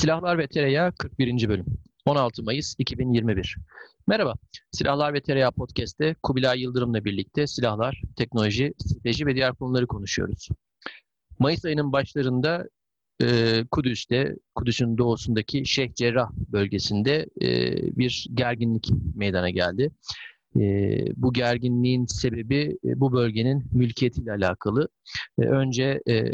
Silahlar 0.00 0.38
ve 0.38 0.46
Tereyağı 0.46 0.92
41. 0.92 1.48
bölüm. 1.48 1.66
16 2.06 2.42
Mayıs 2.42 2.74
2021. 2.78 3.56
Merhaba. 4.06 4.34
Silahlar 4.72 5.14
ve 5.14 5.20
Tereyağı 5.20 5.52
Podcast'te 5.52 6.14
Kubilay 6.22 6.60
Yıldırım'la 6.60 7.04
birlikte 7.04 7.46
silahlar, 7.46 8.02
teknoloji, 8.16 8.72
strateji 8.78 9.26
ve 9.26 9.34
diğer 9.34 9.54
konuları 9.54 9.86
konuşuyoruz. 9.86 10.48
Mayıs 11.38 11.64
ayının 11.64 11.92
başlarında 11.92 12.68
e, 13.22 13.26
Kudüs'te, 13.70 14.36
Kudüs'ün 14.54 14.98
doğusundaki 14.98 15.66
Şeyh 15.66 15.94
Cerrah 15.94 16.30
bölgesinde 16.32 17.26
e, 17.42 17.76
bir 17.98 18.26
gerginlik 18.34 18.90
meydana 19.14 19.50
geldi. 19.50 19.90
E, 20.56 21.04
bu 21.16 21.32
gerginliğin 21.32 22.06
sebebi 22.06 22.78
e, 22.84 23.00
bu 23.00 23.12
bölgenin 23.12 23.64
mülkiyetiyle 23.72 24.32
alakalı. 24.32 24.88
E, 25.38 25.42
önce 25.42 26.00
e, 26.08 26.24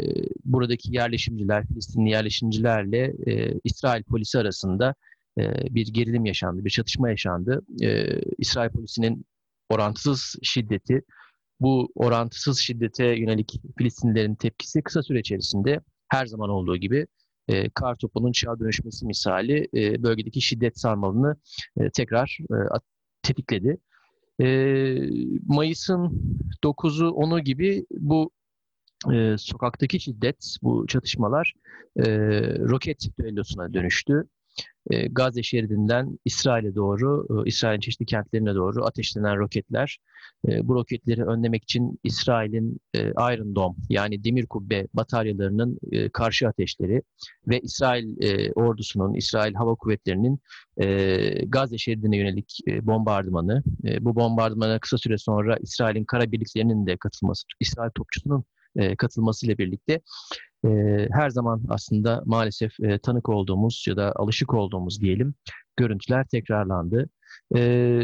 buradaki 0.45 0.95
yerleşimciler, 0.95 1.67
Filistinli 1.67 2.09
yerleşimcilerle 2.09 3.13
e, 3.27 3.53
İsrail 3.63 4.03
polisi 4.03 4.39
arasında 4.39 4.95
e, 5.39 5.75
bir 5.75 5.87
gerilim 5.87 6.25
yaşandı, 6.25 6.65
bir 6.65 6.69
çatışma 6.69 7.09
yaşandı. 7.09 7.61
E, 7.81 8.21
İsrail 8.37 8.69
polisinin 8.69 9.25
orantısız 9.69 10.35
şiddeti, 10.43 11.01
bu 11.59 11.91
orantısız 11.95 12.59
şiddete 12.59 13.05
yönelik 13.05 13.61
Filistinlilerin 13.77 14.35
tepkisi 14.35 14.81
kısa 14.81 15.03
süre 15.03 15.19
içerisinde 15.19 15.79
her 16.09 16.25
zaman 16.25 16.49
olduğu 16.49 16.77
gibi 16.77 17.07
e, 17.47 17.69
kar 17.69 17.95
topunun 17.95 18.31
çağa 18.31 18.59
dönüşmesi 18.59 19.05
misali 19.05 19.67
e, 19.73 20.03
bölgedeki 20.03 20.41
şiddet 20.41 20.79
sarmalını 20.79 21.35
e, 21.79 21.89
tekrar 21.89 22.37
e, 22.51 22.57
tetikledi. 23.21 23.77
E, 24.39 24.47
Mayıs'ın 25.47 26.21
9'u 26.63 27.07
10'u 27.07 27.39
gibi 27.39 27.85
bu 27.91 28.31
e, 29.13 29.35
sokaktaki 29.37 29.99
şiddet, 29.99 30.57
bu 30.61 30.87
çatışmalar 30.87 31.53
e, 31.95 32.03
roket 32.59 33.09
düellosuna 33.19 33.73
dönüştü. 33.73 34.27
E, 34.89 35.07
Gazze 35.07 35.43
şeridinden 35.43 36.19
İsrail'e 36.25 36.75
doğru, 36.75 37.27
e, 37.29 37.49
İsrail'in 37.49 37.79
çeşitli 37.79 38.05
kentlerine 38.05 38.55
doğru 38.55 38.85
ateşlenen 38.85 39.37
roketler, 39.37 39.97
e, 40.49 40.67
bu 40.67 40.75
roketleri 40.75 41.23
önlemek 41.23 41.63
için 41.63 41.99
İsrail'in 42.03 42.79
Iron 42.95 43.55
Dome 43.55 43.75
yani 43.89 44.23
demir 44.23 44.45
kubbe 44.45 44.87
bataryalarının 44.93 45.79
karşı 46.13 46.47
ateşleri 46.47 47.01
ve 47.47 47.59
İsrail 47.59 48.17
ordusunun, 48.55 49.13
İsrail 49.13 49.53
Hava 49.53 49.75
Kuvvetleri'nin 49.75 50.39
Gazze 51.49 51.77
şeridine 51.77 52.17
yönelik 52.17 52.57
e, 52.67 52.85
bombardımanı, 52.87 53.63
bu 53.99 54.15
bombardımana 54.15 54.79
kısa 54.79 54.97
süre 54.97 55.17
sonra 55.17 55.57
İsrail'in 55.57 56.05
kara 56.05 56.31
birliklerinin 56.31 56.87
de 56.87 56.97
katılması, 56.97 57.43
İsrail 57.59 57.91
topçusunun 57.91 58.43
katılmasıyla 58.97 59.57
birlikte 59.57 60.01
e, 60.65 60.69
her 61.11 61.29
zaman 61.29 61.63
aslında 61.69 62.23
maalesef 62.25 62.79
e, 62.79 62.99
tanık 62.99 63.29
olduğumuz 63.29 63.85
ya 63.87 63.97
da 63.97 64.13
alışık 64.15 64.53
olduğumuz 64.53 65.01
diyelim 65.01 65.33
görüntüler 65.77 66.25
tekrarlandı. 66.27 67.09
E, 67.55 68.01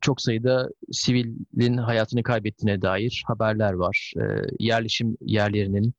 çok 0.00 0.20
sayıda 0.20 0.68
sivilin 0.92 1.76
hayatını 1.76 2.22
kaybettiğine 2.22 2.82
dair 2.82 3.22
haberler 3.26 3.72
var. 3.72 4.12
E, 4.16 4.22
yerleşim 4.58 5.16
yerlerinin 5.20 5.94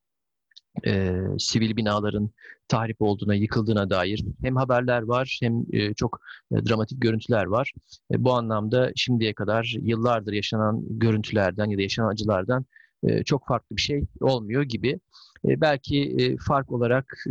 e, 0.86 1.22
sivil 1.40 1.78
binaların 1.78 2.30
tahrip 2.68 3.02
olduğuna, 3.02 3.36
yıkıldığına 3.36 3.90
dair 3.90 4.24
hem 4.42 4.56
haberler 4.56 5.02
var 5.02 5.40
hem 5.42 5.64
e, 5.74 5.94
çok 5.94 6.20
e, 6.52 6.66
dramatik 6.66 7.02
görüntüler 7.02 7.46
var. 7.46 7.74
E, 8.14 8.24
bu 8.24 8.34
anlamda 8.34 8.92
şimdiye 8.96 9.34
kadar 9.34 9.76
yıllardır 9.82 10.34
yaşanan 10.34 10.82
görüntülerden 10.90 11.66
ya 11.66 11.78
da 11.78 11.82
yaşanan 11.82 12.10
acılardan 12.10 12.66
e, 13.04 13.24
çok 13.24 13.48
farklı 13.48 13.76
bir 13.76 13.82
şey 13.82 14.04
olmuyor 14.22 14.64
gibi. 14.64 15.00
E, 15.48 15.62
belki 15.62 16.16
e, 16.20 16.38
fark 16.38 16.72
olarak 16.72 17.24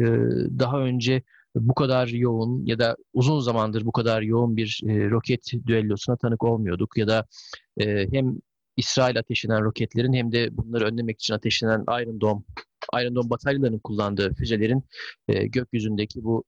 daha 0.58 0.80
önce 0.80 1.22
bu 1.54 1.74
kadar 1.74 2.06
yoğun 2.06 2.66
ya 2.66 2.78
da 2.78 2.96
uzun 3.14 3.40
zamandır 3.40 3.84
bu 3.84 3.92
kadar 3.92 4.22
yoğun 4.22 4.56
bir 4.56 4.80
roket 4.84 5.52
düellosuna 5.66 6.16
tanık 6.16 6.44
olmuyorduk 6.44 6.96
ya 6.96 7.08
da 7.08 7.26
hem 8.12 8.36
İsrail 8.76 9.18
ateşlenen 9.18 9.64
roketlerin 9.64 10.12
hem 10.12 10.32
de 10.32 10.56
bunları 10.56 10.84
önlemek 10.84 11.20
için 11.20 11.34
ateşlenen 11.34 11.84
Iron 12.02 12.20
Dome, 12.20 12.42
Iron 13.02 13.14
Dome 13.14 13.30
bataryalarının 13.30 13.78
kullandığı 13.78 14.34
füzelerin 14.34 14.84
gökyüzündeki 15.28 16.24
bu 16.24 16.44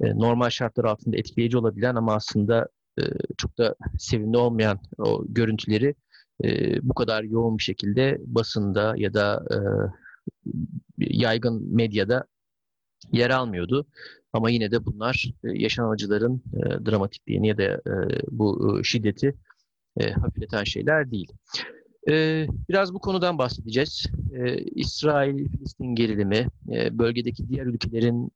normal 0.00 0.50
şartlar 0.50 0.84
altında 0.84 1.16
etkileyici 1.16 1.58
olabilen 1.58 1.94
ama 1.94 2.14
aslında 2.14 2.68
çok 3.38 3.58
da 3.58 3.74
sevimli 3.98 4.36
olmayan 4.36 4.78
o 4.98 5.24
görüntüleri 5.28 5.94
e, 6.44 6.78
bu 6.82 6.94
kadar 6.94 7.22
yoğun 7.22 7.58
bir 7.58 7.62
şekilde 7.62 8.18
basında 8.26 8.94
ya 8.96 9.14
da 9.14 9.44
e, 9.50 9.56
yaygın 10.98 11.74
medyada 11.74 12.24
yer 13.12 13.30
almıyordu. 13.30 13.86
Ama 14.32 14.50
yine 14.50 14.70
de 14.70 14.84
bunlar 14.84 15.32
e, 15.44 15.48
yaşanan 15.62 15.90
acıların 15.90 16.42
e, 16.56 16.86
dramatikliğini 16.86 17.48
ya 17.48 17.58
da 17.58 17.62
e, 17.62 17.82
bu 18.30 18.78
e, 18.80 18.84
şiddeti 18.84 19.34
e, 20.00 20.10
hafifleten 20.10 20.64
şeyler 20.64 21.10
değil. 21.10 21.32
E, 22.08 22.46
biraz 22.68 22.94
bu 22.94 22.98
konudan 22.98 23.38
bahsedeceğiz. 23.38 24.06
E, 24.32 24.58
İsrail-Filistin 24.58 25.94
gerilimi, 25.94 26.48
e, 26.72 26.98
bölgedeki 26.98 27.48
diğer 27.48 27.66
ülkelerin 27.66 28.30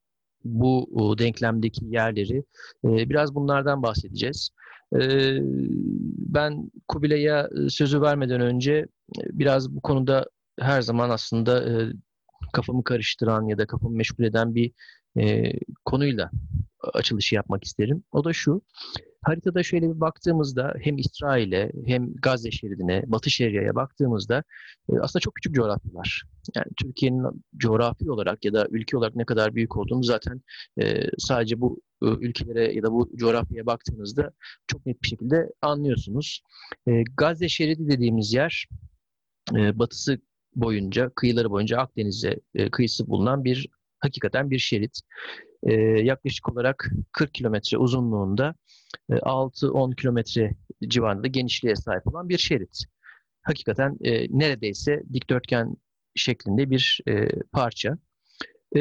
bu 0.45 1.15
denklemdeki 1.19 1.85
yerleri, 1.85 2.45
e, 2.85 3.11
biraz 3.11 3.35
bunlardan 3.35 3.83
bahsedeceğiz. 3.83 4.51
Ee, 4.95 5.39
ben 6.19 6.71
Kubilay'a 6.89 7.49
e, 7.67 7.69
sözü 7.69 8.01
vermeden 8.01 8.41
önce 8.41 8.73
e, 8.73 9.21
biraz 9.33 9.75
bu 9.75 9.81
konuda 9.81 10.27
her 10.61 10.83
zaman 10.83 11.11
aslında 11.11 11.65
e, 11.71 11.93
kafamı 12.53 12.85
karıştıran 12.85 13.47
ya 13.49 13.59
da 13.59 13.67
kafamı 13.67 13.97
meşgul 13.97 14.25
eden 14.25 14.55
bir 14.55 14.73
konuyla 15.85 16.31
açılışı 16.95 17.35
yapmak 17.35 17.65
isterim. 17.65 18.05
O 18.13 18.25
da 18.25 18.33
şu, 18.33 18.63
haritada 19.23 19.63
şöyle 19.63 19.89
bir 19.95 20.01
baktığımızda 20.01 20.75
hem 20.81 20.99
İsrail'e 20.99 21.73
hem 21.87 22.15
Gazze 22.15 22.51
şeridine, 22.51 23.03
Batı 23.07 23.31
Şeria'ya 23.31 23.75
baktığımızda 23.75 24.43
aslında 25.01 25.21
çok 25.21 25.35
küçük 25.35 25.55
coğrafyalar. 25.55 26.23
Yani 26.57 26.67
Türkiye'nin 26.77 27.45
coğrafi 27.57 28.11
olarak 28.11 28.45
ya 28.45 28.53
da 28.53 28.67
ülke 28.71 28.97
olarak 28.97 29.17
ne 29.17 29.25
kadar 29.25 29.55
büyük 29.55 29.77
olduğunu 29.77 30.05
zaten 30.05 30.43
sadece 31.19 31.61
bu 31.61 31.81
ülkelere 32.03 32.75
ya 32.75 32.83
da 32.83 32.93
bu 32.93 33.11
coğrafyaya 33.17 33.67
baktığınızda 33.67 34.31
çok 34.67 34.87
net 34.87 35.03
bir 35.03 35.09
şekilde 35.09 35.53
anlıyorsunuz. 35.63 36.43
E, 36.89 37.03
Gazze 37.17 37.49
şeridi 37.49 37.89
dediğimiz 37.89 38.33
yer 38.33 38.69
e, 39.57 39.79
batısı 39.79 40.19
boyunca, 40.57 41.11
kıyıları 41.17 41.51
boyunca 41.51 41.79
Akdeniz'e 41.79 42.41
e, 42.55 42.71
kıyısı 42.71 43.09
bulunan 43.09 43.45
bir 43.45 43.69
hakikaten 44.01 44.51
bir 44.51 44.59
şerit. 44.59 45.01
E, 45.63 45.73
yaklaşık 45.83 46.53
olarak 46.53 46.91
40 47.13 47.35
kilometre 47.35 47.79
uzunluğunda 47.79 48.55
e, 49.11 49.15
6-10 49.15 49.97
kilometre 49.97 50.55
civarında 50.89 51.27
genişliğe 51.27 51.77
sahip 51.77 52.07
olan 52.07 52.29
bir 52.29 52.39
şerit. 52.39 52.85
Hakikaten 53.43 53.97
e, 54.01 54.39
neredeyse 54.39 55.03
dikdörtgen 55.13 55.77
şeklinde 56.15 56.71
bir 56.71 57.01
e, 57.09 57.29
parça. 57.53 57.99
E, 58.77 58.81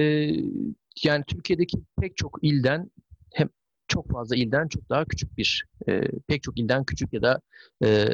yani 1.04 1.24
Türkiye'deki 1.28 1.78
pek 2.02 2.18
çok 2.18 2.40
ilden 2.42 2.92
hem 3.34 3.50
çok 3.88 4.12
fazla 4.12 4.36
ilden 4.36 4.68
çok 4.68 4.90
daha 4.90 5.06
küçük 5.06 5.38
bir, 5.38 5.66
e, 5.90 6.02
pek 6.28 6.44
çok 6.44 6.60
ilden 6.60 6.84
küçük 6.84 7.14
ya 7.14 7.22
da 7.22 7.42
e, 7.84 8.08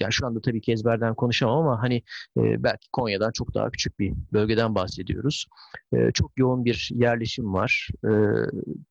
yani 0.00 0.12
şu 0.12 0.26
anda 0.26 0.40
tabii 0.40 0.60
ki 0.60 0.72
ezberden 0.72 1.14
konuşamam 1.14 1.58
ama 1.58 1.82
hani 1.82 1.96
e, 2.36 2.62
belki 2.62 2.88
Konya'dan 2.92 3.32
çok 3.32 3.54
daha 3.54 3.70
küçük 3.70 3.98
bir 3.98 4.12
bölgeden 4.32 4.74
bahsediyoruz. 4.74 5.46
E, 5.92 6.12
çok 6.12 6.38
yoğun 6.38 6.64
bir 6.64 6.88
yerleşim 6.94 7.54
var. 7.54 7.88
E, 8.04 8.10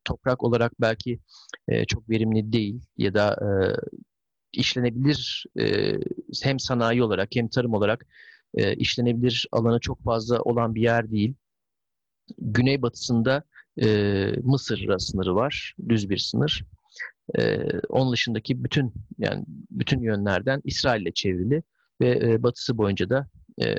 toprak 0.06 0.44
olarak 0.44 0.72
belki 0.82 1.20
e, 1.68 1.86
çok 1.86 2.10
verimli 2.10 2.54
değil 2.54 2.82
ya 2.98 3.14
da 3.14 3.34
e, 3.34 3.50
işlenebilir 4.54 5.46
e, 5.60 5.94
hem 6.44 6.60
sanayi 6.60 7.04
olarak 7.04 7.30
hem 7.36 7.48
tarım 7.48 7.74
olarak 7.74 8.06
e, 8.56 8.76
işlenebilir 8.76 9.48
alanı 9.52 9.80
çok 9.80 10.04
fazla 10.04 10.42
olan 10.42 10.76
bir 10.76 10.82
yer 10.82 11.12
değil. 11.12 11.34
Güneybatısında 12.38 13.44
e, 13.82 13.88
Mısır'la 14.44 15.00
sınırı 15.00 15.36
var. 15.36 15.76
Düz 15.90 16.10
bir 16.10 16.18
sınır. 16.18 16.64
E, 17.40 17.58
onun 17.90 18.14
dışındaki 18.14 18.64
bütün 18.64 18.94
yani 19.18 19.46
bütün 19.72 20.02
yönlerden 20.02 20.62
İsrail 20.64 21.02
ile 21.02 21.12
çevrili 21.12 21.64
ve 22.02 22.20
e, 22.24 22.44
batısı 22.44 22.78
boyunca 22.78 23.10
da 23.10 23.28
e, 23.62 23.76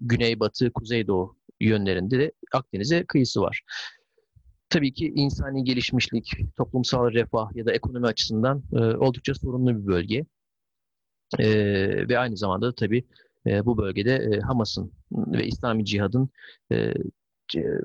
güneybatı, 0.00 0.72
kuzeydoğu 0.72 1.36
yönlerinde 1.60 2.18
de 2.18 2.32
Akdeniz'e 2.52 3.04
kıyısı 3.04 3.40
var. 3.40 3.62
Tabii 4.70 4.94
ki 4.94 5.12
insani 5.14 5.64
gelişmişlik, 5.64 6.32
toplumsal 6.56 7.12
refah 7.12 7.56
ya 7.56 7.66
da 7.66 7.72
ekonomi 7.72 8.06
açısından 8.06 8.62
e, 8.72 8.78
oldukça 8.78 9.34
sorunlu 9.34 9.82
bir 9.82 9.86
bölge. 9.86 10.26
E, 11.38 11.48
ve 12.08 12.18
aynı 12.18 12.36
zamanda 12.36 12.66
da 12.66 12.74
tabii 12.74 13.04
e, 13.46 13.66
bu 13.66 13.78
bölgede 13.78 14.14
e, 14.14 14.40
Hamas'ın 14.40 14.92
ve 15.12 15.46
İslami 15.46 15.84
Cihad'ın 15.84 16.30
e, 16.72 16.94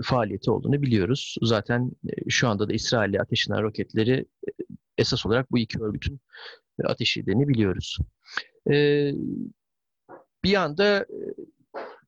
faaliyeti 0.03 0.51
olduğunu 0.51 0.81
biliyoruz. 0.81 1.35
Zaten 1.41 1.91
e, 2.09 2.29
şu 2.29 2.47
anda 2.47 2.69
da 2.69 2.73
İsrail'e 2.73 3.21
ateşlenen 3.21 3.63
roketleri 3.63 4.25
esas 4.97 5.25
olarak 5.25 5.51
bu 5.51 5.57
iki 5.57 5.83
örgütün 5.83 6.19
ateş 6.83 7.17
edildiğini 7.17 7.47
biliyoruz. 7.47 7.97
Bir 10.43 10.49
yanda 10.49 11.05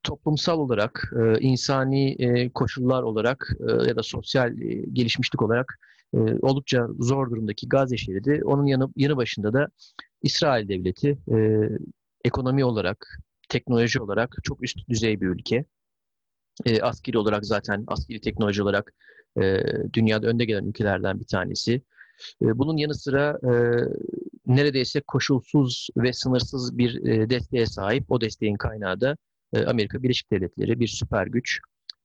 toplumsal 0.03 0.59
olarak, 0.59 1.13
e, 1.19 1.39
insani 1.39 2.11
e, 2.11 2.49
koşullar 2.49 3.03
olarak 3.03 3.49
e, 3.59 3.87
ya 3.87 3.95
da 3.95 4.03
sosyal 4.03 4.61
e, 4.61 4.85
gelişmişlik 4.93 5.41
olarak 5.41 5.79
e, 6.13 6.17
oldukça 6.17 6.87
zor 6.99 7.31
durumdaki 7.31 7.69
Gazze 7.69 7.97
şeridi. 7.97 8.41
Onun 8.45 8.65
yanı, 8.65 8.89
yanı 8.95 9.17
başında 9.17 9.53
da 9.53 9.67
İsrail 10.21 10.67
devleti 10.67 11.17
e, 11.31 11.69
ekonomi 12.25 12.65
olarak, 12.65 13.19
teknoloji 13.49 14.01
olarak 14.01 14.35
çok 14.43 14.63
üst 14.63 14.89
düzey 14.89 15.21
bir 15.21 15.27
ülke. 15.27 15.65
E, 16.65 16.81
askeri 16.81 17.17
olarak 17.17 17.45
zaten, 17.45 17.83
askeri 17.87 18.21
teknoloji 18.21 18.63
olarak 18.63 18.93
e, 19.41 19.63
dünyada 19.93 20.27
önde 20.27 20.45
gelen 20.45 20.65
ülkelerden 20.65 21.19
bir 21.19 21.27
tanesi. 21.27 21.81
E, 22.41 22.57
bunun 22.57 22.77
yanı 22.77 22.95
sıra 22.95 23.39
e, 23.43 23.51
neredeyse 24.45 25.01
koşulsuz 25.01 25.87
ve 25.97 26.13
sınırsız 26.13 26.77
bir 26.77 27.05
e, 27.05 27.29
desteğe 27.29 27.65
sahip. 27.65 28.11
O 28.11 28.21
desteğin 28.21 28.55
kaynağı 28.55 29.01
da 29.01 29.17
e, 29.53 29.65
Amerika 29.65 30.03
Birleşik 30.03 30.31
Devletleri 30.31 30.79
bir 30.79 30.87
süper 30.87 31.27
güç. 31.27 31.59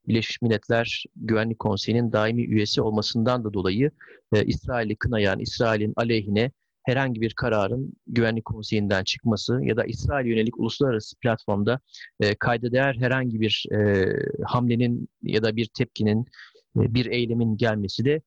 Birleşmiş 0.09 0.43
Milletler 0.43 1.05
Güvenlik 1.17 1.59
Konseyi'nin 1.59 2.13
daimi 2.13 2.43
üyesi 2.45 2.83
olmasından 2.83 3.45
da 3.45 3.53
dolayı 3.55 3.91
e, 4.33 4.45
İsrail'i 4.45 4.97
kınayan, 4.97 5.39
İsrail'in 5.39 5.93
aleyhine 5.97 6.51
herhangi 6.83 7.21
bir 7.21 7.35
kararın 7.35 7.93
Güvenlik 8.07 8.45
Konseyi'nden 8.45 9.05
çıkması 9.05 9.61
ya 9.63 9.77
da 9.77 9.85
İsrail 9.85 10.27
yönelik 10.27 10.59
uluslararası 10.59 11.17
platformda 11.17 11.81
kayda 12.39 12.73
değer 12.73 12.95
herhangi 12.95 13.41
bir 13.41 13.67
hamlenin 14.47 15.09
ya 15.23 15.43
da 15.43 15.57
bir 15.57 15.67
tepkinin, 15.67 16.27
bir 16.77 17.07
eylemin 17.07 17.57
gelmesi 17.57 18.05
de 18.05 18.21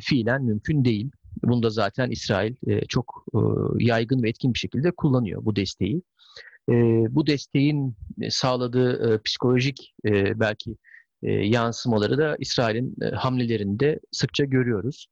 fiilen 0.00 0.44
mümkün 0.44 0.84
değil. 0.84 1.10
Bunda 1.42 1.70
zaten 1.70 2.10
İsrail 2.10 2.54
e, 2.66 2.80
çok 2.80 3.24
e, 3.34 3.38
yaygın 3.78 4.22
ve 4.22 4.28
etkin 4.28 4.54
bir 4.54 4.58
şekilde 4.58 4.90
kullanıyor 4.90 5.44
bu 5.44 5.56
desteği. 5.56 6.02
E, 6.68 6.72
bu 7.10 7.26
desteğin 7.26 7.96
sağladığı 8.30 9.22
psikolojik 9.22 9.94
belki 10.34 10.76
yansımaları 11.22 12.18
da 12.18 12.36
İsrail'in 12.38 12.96
hamlelerinde 13.14 14.00
sıkça 14.12 14.44
görüyoruz. 14.44 15.06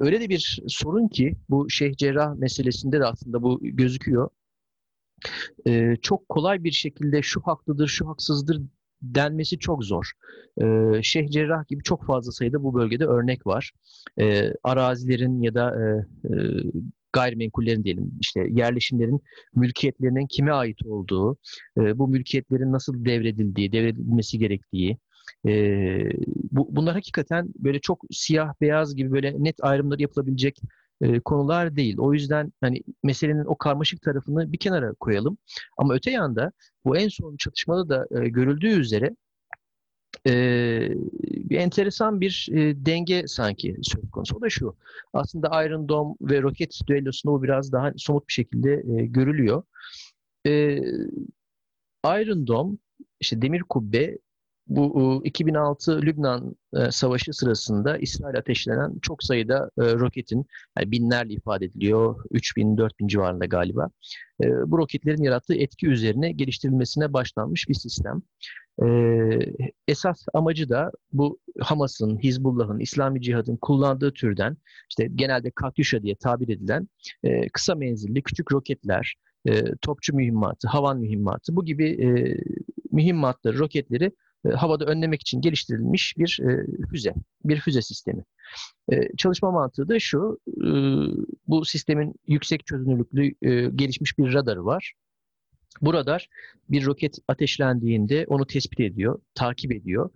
Öyle 0.00 0.20
de 0.20 0.28
bir 0.28 0.62
sorun 0.68 1.08
ki 1.08 1.36
bu 1.48 1.70
Şeyh 1.70 1.96
Cerrah 1.96 2.34
meselesinde 2.34 3.00
de 3.00 3.04
aslında 3.04 3.42
bu 3.42 3.58
gözüküyor. 3.62 4.30
Çok 6.02 6.28
kolay 6.28 6.64
bir 6.64 6.72
şekilde 6.72 7.22
şu 7.22 7.40
haklıdır, 7.40 7.88
şu 7.88 8.08
haksızdır 8.08 8.60
denmesi 9.02 9.58
çok 9.58 9.84
zor. 9.84 10.10
Ee, 10.62 11.02
Şeyh 11.02 11.28
Cerrah 11.28 11.68
gibi 11.68 11.82
çok 11.82 12.06
fazla 12.06 12.32
sayıda 12.32 12.62
bu 12.62 12.74
bölgede 12.74 13.04
örnek 13.06 13.46
var. 13.46 13.72
Ee, 14.20 14.52
arazilerin 14.62 15.42
ya 15.42 15.54
da 15.54 15.74
e, 15.80 15.84
e, 16.28 16.34
gayrimenkullerin 17.12 17.84
diyelim 17.84 18.12
işte 18.20 18.46
yerleşimlerin 18.50 19.20
mülkiyetlerinin 19.54 20.26
kime 20.26 20.52
ait 20.52 20.86
olduğu, 20.86 21.36
e, 21.78 21.98
bu 21.98 22.08
mülkiyetlerin 22.08 22.72
nasıl 22.72 23.04
devredildiği, 23.04 23.72
devredilmesi 23.72 24.38
gerektiği, 24.38 24.98
e, 25.46 25.52
bu, 26.52 26.76
bunlar 26.76 26.94
hakikaten 26.94 27.48
böyle 27.58 27.80
çok 27.80 28.04
siyah 28.10 28.54
beyaz 28.60 28.96
gibi 28.96 29.12
böyle 29.12 29.34
net 29.38 29.64
ayrımları 29.64 30.02
yapılabilecek 30.02 30.60
e, 31.00 31.20
konular 31.20 31.76
değil. 31.76 31.98
O 31.98 32.12
yüzden 32.14 32.52
hani 32.60 32.82
meselenin 33.02 33.44
o 33.44 33.56
karmaşık 33.58 34.02
tarafını 34.02 34.52
bir 34.52 34.58
kenara 34.58 34.94
koyalım. 34.94 35.38
Ama 35.78 35.94
öte 35.94 36.10
yanda 36.10 36.52
bu 36.84 36.96
en 36.96 37.08
son 37.08 37.36
çatışmada 37.36 37.88
da 37.88 38.22
e, 38.22 38.28
görüldüğü 38.28 38.80
üzere 38.80 39.16
e, 40.26 40.32
bir 41.50 41.58
enteresan 41.58 42.20
bir 42.20 42.48
e, 42.52 42.86
denge 42.86 43.26
sanki 43.26 43.76
söz 43.82 44.10
konusu. 44.10 44.36
O 44.36 44.40
da 44.40 44.50
şu. 44.50 44.76
Aslında 45.12 45.64
Iron 45.64 45.88
Dome 45.88 46.14
ve 46.20 46.42
roket 46.42 46.80
düellosunda 46.86 47.32
bu 47.34 47.42
biraz 47.42 47.72
daha 47.72 47.92
somut 47.96 48.28
bir 48.28 48.32
şekilde 48.32 48.72
e, 48.72 49.06
görülüyor. 49.06 49.62
E, 50.46 50.76
Iron 52.06 52.46
Dome, 52.46 52.76
işte 53.20 53.42
demir 53.42 53.62
kubbe 53.62 54.18
bu 54.70 55.22
2006 55.24 56.02
Lübnan 56.02 56.56
e, 56.76 56.90
Savaşı 56.90 57.32
sırasında 57.32 57.98
İsrail 57.98 58.38
ateşlenen 58.38 58.98
çok 59.02 59.22
sayıda 59.22 59.70
e, 59.78 59.82
roketin, 59.82 60.46
yani 60.78 60.90
binlerle 60.90 61.32
ifade 61.32 61.64
ediliyor, 61.64 62.24
3000 62.30 62.76
4000 62.76 63.08
civarında 63.08 63.44
galiba. 63.44 63.90
E, 64.42 64.46
bu 64.70 64.78
roketlerin 64.78 65.22
yarattığı 65.22 65.54
etki 65.54 65.86
üzerine 65.86 66.32
geliştirilmesine 66.32 67.12
başlanmış 67.12 67.68
bir 67.68 67.74
sistem. 67.74 68.22
Esas 69.88 70.26
amacı 70.34 70.68
da 70.68 70.90
bu 71.12 71.38
Hamas'ın, 71.60 72.18
Hizbullah'ın, 72.18 72.78
İslami 72.78 73.20
Cihad'ın 73.20 73.56
kullandığı 73.56 74.12
türden, 74.12 74.56
işte 74.90 75.08
genelde 75.14 75.50
Katyusha 75.50 76.02
diye 76.02 76.14
tabir 76.14 76.48
edilen 76.48 76.88
kısa 77.52 77.74
menzilli 77.74 78.22
küçük 78.22 78.52
roketler, 78.52 79.14
topçu 79.82 80.16
mühimmatı, 80.16 80.68
havan 80.68 80.98
mühimmatı 80.98 81.56
bu 81.56 81.64
gibi 81.64 81.96
mühimmatları, 82.92 83.58
roketleri 83.58 84.04
e, 84.04 84.12
havada 84.54 84.84
önlemek 84.84 85.20
için 85.20 85.40
geliştirilmiş 85.40 86.14
bir 86.18 86.40
e, 86.42 86.66
füze, 86.86 87.14
bir 87.44 87.60
füze 87.60 87.82
sistemi. 87.82 88.24
E, 88.92 89.16
çalışma 89.16 89.50
mantığı 89.50 89.88
da 89.88 89.98
şu, 89.98 90.38
bu 91.46 91.64
sistemin 91.64 92.14
yüksek 92.26 92.66
çözünürlüklü 92.66 93.34
gelişmiş 93.76 94.18
bir 94.18 94.34
radarı 94.34 94.64
var. 94.64 94.94
Bu 95.80 95.94
radar 95.94 96.28
bir 96.68 96.86
roket 96.86 97.18
ateşlendiğinde 97.28 98.24
onu 98.28 98.46
tespit 98.46 98.80
ediyor, 98.80 99.20
takip 99.34 99.72
ediyor 99.72 100.10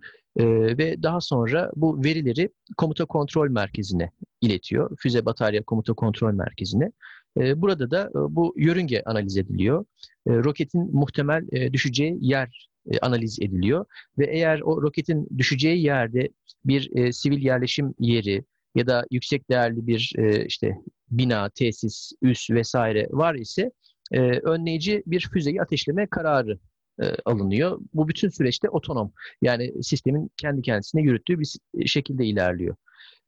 ve 0.77 1.03
daha 1.03 1.21
sonra 1.21 1.71
bu 1.75 2.03
verileri 2.03 2.49
komuta 2.77 3.05
kontrol 3.05 3.49
merkezine 3.49 4.11
iletiyor. 4.41 4.97
Füze 4.99 5.25
batarya 5.25 5.63
komuta 5.63 5.93
kontrol 5.93 6.33
merkezine. 6.33 6.91
burada 7.37 7.91
da 7.91 8.09
bu 8.13 8.53
yörünge 8.57 9.03
analiz 9.05 9.37
ediliyor. 9.37 9.85
roketin 10.27 10.95
muhtemel 10.95 11.47
düşeceği 11.73 12.17
yer 12.21 12.69
e, 12.91 12.99
analiz 12.99 13.39
ediliyor. 13.41 13.85
Ve 14.17 14.25
eğer 14.25 14.61
o 14.61 14.81
roketin 14.81 15.27
düşeceği 15.37 15.83
yerde 15.83 16.29
bir 16.65 16.89
e, 16.95 17.13
sivil 17.13 17.45
yerleşim 17.45 17.93
yeri 17.99 18.43
ya 18.75 18.87
da 18.87 19.05
yüksek 19.11 19.49
değerli 19.49 19.87
bir 19.87 20.13
e, 20.17 20.45
işte 20.45 20.77
bina, 21.11 21.49
tesis, 21.49 22.11
üs 22.21 22.49
vesaire 22.49 23.07
var 23.11 23.35
ise 23.35 23.71
e, 24.11 24.19
önleyici 24.21 25.03
bir 25.05 25.29
füzeyi 25.33 25.61
ateşleme 25.61 26.07
kararı 26.07 26.59
e, 27.01 27.05
alınıyor. 27.25 27.79
Bu 27.93 28.07
bütün 28.07 28.29
süreçte 28.29 28.69
otonom. 28.69 29.13
Yani 29.41 29.83
sistemin 29.83 30.31
kendi 30.37 30.61
kendisine 30.61 31.01
yürüttüğü 31.01 31.39
bir 31.39 31.87
şekilde 31.87 32.25
ilerliyor. 32.25 32.75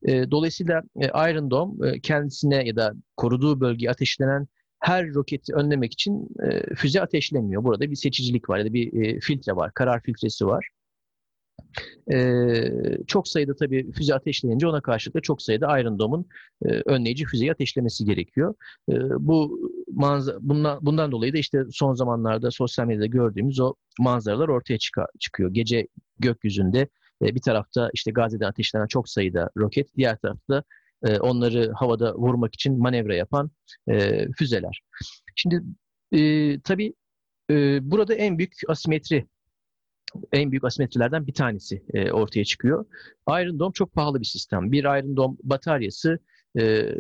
E, 0.03 0.31
dolayısıyla 0.31 0.81
e, 1.01 1.05
Iron 1.05 1.51
Dome 1.51 1.89
e, 1.89 2.00
kendisine 2.00 2.67
ya 2.67 2.75
da 2.75 2.93
koruduğu 3.17 3.62
bölgeye 3.62 3.91
ateşlenen 3.91 4.48
her 4.79 5.13
roketi 5.13 5.53
önlemek 5.53 5.93
için 5.93 6.27
e, 6.43 6.75
füze 6.75 7.01
ateşlemiyor. 7.01 7.63
Burada 7.63 7.91
bir 7.91 7.96
seçicilik 7.96 8.50
var 8.50 8.57
ya 8.57 8.65
da 8.65 8.74
bir 8.74 9.03
e, 9.03 9.19
filtre 9.19 9.55
var, 9.55 9.74
karar 9.74 10.01
filtresi 10.01 10.48
var. 10.48 10.69
Ee, 12.13 12.72
çok 13.07 13.27
sayıda 13.27 13.55
tabii 13.55 13.91
füze 13.91 14.15
ateşlenince 14.15 14.67
ona 14.67 14.81
karşılık 14.81 15.15
da 15.15 15.22
çok 15.22 15.41
sayıda 15.41 15.79
Iron 15.79 16.00
Dome'un 16.00 16.25
e, 16.65 16.67
önleyici 16.86 17.25
füzeyi 17.25 17.51
ateşlemesi 17.51 18.05
gerekiyor. 18.05 18.55
E, 18.89 18.93
bu 19.19 19.60
manzara, 19.91 20.38
bundan, 20.41 20.79
bundan 20.81 21.12
dolayı 21.12 21.34
da 21.34 21.38
işte 21.38 21.63
son 21.72 21.93
zamanlarda 21.93 22.51
sosyal 22.51 22.86
medyada 22.86 23.05
gördüğümüz 23.05 23.60
o 23.60 23.75
manzaralar 24.00 24.48
ortaya 24.48 24.77
çıka, 24.77 25.07
çıkıyor. 25.19 25.53
Gece 25.53 25.88
gökyüzünde 26.19 26.88
e, 27.22 27.36
bir 27.36 27.41
tarafta 27.41 27.89
işte 27.93 28.12
Gazze'den 28.12 28.48
ateşlenen 28.48 28.88
çok 28.88 29.10
sayıda 29.10 29.50
roket, 29.57 29.96
diğer 29.98 30.17
tarafta 30.17 30.63
e, 31.04 31.20
onları 31.20 31.72
havada 31.72 32.16
vurmak 32.16 32.54
için 32.54 32.80
manevra 32.80 33.16
yapan 33.16 33.51
e, 33.89 34.27
füzeler. 34.32 34.82
Şimdi 35.36 35.62
e, 36.12 36.60
tabii 36.62 36.94
e, 37.51 37.80
burada 37.92 38.13
en 38.13 38.38
büyük 38.38 38.54
asimetri 38.68 39.27
en 40.32 40.51
büyük 40.51 40.63
asimetrilerden 40.63 41.27
bir 41.27 41.34
tanesi 41.34 41.84
e, 41.94 42.12
ortaya 42.12 42.46
çıkıyor. 42.46 42.86
Iron 43.30 43.60
Dome 43.60 43.74
çok 43.74 43.94
pahalı 43.94 44.20
bir 44.20 44.25
sistem. 44.25 44.72
Bir 44.72 44.84
Iron 44.84 45.18
Dome 45.18 45.38
bataryası 45.44 46.20
e, 46.60 46.94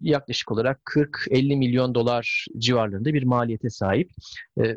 yaklaşık 0.00 0.52
olarak 0.52 0.80
40-50 0.84 1.56
milyon 1.56 1.94
dolar 1.94 2.46
civarlarında 2.58 3.14
bir 3.14 3.22
maliyete 3.22 3.70
sahip. 3.70 4.10
E, 4.60 4.76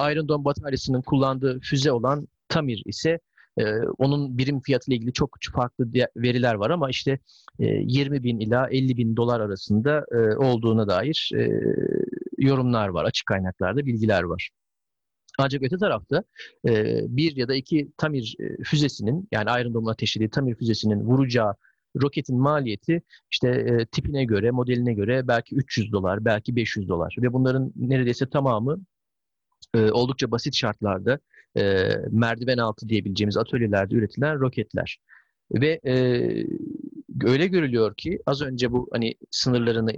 Iron 0.00 0.28
Dome 0.28 0.44
bataryasının 0.44 1.02
kullandığı 1.02 1.60
füze 1.60 1.92
olan 1.92 2.28
Tamir 2.48 2.82
ise 2.86 3.18
e, 3.58 3.64
onun 3.98 4.38
birim 4.38 4.60
fiyatıyla 4.60 4.96
ilgili 4.96 5.12
çok 5.12 5.36
farklı 5.54 5.92
veriler 6.16 6.54
var 6.54 6.70
ama 6.70 6.90
işte 6.90 7.18
e, 7.58 7.66
20 7.66 8.22
bin 8.22 8.40
ila 8.40 8.68
50 8.68 8.96
bin 8.96 9.16
dolar 9.16 9.40
arasında 9.40 10.04
e, 10.12 10.36
olduğuna 10.36 10.88
dair 10.88 11.30
e, 11.36 11.50
yorumlar 12.38 12.88
var. 12.88 13.04
Açık 13.04 13.26
kaynaklarda 13.26 13.86
bilgiler 13.86 14.22
var. 14.22 14.50
Ancak 15.38 15.62
öte 15.62 15.78
tarafta 15.78 16.24
e, 16.68 17.00
bir 17.08 17.36
ya 17.36 17.48
da 17.48 17.54
iki 17.54 17.92
Tamir 17.96 18.36
e, 18.40 18.62
füzesinin 18.64 19.28
yani 19.32 19.60
Iron 19.60 19.74
Dome'un 19.74 19.92
ateşlediği 19.92 20.30
Tamir 20.30 20.54
füzesinin 20.54 21.00
vuracağı 21.00 21.54
roketin 22.02 22.38
maliyeti 22.38 23.02
işte 23.30 23.48
e, 23.48 23.86
tipine 23.86 24.24
göre, 24.24 24.50
modeline 24.50 24.94
göre 24.94 25.28
belki 25.28 25.54
300 25.54 25.92
dolar, 25.92 26.24
belki 26.24 26.56
500 26.56 26.88
dolar 26.88 27.16
ve 27.22 27.32
bunların 27.32 27.72
neredeyse 27.76 28.30
tamamı 28.30 28.80
e, 29.74 29.90
oldukça 29.90 30.30
basit 30.30 30.54
şartlarda 30.54 31.18
e, 31.56 31.88
merdiven 32.10 32.58
altı 32.58 32.88
diyebileceğimiz 32.88 33.36
atölyelerde 33.36 33.94
üretilen 33.94 34.40
roketler. 34.40 34.98
Ve 35.52 35.80
e, 35.86 35.94
öyle 37.24 37.46
görülüyor 37.46 37.94
ki 37.96 38.18
az 38.26 38.42
önce 38.42 38.72
bu 38.72 38.88
hani 38.92 39.14
sınırlarını 39.30 39.92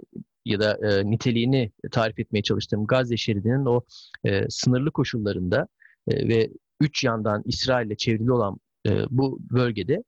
ya 0.44 0.60
da 0.60 0.78
e, 0.82 1.10
niteliğini 1.10 1.72
tarif 1.90 2.18
etmeye 2.18 2.42
çalıştığım 2.42 2.86
Gazze 2.86 3.16
şeridinin 3.16 3.66
o 3.66 3.82
e, 4.24 4.48
sınırlı 4.48 4.90
koşullarında 4.90 5.68
e, 6.08 6.28
ve 6.28 6.50
üç 6.80 7.04
yandan 7.04 7.42
İsrail'le 7.46 7.96
çevrili 7.96 8.32
olan 8.32 8.58
e, 8.88 9.04
bu 9.10 9.38
bölgede 9.50 10.02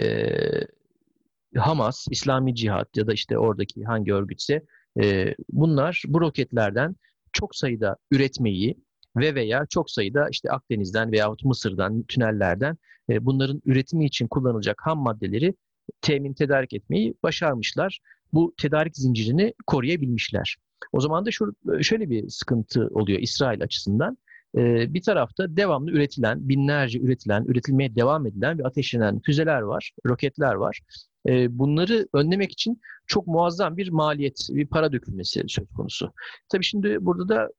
e, 0.00 0.32
Hamas, 1.56 2.06
İslami 2.10 2.54
Cihat 2.54 2.96
ya 2.96 3.06
da 3.06 3.12
işte 3.12 3.38
oradaki 3.38 3.84
hangi 3.84 4.14
örgütse 4.14 4.62
e, 5.02 5.34
bunlar 5.48 6.02
bu 6.06 6.20
roketlerden 6.20 6.96
çok 7.32 7.56
sayıda 7.56 7.96
üretmeyi 8.10 8.76
ve 9.20 9.34
veya 9.34 9.66
çok 9.70 9.90
sayıda 9.90 10.28
işte 10.30 10.50
Akdeniz'den 10.50 11.12
veyahut 11.12 11.44
Mısır'dan, 11.44 12.02
tünellerden 12.02 12.78
e, 13.10 13.24
bunların 13.24 13.62
üretimi 13.64 14.06
için 14.06 14.28
kullanılacak 14.28 14.80
ham 14.86 14.98
maddeleri 14.98 15.54
temin 16.00 16.34
tedarik 16.34 16.72
etmeyi 16.72 17.14
başarmışlar. 17.22 18.00
Bu 18.32 18.54
tedarik 18.58 18.96
zincirini 18.96 19.54
koruyabilmişler. 19.66 20.56
O 20.92 21.00
zaman 21.00 21.26
da 21.26 21.30
şu, 21.30 21.54
şöyle 21.80 22.10
bir 22.10 22.28
sıkıntı 22.28 22.88
oluyor 22.92 23.18
İsrail 23.18 23.62
açısından. 23.62 24.18
Ee, 24.56 24.94
bir 24.94 25.02
tarafta 25.02 25.56
devamlı 25.56 25.90
üretilen, 25.90 26.48
binlerce 26.48 27.00
üretilen, 27.00 27.44
üretilmeye 27.44 27.96
devam 27.96 28.26
edilen 28.26 28.58
ve 28.58 28.64
ateşlenen 28.64 29.20
füzeler 29.20 29.60
var, 29.60 29.92
roketler 30.06 30.54
var. 30.54 30.80
Ee, 31.28 31.58
bunları 31.58 32.08
önlemek 32.12 32.52
için 32.52 32.80
çok 33.06 33.26
muazzam 33.26 33.76
bir 33.76 33.88
maliyet, 33.88 34.48
bir 34.50 34.66
para 34.66 34.92
dökülmesi 34.92 35.42
söz 35.46 35.68
konusu. 35.76 36.12
Tabii 36.48 36.64
şimdi 36.64 36.96
burada 37.00 37.28
da 37.28 37.44
e, 37.44 37.50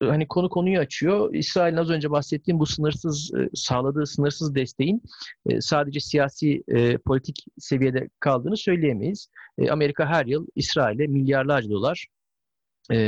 hani 0.00 0.28
konu 0.28 0.48
konuyu 0.48 0.78
açıyor. 0.78 1.34
İsrail'in 1.34 1.76
az 1.76 1.90
önce 1.90 2.10
bahsettiğim 2.10 2.58
bu 2.58 2.66
sınırsız 2.66 3.34
e, 3.34 3.48
sağladığı 3.54 4.06
sınırsız 4.06 4.54
desteğin 4.54 5.02
e, 5.46 5.60
sadece 5.60 6.00
siyasi 6.00 6.62
politik 7.06 7.44
seviyede 7.58 8.08
kaldığını 8.20 8.56
söyleyemeyiz. 8.56 9.28
Amerika 9.70 10.06
her 10.06 10.26
yıl 10.26 10.46
İsrail'e 10.54 11.06
milyarlarca 11.06 11.70
dolar 11.70 12.06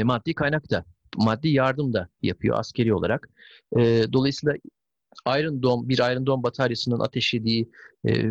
maddi 0.04 0.34
kaynak 0.34 0.70
da 0.70 0.84
maddi 1.16 1.48
yardım 1.48 1.92
da 1.92 2.08
yapıyor 2.22 2.58
askeri 2.58 2.94
olarak. 2.94 3.28
Dolayısıyla 4.12 4.54
Iron 5.26 5.62
Dome, 5.62 5.88
bir 5.88 5.98
Iron 6.12 6.26
Dome 6.26 6.42
bataryasının 6.42 7.00
ateşlediği 7.00 7.70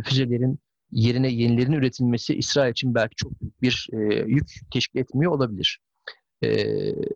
füzelerin 0.03 0.59
yerine 0.91 1.31
yenilerin 1.31 1.71
üretilmesi 1.71 2.35
İsrail 2.35 2.71
için 2.71 2.95
belki 2.95 3.15
çok 3.15 3.41
büyük 3.41 3.61
bir 3.61 3.89
yük 4.27 4.49
teşkil 4.71 4.99
etmiyor 4.99 5.31
olabilir. 5.31 5.79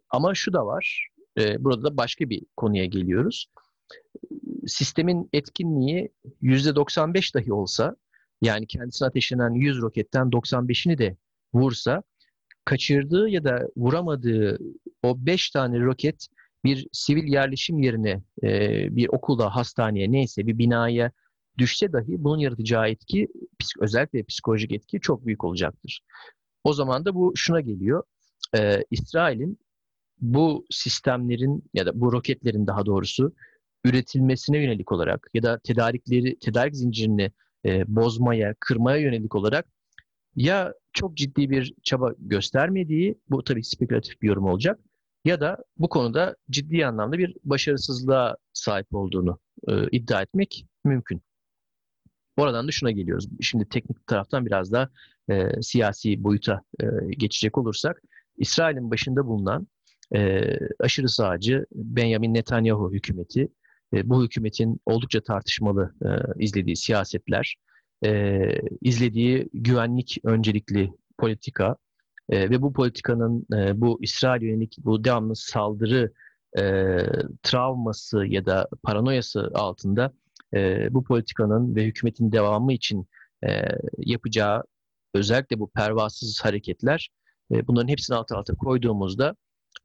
ama 0.10 0.36
şu 0.36 0.54
da 0.54 0.66
var, 0.66 1.11
e, 1.38 1.64
burada 1.64 1.84
da 1.84 1.98
başka 1.98 2.30
bir 2.30 2.42
konuya 2.58 2.86
geliyoruz. 2.86 3.48
Sistemin 4.68 5.30
etkinliği 5.34 6.10
%95 6.42 7.34
dahi 7.34 7.54
olsa, 7.54 7.96
yani 8.42 8.68
kendisine 8.68 9.08
ateşlenen 9.08 9.54
100 9.54 9.82
roketten 9.82 10.28
95'ini 10.28 10.98
de 10.98 11.18
vursa, 11.54 12.04
kaçırdığı 12.66 13.30
ya 13.30 13.44
da 13.44 13.68
vuramadığı 13.78 14.60
o 15.04 15.26
5 15.26 15.50
tane 15.50 15.80
roket 15.80 16.28
bir 16.64 16.88
sivil 16.92 17.24
yerleşim 17.24 17.80
yerine, 17.80 18.22
e, 18.44 18.88
bir 18.96 19.08
okula, 19.08 19.56
hastaneye, 19.56 20.12
neyse 20.12 20.48
bir 20.48 20.58
binaya 20.58 21.12
düşse 21.58 21.94
dahi 21.94 22.24
bunun 22.24 22.38
yaratacağı 22.38 22.90
etki, 22.90 23.28
özellikle 23.80 24.24
psikolojik 24.24 24.72
etki 24.72 25.00
çok 25.00 25.26
büyük 25.26 25.44
olacaktır. 25.44 26.02
O 26.64 26.74
zaman 26.74 27.06
da 27.06 27.16
bu 27.16 27.34
şuna 27.36 27.62
geliyor. 27.62 28.04
Ee, 28.56 28.84
İsrail'in 28.92 29.60
bu 30.22 30.66
sistemlerin 30.70 31.64
ya 31.74 31.86
da 31.86 32.02
bu 32.02 32.12
roketlerin 32.12 32.68
daha 32.68 32.86
doğrusu 32.86 33.34
üretilmesine 33.86 34.58
yönelik 34.58 34.92
olarak 34.92 35.30
ya 35.34 35.44
da 35.44 35.60
tedarikleri 35.60 36.40
tedarik 36.40 36.76
zincirini 36.76 37.32
e, 37.66 37.96
bozmaya, 37.96 38.56
kırmaya 38.60 38.98
yönelik 38.98 39.36
olarak 39.36 39.66
ya 40.36 40.74
çok 40.94 41.18
ciddi 41.18 41.50
bir 41.50 41.74
çaba 41.84 42.14
göstermediği, 42.20 43.16
bu 43.30 43.44
tabii 43.44 43.64
spekülatif 43.64 44.22
bir 44.22 44.28
yorum 44.28 44.46
olacak, 44.46 44.80
ya 45.26 45.42
da 45.42 45.58
bu 45.78 45.90
konuda 45.90 46.36
ciddi 46.50 46.86
anlamda 46.86 47.18
bir 47.18 47.38
başarısızlığa 47.44 48.38
sahip 48.54 48.94
olduğunu 48.94 49.40
e, 49.68 49.88
iddia 49.92 50.22
etmek 50.22 50.66
mümkün. 50.84 51.22
Oradan 52.38 52.68
da 52.68 52.72
şuna 52.72 52.92
geliyoruz. 52.92 53.28
Şimdi 53.42 53.70
teknik 53.70 54.08
taraftan 54.08 54.46
biraz 54.46 54.72
da 54.72 54.90
e, 55.30 55.62
siyasi 55.62 56.24
boyuta 56.24 56.62
e, 56.80 56.86
geçecek 57.18 57.58
olursak, 57.58 58.02
İsrail'in 58.38 58.92
başında 58.92 59.26
bulunan 59.26 59.68
e, 60.16 60.44
aşırı 60.80 61.10
sağcı 61.10 61.66
Benjamin 61.72 62.34
Netanyahu 62.34 62.92
hükümeti, 62.94 63.48
e, 63.94 64.10
bu 64.10 64.24
hükümetin 64.24 64.82
oldukça 64.86 65.22
tartışmalı 65.22 65.96
e, 66.06 66.10
izlediği 66.44 66.76
siyasetler, 66.76 67.56
e, 68.06 68.42
izlediği 68.82 69.50
güvenlik 69.54 70.18
öncelikli 70.24 70.92
politika 71.18 71.76
e, 72.30 72.50
ve 72.50 72.62
bu 72.62 72.74
politikanın 72.74 73.46
e, 73.54 73.82
bu 73.82 74.00
İsrail 74.02 74.42
yönelik 74.42 74.78
bu 74.78 75.04
devamlı 75.04 75.36
saldırı 75.36 76.14
e, 76.58 76.98
travması 77.44 78.26
ya 78.26 78.46
da 78.46 78.68
paranoyası 78.84 79.52
altında 79.54 80.14
e, 80.54 80.94
bu 80.94 81.04
politikanın 81.04 81.76
ve 81.76 81.86
hükümetin 81.86 82.32
devamı 82.32 82.74
için 82.74 83.08
e, 83.48 83.66
yapacağı 83.98 84.64
özellikle 85.14 85.60
bu 85.60 85.70
pervasız 85.70 86.42
hareketler 86.44 87.10
e, 87.52 87.68
bunların 87.68 87.88
hepsini 87.88 88.18
alt 88.18 88.32
alta 88.32 88.56
koyduğumuzda 88.56 89.36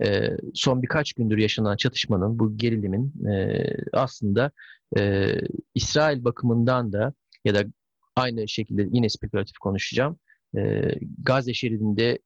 e, 0.05 0.31
son 0.55 0.83
birkaç 0.83 1.13
gündür 1.13 1.39
yaşanan 1.39 1.77
çatışmanın, 1.77 2.39
bu 2.39 2.57
gerilimin 2.57 3.27
e, 3.27 3.65
aslında 3.93 4.51
e, 4.99 5.33
İsrail 5.75 6.25
bakımından 6.25 6.93
da 6.93 7.13
ya 7.45 7.55
da 7.55 7.65
aynı 8.17 8.49
şekilde 8.49 8.89
yine 8.93 9.09
spekülatif 9.09 9.59
konuşacağım. 9.59 10.19
E, 10.57 10.93
Gazze 11.23 11.55
şeridinde 11.55 12.19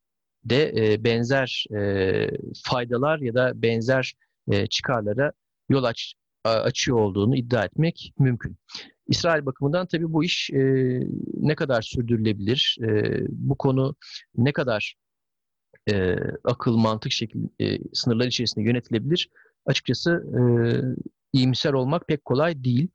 de 0.45 0.73
e, 0.77 1.05
benzer 1.05 1.65
e, 1.77 2.29
faydalar 2.65 3.19
ya 3.19 3.35
da 3.35 3.63
benzer 3.63 4.15
e, 4.51 4.67
çıkarlara 4.67 5.33
yol 5.69 5.85
aç, 5.85 6.15
açıyor 6.45 6.99
olduğunu 6.99 7.37
iddia 7.37 7.65
etmek 7.65 8.13
mümkün. 8.19 8.57
İsrail 9.09 9.47
bakımından 9.47 9.87
tabii 9.87 10.13
bu 10.13 10.25
iş 10.25 10.51
e, 10.51 10.61
ne 11.35 11.55
kadar 11.55 11.83
sürdürülebilir, 11.83 12.79
e, 12.83 13.19
bu 13.29 13.59
konu 13.59 13.95
ne 14.37 14.53
kadar 14.53 14.95
e, 15.91 16.17
akıl, 16.45 16.77
mantık 16.77 17.13
şekil 17.13 17.41
e, 17.61 17.79
sınırlar 17.93 18.27
içerisinde 18.27 18.65
yönetilebilir. 18.65 19.29
Açıkçası 19.67 20.11
e, 20.11 20.43
iyimser 21.33 21.73
olmak 21.73 22.09
pek 22.09 22.25
kolay 22.25 22.65
değil. 22.65 22.89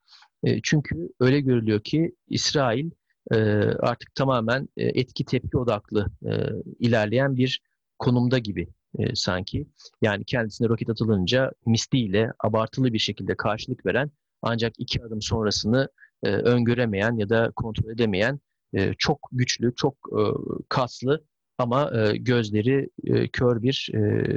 E, 0.43 0.61
çünkü 0.63 1.09
öyle 1.19 1.39
görülüyor 1.41 1.83
ki 1.83 2.15
İsrail 2.27 2.91
e, 3.31 3.37
artık 3.79 4.15
tamamen 4.15 4.69
e, 4.77 4.85
etki 4.85 5.25
tepki 5.25 5.57
odaklı 5.57 6.07
e, 6.25 6.31
ilerleyen 6.79 7.37
bir 7.37 7.61
konumda 7.99 8.37
gibi 8.37 8.67
e, 8.99 9.15
sanki. 9.15 9.67
Yani 10.01 10.25
kendisine 10.25 10.69
roket 10.69 10.89
atılınca 10.89 11.51
misliyle 11.65 12.31
abartılı 12.43 12.93
bir 12.93 12.99
şekilde 12.99 13.35
karşılık 13.37 13.85
veren 13.85 14.11
ancak 14.41 14.73
iki 14.77 15.03
adım 15.03 15.21
sonrasını 15.21 15.89
e, 16.23 16.29
öngöremeyen 16.29 17.17
ya 17.17 17.29
da 17.29 17.51
kontrol 17.55 17.91
edemeyen 17.91 18.39
e, 18.73 18.93
çok 18.97 19.19
güçlü, 19.31 19.75
çok 19.75 19.95
e, 20.11 20.21
kaslı 20.69 21.23
ama 21.57 21.91
e, 21.93 22.17
gözleri 22.17 22.89
e, 23.03 23.27
kör 23.27 23.61
bir 23.61 23.89
e, 23.95 24.27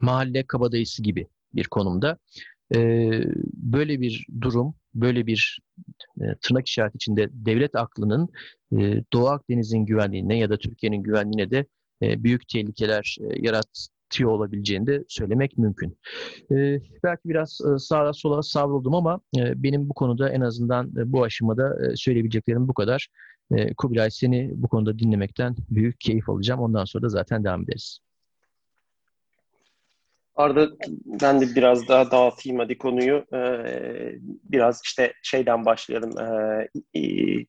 mahalle 0.00 0.46
kabadayısı 0.46 1.02
gibi 1.02 1.26
bir 1.54 1.64
konumda. 1.64 2.18
E, 2.74 3.10
böyle 3.52 4.00
bir 4.00 4.26
durum, 4.40 4.74
böyle 4.94 5.26
bir 5.26 5.60
e, 6.20 6.24
tırnak 6.40 6.68
işareti 6.68 6.96
içinde 6.96 7.28
devlet 7.32 7.76
aklının 7.76 8.28
e, 8.72 9.02
Doğu 9.12 9.28
Akdeniz'in 9.28 9.86
güvenliğine 9.86 10.38
ya 10.38 10.50
da 10.50 10.56
Türkiye'nin 10.56 11.02
güvenliğine 11.02 11.50
de 11.50 11.66
e, 12.02 12.24
büyük 12.24 12.48
tehlikeler 12.48 13.16
e, 13.20 13.46
yaratıyor 13.46 14.30
olabileceğini 14.30 14.86
de 14.86 15.04
söylemek 15.08 15.58
mümkün. 15.58 15.98
E, 16.50 16.80
belki 17.04 17.28
biraz 17.28 17.58
e, 17.74 17.78
sağa 17.78 18.12
sola 18.12 18.42
savruldum 18.42 18.94
ama 18.94 19.20
e, 19.36 19.62
benim 19.62 19.88
bu 19.88 19.94
konuda 19.94 20.30
en 20.30 20.40
azından 20.40 20.86
e, 20.86 21.12
bu 21.12 21.24
aşamada 21.24 21.86
e, 21.86 21.96
söyleyebileceklerim 21.96 22.68
bu 22.68 22.74
kadar. 22.74 23.08
E, 23.56 23.74
Kubilay 23.74 24.10
seni 24.10 24.50
bu 24.54 24.68
konuda 24.68 24.98
dinlemekten 24.98 25.56
büyük 25.70 26.00
keyif 26.00 26.28
alacağım. 26.28 26.60
Ondan 26.60 26.84
sonra 26.84 27.04
da 27.04 27.08
zaten 27.08 27.44
devam 27.44 27.62
ederiz. 27.62 27.98
Arda 30.34 30.68
ben 31.04 31.40
de 31.40 31.54
biraz 31.56 31.88
daha 31.88 32.10
dağıtayım 32.10 32.58
hadi 32.58 32.78
konuyu. 32.78 33.24
Ee, 33.34 34.18
biraz 34.22 34.80
işte 34.84 35.12
şeyden 35.22 35.64
başlayalım. 35.64 36.18
Ee, 36.18 37.46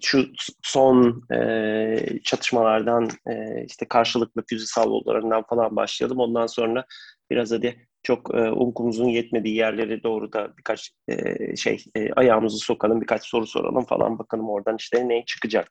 şu 0.00 0.26
son 0.62 1.22
e, 1.34 1.96
çatışmalardan 2.24 3.08
e, 3.26 3.64
işte 3.64 3.88
karşılıklı 3.88 4.44
füze 4.48 4.66
salvolarından 4.66 5.42
falan 5.42 5.76
başlayalım. 5.76 6.18
Ondan 6.18 6.46
sonra 6.46 6.84
biraz 7.30 7.52
hadi 7.52 7.88
çok 8.02 8.34
e, 8.34 8.50
umkumuzun 8.50 9.08
yetmediği 9.08 9.54
yerlere 9.56 10.02
doğru 10.02 10.32
da 10.32 10.56
birkaç 10.58 10.90
e, 11.08 11.56
şey 11.56 11.84
e, 11.96 12.12
ayağımızı 12.12 12.58
sokalım, 12.58 13.00
birkaç 13.00 13.24
soru 13.24 13.46
soralım 13.46 13.84
falan 13.84 14.18
bakalım 14.18 14.50
oradan 14.50 14.76
işte 14.78 15.08
ne 15.08 15.24
çıkacak. 15.24 15.68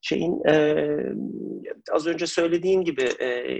Şeyin 0.00 0.48
e, 0.48 0.86
az 1.92 2.06
önce 2.06 2.26
söylediğim 2.26 2.84
gibi 2.84 3.02
e, 3.02 3.58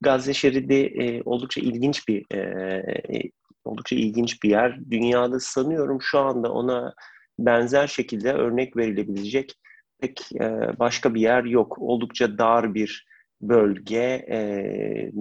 Gazze 0.00 0.34
şeridi 0.34 0.74
e, 0.74 1.22
oldukça 1.24 1.60
ilginç 1.60 2.08
bir 2.08 2.24
e, 2.30 2.38
e, 2.38 3.22
oldukça 3.64 3.96
ilginç 3.96 4.42
bir 4.42 4.50
yer. 4.50 4.90
Dünyada 4.90 5.40
sanıyorum 5.40 5.98
şu 6.02 6.18
anda 6.18 6.52
ona 6.52 6.94
benzer 7.38 7.86
şekilde 7.86 8.32
örnek 8.32 8.76
verilebilecek 8.76 9.54
pek 10.00 10.32
e, 10.40 10.78
başka 10.78 11.14
bir 11.14 11.20
yer 11.20 11.44
yok. 11.44 11.78
Oldukça 11.78 12.38
dar 12.38 12.74
bir 12.74 13.06
bölge. 13.40 14.26
E, 14.30 15.12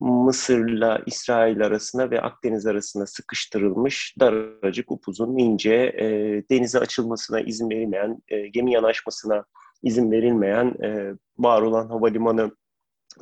Mısır'la 0.00 1.02
İsrail 1.06 1.66
arasına 1.66 2.10
ve 2.10 2.20
Akdeniz 2.20 2.66
arasına 2.66 3.06
sıkıştırılmış 3.06 4.14
daracık, 4.20 4.92
upuzun, 4.92 5.38
ince, 5.38 5.74
e, 5.74 6.06
denize 6.50 6.78
açılmasına 6.78 7.40
izin 7.40 7.70
verilmeyen, 7.70 8.22
e, 8.28 8.48
gemi 8.48 8.72
yanaşmasına 8.72 9.44
izin 9.82 10.10
verilmeyen, 10.10 10.74
e, 10.84 11.12
var 11.38 11.62
olan 11.62 11.88
havalimanı 11.88 12.56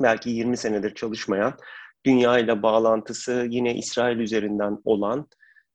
belki 0.01 0.29
20 0.29 0.57
senedir 0.57 0.95
çalışmayan, 0.95 1.53
dünya 2.05 2.39
ile 2.39 2.63
bağlantısı 2.63 3.47
yine 3.49 3.75
İsrail 3.75 4.17
üzerinden 4.17 4.77
olan 4.85 5.27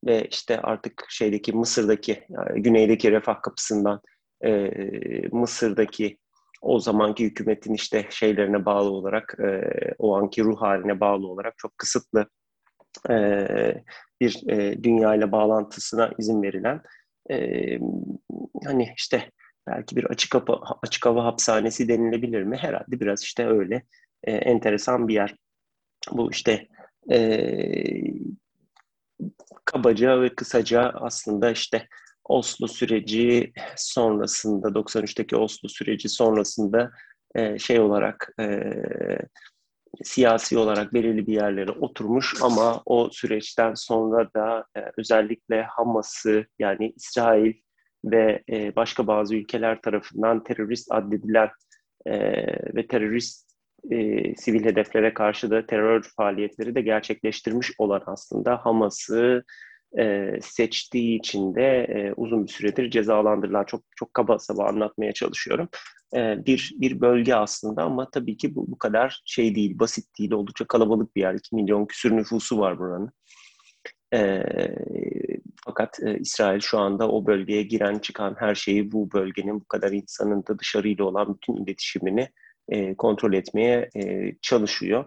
ve 0.06 0.24
işte 0.30 0.60
artık 0.60 1.04
şeydeki 1.08 1.52
Mısır'daki, 1.52 2.24
yani 2.28 2.62
güneydeki 2.62 3.12
refah 3.12 3.42
kapısından 3.42 4.00
e, 4.44 4.70
Mısır'daki 5.32 6.18
o 6.62 6.80
zamanki 6.80 7.24
hükümetin 7.24 7.74
işte 7.74 8.06
şeylerine 8.10 8.64
bağlı 8.64 8.90
olarak, 8.90 9.36
e, 9.40 9.70
o 9.98 10.16
anki 10.16 10.42
ruh 10.42 10.60
haline 10.62 11.00
bağlı 11.00 11.26
olarak 11.26 11.54
çok 11.58 11.78
kısıtlı 11.78 12.26
e, 13.10 13.14
bir 14.20 14.48
e, 14.50 14.82
dünya 14.82 15.14
ile 15.14 15.32
bağlantısına 15.32 16.10
izin 16.18 16.42
verilen 16.42 16.82
e, 17.30 17.36
hani 18.64 18.92
işte 18.96 19.30
belki 19.68 19.96
bir 19.96 20.04
açık 20.04 20.34
hava, 20.34 20.60
açık 20.82 21.06
hava 21.06 21.24
hapishanesi 21.24 21.88
denilebilir 21.88 22.42
mi? 22.42 22.56
Herhalde 22.56 23.00
biraz 23.00 23.22
işte 23.22 23.46
öyle 23.46 23.82
e, 24.24 24.32
enteresan 24.32 25.08
bir 25.08 25.14
yer. 25.14 25.36
Bu 26.12 26.30
işte 26.30 26.68
e, 27.10 27.18
kabaca 29.64 30.22
ve 30.22 30.34
kısaca 30.34 30.80
aslında 30.94 31.50
işte 31.50 31.88
Oslo 32.24 32.66
süreci 32.66 33.52
sonrasında 33.76 34.68
93'teki 34.68 35.36
Oslo 35.36 35.68
süreci 35.68 36.08
sonrasında 36.08 36.90
e, 37.34 37.58
şey 37.58 37.80
olarak 37.80 38.32
e, 38.40 38.72
siyasi 40.02 40.58
olarak 40.58 40.94
belirli 40.94 41.26
bir 41.26 41.34
yerlere 41.34 41.70
oturmuş 41.70 42.34
ama 42.42 42.82
o 42.86 43.10
süreçten 43.12 43.74
sonra 43.74 44.30
da 44.34 44.64
e, 44.76 44.80
özellikle 44.98 45.62
Hamas'ı 45.62 46.46
yani 46.58 46.92
İsrail 46.96 47.54
ve 48.04 48.42
e, 48.50 48.76
başka 48.76 49.06
bazı 49.06 49.36
ülkeler 49.36 49.82
tarafından 49.82 50.44
terörist 50.44 50.92
addedilen 50.92 51.50
e, 52.06 52.12
ve 52.74 52.86
terörist 52.86 53.47
e, 53.90 54.34
sivil 54.34 54.64
hedeflere 54.64 55.14
karşı 55.14 55.50
da 55.50 55.66
terör 55.66 56.02
faaliyetleri 56.16 56.74
de 56.74 56.80
gerçekleştirmiş 56.80 57.72
olan 57.78 58.02
aslında 58.06 58.56
Hamas'ı 58.56 59.44
e, 59.98 60.32
seçtiği 60.42 61.18
için 61.18 61.54
de 61.54 61.84
e, 61.84 62.12
uzun 62.16 62.46
bir 62.46 62.52
süredir 62.52 62.90
cezalandırılan 62.90 63.64
çok 63.64 63.82
çok 63.96 64.14
kaba 64.14 64.38
saba 64.38 64.64
anlatmaya 64.68 65.12
çalışıyorum. 65.12 65.68
E, 66.16 66.46
bir 66.46 66.74
bir 66.76 67.00
bölge 67.00 67.34
aslında 67.34 67.82
ama 67.82 68.10
tabii 68.10 68.36
ki 68.36 68.54
bu, 68.54 68.70
bu 68.70 68.78
kadar 68.78 69.22
şey 69.24 69.54
değil, 69.54 69.78
basit 69.78 70.18
değil. 70.18 70.32
Oldukça 70.32 70.64
kalabalık 70.66 71.16
bir 71.16 71.20
yer. 71.20 71.34
2 71.34 71.54
milyon 71.56 71.86
küsür 71.86 72.16
nüfusu 72.16 72.58
var 72.58 72.78
buranın. 72.78 73.12
E, 74.14 74.42
fakat 75.64 76.00
e, 76.02 76.18
İsrail 76.18 76.60
şu 76.60 76.78
anda 76.78 77.10
o 77.10 77.26
bölgeye 77.26 77.62
giren 77.62 77.98
çıkan 77.98 78.36
her 78.38 78.54
şeyi 78.54 78.92
bu 78.92 79.12
bölgenin 79.12 79.60
bu 79.60 79.64
kadar 79.64 79.92
insanın 79.92 80.44
da 80.48 80.58
dışarıyla 80.58 81.04
olan 81.04 81.34
bütün 81.34 81.64
iletişimini 81.64 82.28
e, 82.68 82.94
kontrol 82.94 83.32
etmeye 83.32 83.90
e, 83.96 84.32
çalışıyor. 84.42 85.04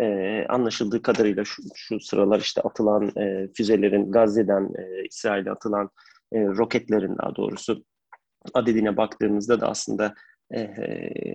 E, 0.00 0.46
anlaşıldığı 0.48 1.02
kadarıyla 1.02 1.44
şu, 1.44 1.62
şu 1.74 2.00
sıralar 2.00 2.40
işte 2.40 2.60
atılan 2.60 3.12
e, 3.18 3.48
füzelerin 3.56 4.12
Gazze'den 4.12 4.70
e, 4.78 5.04
İsrail'e 5.04 5.50
atılan 5.50 5.90
e, 6.32 6.46
roketlerin 6.46 7.18
daha 7.18 7.36
doğrusu 7.36 7.84
adedine 8.54 8.96
baktığımızda 8.96 9.60
da 9.60 9.68
aslında 9.68 10.14
e, 10.54 10.68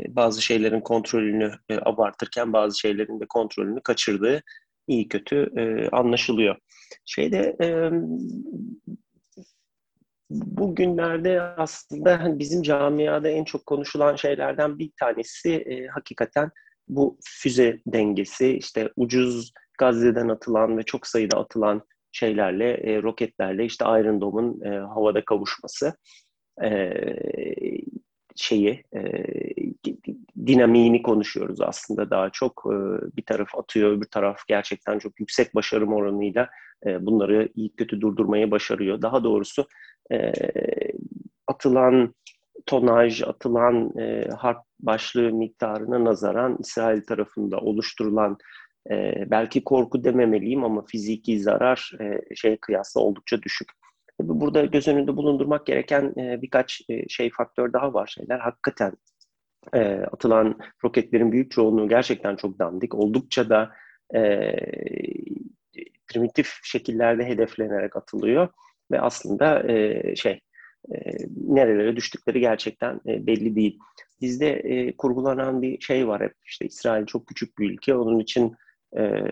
bazı 0.10 0.41
şeylerin 0.41 0.82
kontrolünü 0.82 1.51
e, 1.69 1.77
abartırken 1.77 2.53
bazı 2.53 2.79
şeylerin 2.79 3.19
de 3.19 3.25
kontrolünü 3.29 3.82
kaçırdığı 3.82 4.41
iyi 4.88 5.08
kötü 5.08 5.49
e, 5.58 5.89
anlaşılıyor. 5.89 6.55
Şeyde 7.05 7.55
e, 7.62 7.91
bugünlerde 10.30 11.42
aslında 11.42 12.24
hani 12.24 12.39
bizim 12.39 12.62
camiada 12.62 13.30
en 13.30 13.44
çok 13.44 13.65
konuşulan 13.65 14.15
şeylerden 14.15 14.80
bir 14.80 14.92
tanesi 15.00 15.52
e, 15.56 15.88
hakikaten 15.88 16.52
bu 16.88 17.18
füze 17.24 17.80
dengesi 17.88 18.58
işte 18.58 18.89
ucuz 18.96 19.52
Gazze'den 19.80 20.30
atılan 20.30 20.78
ve 20.78 20.84
çok 20.84 21.08
sayıda 21.08 21.38
atılan 21.38 21.82
şeylerle, 22.12 22.72
e, 22.72 23.02
roketlerle 23.02 23.65
işte 23.65 23.86
Iron 23.86 24.22
Dome'un 24.22 24.62
e, 24.62 24.70
havada 24.70 25.26
kavuşması 25.26 25.94
e, 26.63 26.94
şeyi 28.36 28.84
e, 28.96 29.02
dinamiğini 30.46 31.02
konuşuyoruz 31.02 31.62
aslında 31.62 32.10
daha 32.10 32.30
çok. 32.30 32.63
E, 32.65 32.76
bir 33.18 33.24
taraf 33.24 33.56
atıyor, 33.56 33.92
öbür 33.92 34.06
taraf 34.06 34.38
gerçekten 34.48 35.00
çok 35.00 35.20
yüksek 35.20 35.56
başarım 35.56 35.94
oranıyla 35.94 36.50
e, 36.86 37.06
bunları 37.06 37.50
iyi 37.56 37.76
kötü 37.76 38.02
durdurmayı 38.02 38.52
başarıyor. 38.52 39.02
Daha 39.02 39.24
doğrusu 39.24 39.68
e, 40.12 40.32
atılan 41.48 42.13
tonaj, 42.65 43.24
atılan 43.24 43.98
e, 44.00 44.28
harp 44.38 44.60
başlığı 44.80 45.34
miktarına 45.34 46.04
nazaran 46.04 46.58
İsrail 46.60 47.02
tarafında 47.02 47.58
oluşturulan 47.58 48.38
e, 48.91 49.13
belki 49.32 49.63
korku 49.63 50.04
dememeliyim 50.04 50.63
ama 50.63 50.86
fiziki 50.86 51.39
zarar 51.39 51.91
e, 52.02 52.36
şey 52.36 52.58
kıyasla 52.58 53.02
oldukça 53.02 53.41
düşük. 53.41 53.69
Burada 54.19 54.65
göz 54.65 54.88
önünde 54.88 55.17
bulundurmak 55.17 55.65
gereken 55.65 56.13
e, 56.17 56.41
birkaç 56.41 56.82
e, 56.89 57.10
şey 57.10 57.30
faktör 57.30 57.74
daha 57.74 57.93
var 57.93 58.08
şeyler. 58.08 58.39
Hakikaten 58.39 58.91
e, 59.74 59.80
atılan 59.95 60.60
roketlerin 60.84 61.32
büyük 61.32 61.52
çoğunluğu 61.52 61.89
gerçekten 61.89 62.36
çok 62.36 62.60
dandik. 62.60 62.95
Oldukça 62.95 63.50
da 63.50 63.72
e, 64.15 64.56
primitif 66.08 66.60
şekillerde 66.63 67.26
hedeflenerek 67.26 67.95
atılıyor 67.95 68.48
ve 68.91 69.02
aslında 69.02 69.71
e, 69.71 70.15
şey 70.15 70.39
e, 70.95 70.97
nerelere 71.47 71.95
düştükleri 71.95 72.39
gerçekten 72.39 73.02
e, 73.08 73.28
belli 73.28 73.56
değil. 73.56 73.80
Bizde 74.21 74.49
e, 74.49 74.97
kurgulanan 74.97 75.62
bir 75.62 75.82
şey 75.82 76.08
var 76.08 76.21
hep 76.21 76.34
işte 76.45 76.65
İsrail 76.65 77.06
çok 77.06 77.28
küçük 77.28 77.58
bir 77.60 77.71
ülke 77.71 77.95
onun 77.95 78.19
için 78.19 78.56
e, 78.97 79.23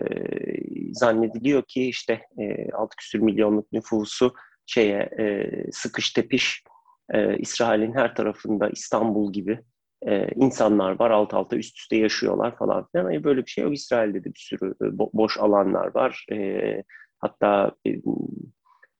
zannediliyor 0.92 1.62
ki 1.62 1.88
işte 1.88 2.22
e, 2.38 2.70
6 2.72 2.96
küsür 2.96 3.18
milyonluk 3.18 3.72
nüfusu 3.72 4.34
şeye 4.66 4.98
e, 5.18 5.50
sıkış 5.72 6.12
tepiş 6.12 6.62
e, 7.10 7.38
İsrail'in 7.38 7.94
her 7.94 8.14
tarafında 8.14 8.68
İstanbul 8.70 9.32
gibi 9.32 9.60
e, 10.06 10.28
insanlar 10.34 10.98
var 10.98 11.10
alt 11.10 11.34
alta 11.34 11.56
üst 11.56 11.78
üste 11.78 11.96
yaşıyorlar 11.96 12.56
falan 12.56 12.86
filan. 12.92 13.10
Yani 13.10 13.24
böyle 13.24 13.46
bir 13.46 13.50
şey 13.50 13.64
yok. 13.64 13.74
İsrail'de 13.74 14.24
de 14.24 14.28
bir 14.28 14.38
sürü 14.38 14.74
e, 14.82 14.84
bo- 14.84 15.10
boş 15.12 15.38
alanlar 15.38 15.94
var. 15.94 16.26
E, 16.32 16.82
hatta 17.18 17.72
e, 17.86 17.90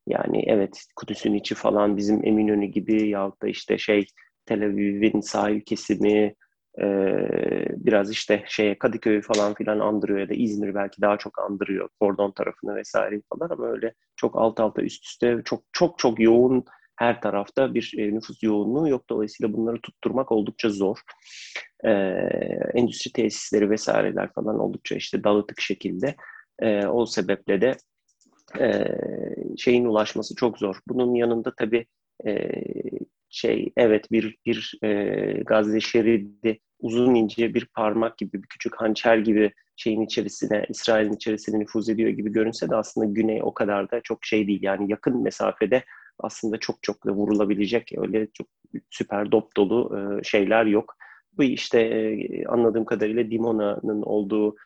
yani 0.09 0.45
evet 0.47 0.85
Kudüs'ün 0.97 1.35
içi 1.35 1.55
falan 1.55 1.97
bizim 1.97 2.27
Eminönü 2.27 2.67
gibi 2.67 3.09
yahut 3.09 3.43
da 3.43 3.49
işte 3.49 3.79
şey 3.79 4.07
Tel 4.47 4.65
Aviv'in 4.67 5.21
sahil 5.21 5.61
kesimi 5.61 6.35
e, 6.81 6.85
biraz 7.77 8.11
işte 8.11 8.45
şeye 8.49 8.79
Kadıköy 8.79 9.21
falan 9.23 9.55
filan 9.55 9.79
andırıyor 9.79 10.19
ya 10.19 10.29
da 10.29 10.35
İzmir 10.35 10.75
belki 10.75 11.03
daha 11.03 11.17
çok 11.19 11.39
andırıyor 11.39 11.89
Kordon 12.01 12.33
tarafını 12.33 12.77
vesaire 12.77 13.21
falan 13.33 13.51
ama 13.51 13.69
öyle 13.69 13.95
çok 14.17 14.37
alt 14.37 14.61
alta 14.61 14.83
üst 14.83 15.05
üste 15.05 15.43
çok 15.45 15.63
çok 15.73 15.99
çok 15.99 16.21
yoğun 16.21 16.65
her 16.99 17.21
tarafta 17.21 17.75
bir 17.75 17.95
e, 17.99 18.15
nüfus 18.15 18.43
yoğunluğu 18.43 18.89
yok. 18.89 19.05
Dolayısıyla 19.11 19.53
bunları 19.53 19.81
tutturmak 19.81 20.33
oldukça 20.33 20.71
zor. 20.71 20.99
E, 21.85 21.91
endüstri 22.75 23.13
tesisleri 23.13 23.71
vesaireler 23.71 24.33
falan 24.33 24.59
oldukça 24.59 24.95
işte 24.95 25.25
dağıtık 25.25 25.61
şekilde. 25.61 26.17
E, 26.59 26.87
o 26.87 27.07
sebeple 27.07 27.61
de 27.61 27.77
e, 28.61 28.85
şeyin 29.57 29.85
ulaşması 29.85 30.35
çok 30.35 30.59
zor. 30.59 30.77
Bunun 30.89 31.15
yanında 31.15 31.55
tabii 31.55 31.87
e, 32.27 32.51
şey 33.31 33.73
evet 33.77 34.13
bir 34.13 34.37
bir 34.47 34.79
e, 34.83 35.43
Gazze 35.47 35.81
şeridi 35.81 36.59
uzun 36.81 37.15
ince 37.15 37.55
bir 37.55 37.67
parmak 37.67 38.19
gibi 38.19 38.43
bir 38.43 38.49
küçük 38.49 38.81
hançer 38.81 39.19
gibi 39.19 39.53
şeyin 39.77 40.01
içerisine 40.01 40.67
İsrail'in 40.69 41.13
içerisine 41.13 41.61
nüfuz 41.61 41.89
ediyor 41.89 42.11
gibi 42.11 42.33
görünse 42.33 42.71
de 42.71 42.77
aslında 42.77 43.07
güney 43.07 43.43
o 43.43 43.55
kadar 43.55 43.91
da 43.91 44.01
çok 44.01 44.25
şey 44.25 44.47
değil. 44.47 44.63
Yani 44.63 44.91
yakın 44.91 45.23
mesafede 45.23 45.85
aslında 46.19 46.59
çok 46.59 46.83
çok 46.83 47.07
da 47.07 47.13
vurulabilecek 47.13 47.93
öyle 47.97 48.29
çok 48.35 48.47
süper 48.91 49.33
dop 49.33 49.57
dolu 49.57 49.99
e, 49.99 50.25
şeyler 50.25 50.67
yok. 50.67 50.95
Bu 51.33 51.43
işte 51.43 51.81
e, 51.81 52.45
anladığım 52.47 52.85
kadarıyla 52.85 53.31
Dimona'nın 53.31 54.03
olduğu 54.03 54.57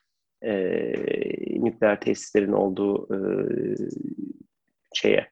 e, 0.43 0.53
nükleer 1.63 2.01
tesislerin 2.01 2.51
olduğu 2.51 3.07
e, 3.13 3.17
şeye 4.93 5.27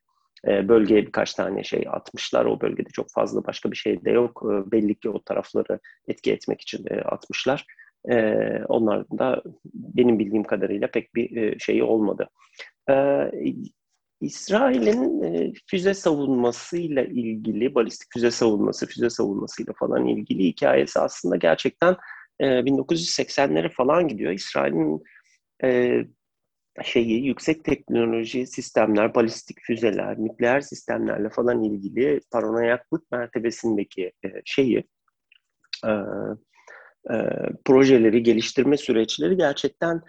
e, 0.48 0.68
bölgeye 0.68 1.06
birkaç 1.06 1.34
tane 1.34 1.64
şey 1.64 1.86
atmışlar. 1.90 2.46
O 2.46 2.62
bölgede 2.62 2.90
çok 2.90 3.12
fazla 3.12 3.46
başka 3.46 3.72
bir 3.72 3.78
şey 3.78 4.06
de 4.06 4.12
yok. 4.12 4.44
E, 4.46 4.72
belli 4.72 4.96
ki 4.96 5.10
o 5.10 5.24
tarafları 5.24 5.80
etki 6.08 6.32
etmek 6.32 6.62
için 6.62 6.86
e, 6.90 6.96
atmışlar. 6.96 7.66
E, 8.10 8.36
onlar 8.68 9.06
da 9.10 9.44
benim 9.74 10.20
bildiğim 10.20 10.44
kadarıyla 10.44 10.88
pek 10.92 11.16
bir 11.16 11.38
e, 11.38 11.60
şeyi 11.60 11.84
olmadı. 11.84 12.30
E, 12.90 12.96
İsrail'in 14.22 15.24
e, 15.24 15.54
füze 15.68 15.94
savunmasıyla 15.94 17.04
ilgili, 17.04 17.76
balistik 17.76 18.08
füze 18.14 18.32
savunması, 18.32 18.88
füze 18.88 19.10
savunmasıyla 19.10 19.74
falan 19.80 20.06
ilgili 20.06 20.44
hikayesi 20.44 21.00
aslında 21.00 21.36
gerçekten 21.36 21.96
e, 22.42 22.46
1980'lere 22.46 23.70
falan 23.70 24.08
gidiyor. 24.08 24.32
İsrail'in 24.32 25.04
e, 25.64 26.02
şeyi 26.84 27.26
yüksek 27.26 27.64
teknoloji 27.64 28.48
sistemler, 28.48 29.16
balistik 29.16 29.62
füzeler, 29.62 30.20
nükleer 30.20 30.62
sistemlerle 30.62 31.30
falan 31.30 31.64
ilgili 31.64 32.22
paranoyaklık 32.32 33.12
mertebesindeki 33.12 34.12
e, 34.26 34.30
şeyi 34.46 34.84
e, 35.86 35.92
e, 37.14 37.16
projeleri 37.66 38.24
geliştirme 38.24 38.78
süreçleri 38.78 39.38
gerçekten 39.38 40.02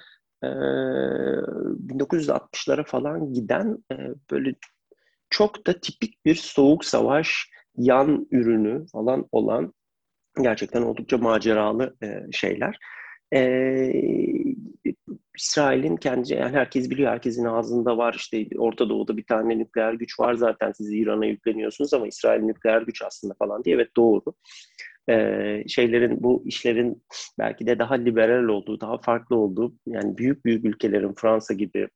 e, 0.42 0.46
1960'lara 0.46 2.84
falan 2.84 3.32
giden 3.32 3.84
e, 3.92 3.96
böyle 4.30 4.54
çok 5.30 5.66
da 5.66 5.80
tipik 5.80 6.24
bir 6.24 6.34
soğuk 6.34 6.84
savaş 6.84 7.50
yan 7.76 8.26
ürünü 8.30 8.86
falan 8.92 9.28
olan 9.32 9.72
gerçekten 10.40 10.82
oldukça 10.82 11.18
maceralı 11.18 11.96
e, 12.02 12.32
şeyler. 12.32 12.78
E, 13.34 13.40
İsrail'in 15.36 15.96
kendi 15.96 16.34
yani 16.34 16.56
herkes 16.56 16.90
biliyor 16.90 17.10
herkesin 17.10 17.44
ağzında 17.44 17.98
var 17.98 18.14
işte 18.14 18.46
Orta 18.58 18.88
Doğu'da 18.88 19.16
bir 19.16 19.26
tane 19.26 19.58
nükleer 19.58 19.92
güç 19.92 20.20
var 20.20 20.34
zaten 20.34 20.72
siz 20.72 20.92
İran'a 20.92 21.26
yükleniyorsunuz 21.26 21.94
ama 21.94 22.06
İsrail 22.06 22.42
nükleer 22.42 22.82
güç 22.82 23.02
aslında 23.02 23.34
falan 23.34 23.64
diye 23.64 23.76
evet 23.76 23.90
doğru. 23.96 24.22
Ee, 25.08 25.64
şeylerin 25.68 26.22
bu 26.22 26.42
işlerin 26.46 27.02
belki 27.38 27.66
de 27.66 27.78
daha 27.78 27.94
liberal 27.94 28.44
olduğu, 28.44 28.80
daha 28.80 28.98
farklı 28.98 29.36
olduğu 29.36 29.74
yani 29.86 30.18
büyük 30.18 30.44
büyük 30.44 30.64
ülkelerin 30.64 31.14
Fransa 31.14 31.54
gibi 31.54 31.88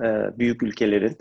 e, 0.00 0.38
büyük 0.38 0.62
ülkelerin 0.62 1.16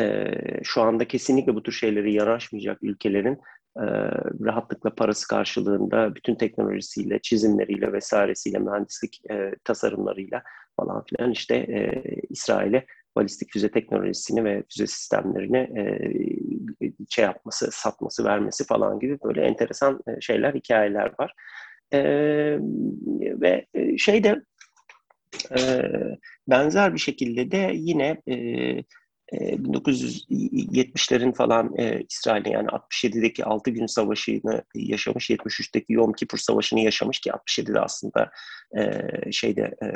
e, 0.00 0.32
şu 0.62 0.82
anda 0.82 1.08
kesinlikle 1.08 1.54
bu 1.54 1.62
tür 1.62 1.72
şeyleri 1.72 2.14
yanaşmayacak 2.14 2.78
ülkelerin 2.82 3.38
rahatlıkla 4.44 4.94
parası 4.94 5.28
karşılığında 5.28 6.14
bütün 6.14 6.34
teknolojisiyle, 6.34 7.18
çizimleriyle 7.18 7.92
vesairesiyle, 7.92 8.58
mühendislik 8.58 9.22
tasarımlarıyla 9.64 10.42
falan 10.76 11.04
filan 11.04 11.30
işte 11.30 11.66
İsrail'e 12.30 12.86
balistik 13.16 13.52
füze 13.52 13.70
teknolojisini 13.70 14.44
ve 14.44 14.62
füze 14.72 14.86
sistemlerini 14.86 15.56
e, 15.56 15.84
şey 17.08 17.24
yapması, 17.24 17.68
satması, 17.72 18.24
vermesi 18.24 18.64
falan 18.66 18.98
gibi 18.98 19.18
böyle 19.24 19.42
enteresan 19.42 20.00
şeyler, 20.20 20.54
hikayeler 20.54 21.12
var. 21.18 21.34
Ve 23.40 23.66
şey 23.98 24.24
de 24.24 24.42
e, 25.58 25.82
benzer 26.48 26.94
bir 26.94 26.98
şekilde 26.98 27.50
de 27.50 27.70
yine 27.74 28.22
e, 28.28 28.36
1970'lerin 29.34 31.32
falan 31.34 31.78
e, 31.78 32.02
İsrail'in 32.10 32.50
yani 32.50 32.68
67'deki 32.68 33.44
6 33.44 33.70
gün 33.70 33.86
savaşını 33.86 34.62
yaşamış, 34.74 35.30
73'teki 35.30 35.92
Yom 35.92 36.12
Kippur 36.12 36.38
savaşını 36.38 36.80
yaşamış 36.80 37.20
ki 37.20 37.30
67'de 37.30 37.80
aslında 37.80 38.30
e, 38.78 39.02
şeyde 39.32 39.74
e, 39.82 39.88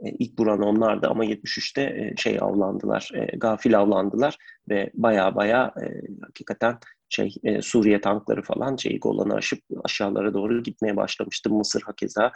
ilk 0.00 0.38
buran 0.38 0.62
onlardı 0.62 1.06
ama 1.06 1.24
73'te 1.24 1.82
e, 1.82 2.14
şey 2.16 2.38
avlandılar, 2.40 3.10
e, 3.14 3.36
gafil 3.36 3.78
avlandılar 3.78 4.36
ve 4.68 4.90
baya 4.94 5.34
baya 5.34 5.74
e, 5.82 5.86
hakikaten 6.22 6.78
şey 7.08 7.34
e, 7.44 7.62
Suriye 7.62 8.00
tankları 8.00 8.42
falan 8.42 8.76
şeyi 8.76 9.00
Golan'ı 9.00 9.34
aşıp 9.34 9.60
aşağılara 9.84 10.34
doğru 10.34 10.62
gitmeye 10.62 10.96
başlamıştı. 10.96 11.50
Mısır 11.50 11.82
hakeza 11.82 12.32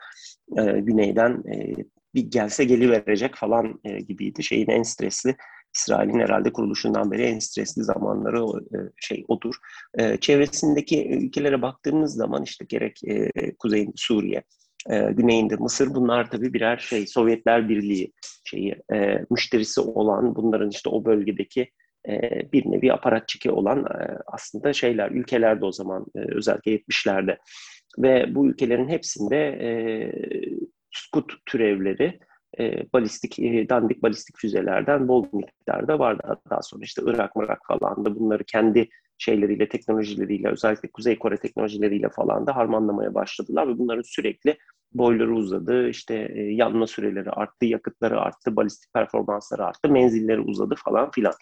e, 0.59 0.63
güneyden 0.63 1.43
e, 1.55 1.75
bir 2.15 2.31
gelse 2.31 2.65
geliverecek 2.65 3.35
falan 3.35 3.81
e, 3.85 4.01
gibiydi. 4.01 4.43
Şeyin 4.43 4.71
en 4.71 4.83
stresli 4.83 5.37
İsrail'in 5.75 6.21
herhalde 6.21 6.53
kuruluşundan 6.53 7.11
beri 7.11 7.23
en 7.23 7.39
stresli 7.39 7.85
zamanları 7.85 8.39
e, 8.61 8.79
şey 9.01 9.25
odur. 9.29 9.55
E, 9.95 10.17
çevresindeki 10.17 11.09
ülkelere 11.09 11.63
baktığımız 11.63 12.15
zaman 12.15 12.43
işte 12.43 12.65
gerek 12.69 13.01
e, 13.05 13.31
kuzeyinde 13.59 13.93
Suriye, 13.97 14.43
güneyinde 14.89 15.57
Mısır 15.57 15.95
bunlar 15.95 16.31
tabii 16.31 16.55
birer 16.55 16.77
şey 16.77 17.07
Sovyetler 17.07 17.69
Birliği 17.69 18.13
şeyi 18.45 18.77
müşterisi 19.31 19.81
olan 19.81 20.37
bunların 20.37 20.71
işte 20.71 20.89
o 20.89 21.05
bölgedeki 21.05 21.71
bir 22.53 22.71
nevi 22.71 22.93
aparatçiki 22.93 23.51
olan 23.51 23.87
aslında 24.27 24.73
şeyler 24.73 25.11
ülkelerde 25.11 25.65
o 25.65 25.73
zaman 25.73 26.07
özellikle 26.15 26.77
70'lerde 26.77 27.37
ve 27.99 28.35
bu 28.35 28.47
ülkelerin 28.47 28.89
hepsinde 28.89 29.59
skut 30.91 31.33
türevleri 31.47 32.19
e, 32.59 32.93
balistik, 32.93 33.39
e, 33.39 33.69
dandik 33.69 34.03
balistik 34.03 34.37
füzelerden 34.39 35.09
bol 35.09 35.27
miktarda 35.33 35.99
vardı. 35.99 36.41
Daha 36.51 36.63
sonra 36.63 36.85
işte 36.85 37.03
Irak, 37.07 37.37
Mırak 37.37 37.61
falan 37.69 38.05
da 38.05 38.17
bunları 38.17 38.45
kendi 38.45 38.89
şeyleriyle, 39.19 39.69
teknolojileriyle, 39.69 40.49
özellikle 40.49 40.91
Kuzey 40.91 41.19
Kore 41.19 41.37
teknolojileriyle 41.37 42.09
falan 42.09 42.47
da 42.47 42.57
harmanlamaya 42.57 43.15
başladılar 43.15 43.69
ve 43.69 43.79
bunların 43.79 44.03
sürekli 44.03 44.59
boyları 44.93 45.35
uzadı, 45.35 45.89
işte 45.89 46.33
e, 46.35 46.43
yanma 46.43 46.87
süreleri 46.87 47.31
arttı, 47.31 47.67
yakıtları 47.67 48.21
arttı, 48.21 48.57
balistik 48.57 48.93
performansları 48.93 49.65
arttı, 49.65 49.89
menzilleri 49.89 50.41
uzadı 50.41 50.75
falan 50.85 51.11
filan. 51.11 51.35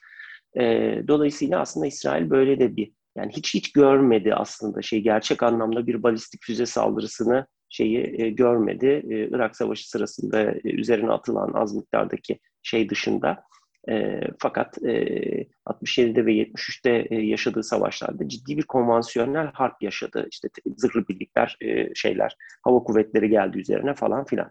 E, 0.58 0.62
dolayısıyla 1.08 1.60
aslında 1.60 1.86
İsrail 1.86 2.30
böyle 2.30 2.60
de 2.60 2.76
bir 2.76 2.92
yani 3.16 3.32
hiç 3.32 3.54
hiç 3.54 3.72
görmedi 3.72 4.34
aslında 4.34 4.82
şey 4.82 5.00
gerçek 5.00 5.42
anlamda 5.42 5.86
bir 5.86 6.02
balistik 6.02 6.42
füze 6.44 6.66
saldırısını 6.66 7.46
şeyi 7.70 8.22
e, 8.22 8.30
görmedi. 8.30 8.86
E, 8.86 9.28
Irak 9.28 9.56
Savaşı 9.56 9.90
sırasında 9.90 10.42
e, 10.42 10.60
üzerine 10.64 11.12
atılan 11.12 11.52
az 11.52 11.74
miktardaki 11.74 12.38
şey 12.62 12.90
dışında. 12.90 13.44
E, 13.88 14.20
fakat 14.38 14.82
e, 14.82 15.46
67'de 15.66 16.26
ve 16.26 16.32
73'te 16.32 17.06
e, 17.10 17.20
yaşadığı 17.20 17.62
savaşlarda 17.62 18.28
ciddi 18.28 18.56
bir 18.56 18.62
konvansiyonel 18.62 19.50
harp 19.52 19.82
yaşadı. 19.82 20.26
İşte 20.30 20.48
zırhlı 20.76 21.08
birlikler, 21.08 21.56
e, 21.60 21.94
şeyler, 21.94 22.36
hava 22.62 22.82
kuvvetleri 22.82 23.28
geldi 23.28 23.58
üzerine 23.58 23.94
falan 23.94 24.24
filan. 24.24 24.50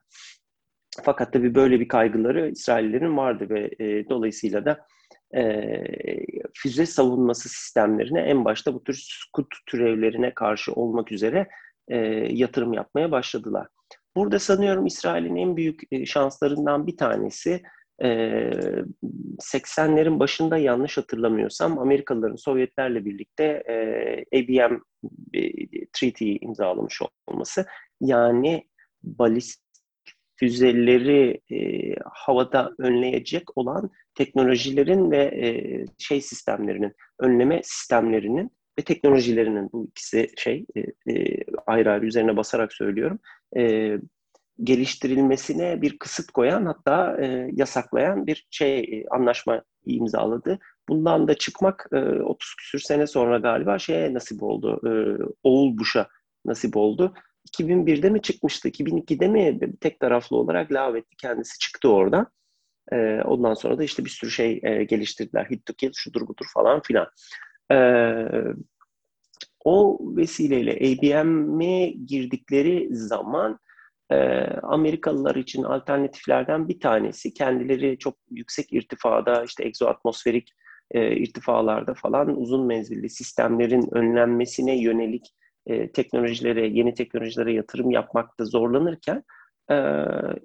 Fakat 1.03 1.33
tabii 1.33 1.55
böyle 1.55 1.79
bir 1.79 1.87
kaygıları 1.87 2.49
İsraillerin 2.49 3.17
vardı 3.17 3.49
ve 3.49 3.69
e, 3.79 4.09
dolayısıyla 4.09 4.65
da 4.65 4.85
e, 5.35 5.63
füze 6.53 6.85
savunması 6.85 7.49
sistemlerine 7.49 8.19
en 8.19 8.45
başta 8.45 8.73
bu 8.73 8.83
tür 8.83 8.95
skut 9.07 9.47
türevlerine 9.65 10.33
karşı 10.33 10.73
olmak 10.73 11.11
üzere 11.11 11.47
e, 11.89 11.97
yatırım 12.31 12.73
yapmaya 12.73 13.11
başladılar. 13.11 13.67
Burada 14.15 14.39
sanıyorum 14.39 14.85
İsrail'in 14.85 15.35
en 15.35 15.57
büyük 15.57 15.81
e, 15.91 16.05
şanslarından 16.05 16.87
bir 16.87 16.97
tanesi 16.97 17.61
e, 18.01 18.07
80'lerin 19.39 20.19
başında 20.19 20.57
yanlış 20.57 20.97
hatırlamıyorsam 20.97 21.79
Amerikalıların 21.79 22.35
Sovyetlerle 22.35 23.05
birlikte 23.05 23.43
e, 23.43 24.39
ABM 24.39 24.75
e, 25.33 25.51
Treaty 25.93 26.35
imzalamış 26.41 27.01
olması. 27.27 27.65
Yani 28.01 28.67
balistik 29.03 29.69
füzeleri 30.35 31.41
e, 31.51 31.95
havada 32.13 32.71
önleyecek 32.79 33.57
olan 33.57 33.89
teknolojilerin 34.15 35.11
ve 35.11 35.23
e, 35.23 35.85
şey 35.97 36.21
sistemlerinin, 36.21 36.93
önleme 37.19 37.61
sistemlerinin 37.63 38.51
ve 38.79 38.83
teknolojilerinin 38.83 39.69
bu 39.73 39.87
ikisi 39.87 40.29
şey 40.37 40.65
e, 40.75 41.11
e, 41.13 41.37
ayrı 41.67 41.91
ayrı 41.91 42.05
üzerine 42.05 42.37
basarak 42.37 42.73
söylüyorum 42.73 43.19
e, 43.57 43.95
geliştirilmesine 44.63 45.81
bir 45.81 45.99
kısıt 45.99 46.31
koyan 46.31 46.65
hatta 46.65 47.17
e, 47.21 47.49
yasaklayan 47.53 48.27
bir 48.27 48.47
şey 48.51 48.79
e, 48.79 49.05
anlaşma 49.11 49.63
imzaladı. 49.85 50.59
Bundan 50.89 51.27
da 51.27 51.33
çıkmak 51.33 51.87
e, 51.93 51.97
30 51.97 52.55
küsür 52.55 52.79
sene 52.79 53.07
sonra 53.07 53.37
galiba 53.37 53.79
şeye 53.79 54.13
nasip 54.13 54.43
oldu. 54.43 54.81
E, 54.85 54.91
Oğul 55.43 55.77
Bush'a 55.77 56.07
nasip 56.45 56.77
oldu. 56.77 57.13
2001'de 57.57 58.09
mi 58.09 58.21
çıkmıştı? 58.21 58.69
2002'de 58.69 59.27
mi 59.27 59.59
tek 59.81 59.99
taraflı 59.99 60.37
olarak 60.37 60.71
lağvetti 60.71 61.15
kendisi 61.17 61.59
çıktı 61.59 61.89
oradan. 61.89 62.27
E, 62.91 63.21
ondan 63.21 63.53
sonra 63.53 63.77
da 63.77 63.83
işte 63.83 64.05
bir 64.05 64.09
sürü 64.09 64.31
şey 64.31 64.59
e, 64.63 64.83
geliştirdiler. 64.83 65.45
Hit 65.45 65.65
to 65.65 65.73
kill, 65.73 65.91
şudur 65.95 66.21
budur 66.21 66.45
falan 66.53 66.81
filan. 66.81 67.07
E, 67.71 67.77
o 69.65 69.99
vesileyle 70.01 70.71
ABM'e 70.71 71.87
girdikleri 71.89 72.95
zaman 72.95 73.59
e, 74.11 74.15
Amerikalılar 74.63 75.35
için 75.35 75.63
alternatiflerden 75.63 76.67
bir 76.67 76.79
tanesi 76.79 77.33
kendileri 77.33 77.97
çok 77.97 78.15
yüksek 78.31 78.73
irtifada 78.73 79.43
işte 79.43 79.63
egzoatmosferik 79.63 80.53
e, 80.91 81.15
irtifalarda 81.15 81.93
falan 81.93 82.37
uzun 82.41 82.65
menzilli 82.65 83.09
sistemlerin 83.09 83.95
önlenmesine 83.95 84.81
yönelik 84.81 85.35
e, 85.65 85.91
teknolojilere, 85.91 86.67
yeni 86.67 86.93
teknolojilere 86.93 87.53
yatırım 87.53 87.91
yapmakta 87.91 88.45
zorlanırken 88.45 89.23
e, 89.71 89.75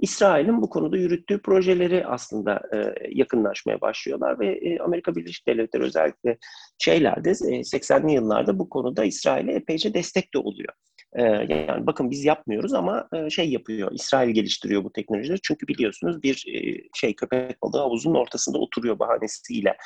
İsrail'in 0.00 0.62
bu 0.62 0.70
konuda 0.70 0.96
yürüttüğü 0.96 1.42
projeleri 1.42 2.06
aslında 2.06 2.62
e, 2.74 2.94
yakınlaşmaya 3.10 3.80
başlıyorlar 3.80 4.38
ve 4.38 4.46
e, 4.46 4.78
Amerika 4.78 5.14
Birleşik 5.14 5.48
Devletleri 5.48 5.82
özellikle 5.82 6.38
şeylerde 6.78 7.30
e, 7.30 7.32
80'li 7.32 8.12
yıllarda 8.12 8.58
bu 8.58 8.68
konuda 8.68 9.04
İsrail'e 9.04 9.52
epeyce 9.52 9.94
destek 9.94 10.34
de 10.34 10.38
oluyor. 10.38 10.72
E, 11.12 11.22
yani 11.48 11.86
bakın 11.86 12.10
biz 12.10 12.24
yapmıyoruz 12.24 12.74
ama 12.74 13.08
e, 13.12 13.30
şey 13.30 13.50
yapıyor, 13.50 13.92
İsrail 13.92 14.30
geliştiriyor 14.30 14.84
bu 14.84 14.92
teknolojileri. 14.92 15.40
Çünkü 15.42 15.68
biliyorsunuz 15.68 16.22
bir 16.22 16.44
e, 16.54 16.88
şey 16.94 17.14
köpek 17.14 17.62
balığı 17.62 17.78
havuzun 17.78 18.14
ortasında 18.14 18.58
oturuyor 18.58 18.98
bahanesiyle. 18.98 19.76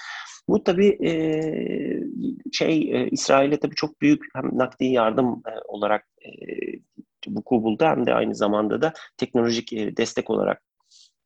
Bu 0.48 0.64
tabii 0.64 0.98
e, 1.06 1.12
şey 2.52 2.76
e, 2.76 3.08
İsrail'e 3.10 3.60
tabii 3.60 3.74
çok 3.74 4.00
büyük 4.00 4.22
hem 4.34 4.58
nakdi 4.58 4.84
yardım 4.84 5.42
e, 5.46 5.52
olarak 5.68 6.06
e, 6.24 6.30
vuku 7.28 7.62
buldu 7.62 7.84
hem 7.84 8.06
de 8.06 8.14
aynı 8.14 8.34
zamanda 8.34 8.82
da 8.82 8.92
teknolojik 9.16 9.72
e, 9.72 9.96
destek 9.96 10.30
olarak 10.30 10.62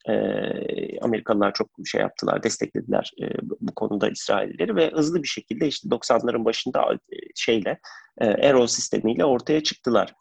E, 0.08 0.14
Amerikalılar 1.00 1.52
çok 1.54 1.68
şey 1.84 2.00
yaptılar, 2.00 2.42
desteklediler 2.42 3.10
e, 3.22 3.26
bu 3.60 3.74
konuda 3.74 4.08
İsraillileri 4.08 4.76
ve 4.76 4.90
hızlı 4.90 5.22
bir 5.22 5.28
şekilde 5.28 5.66
işte 5.66 5.88
90'ların 5.88 6.44
başında 6.44 6.94
e, 6.94 7.16
şeyle 7.34 7.78
e, 8.20 8.26
Arrow 8.26 8.68
sistemiyle 8.68 9.24
ortaya 9.24 9.62
çıktılar. 9.62 10.14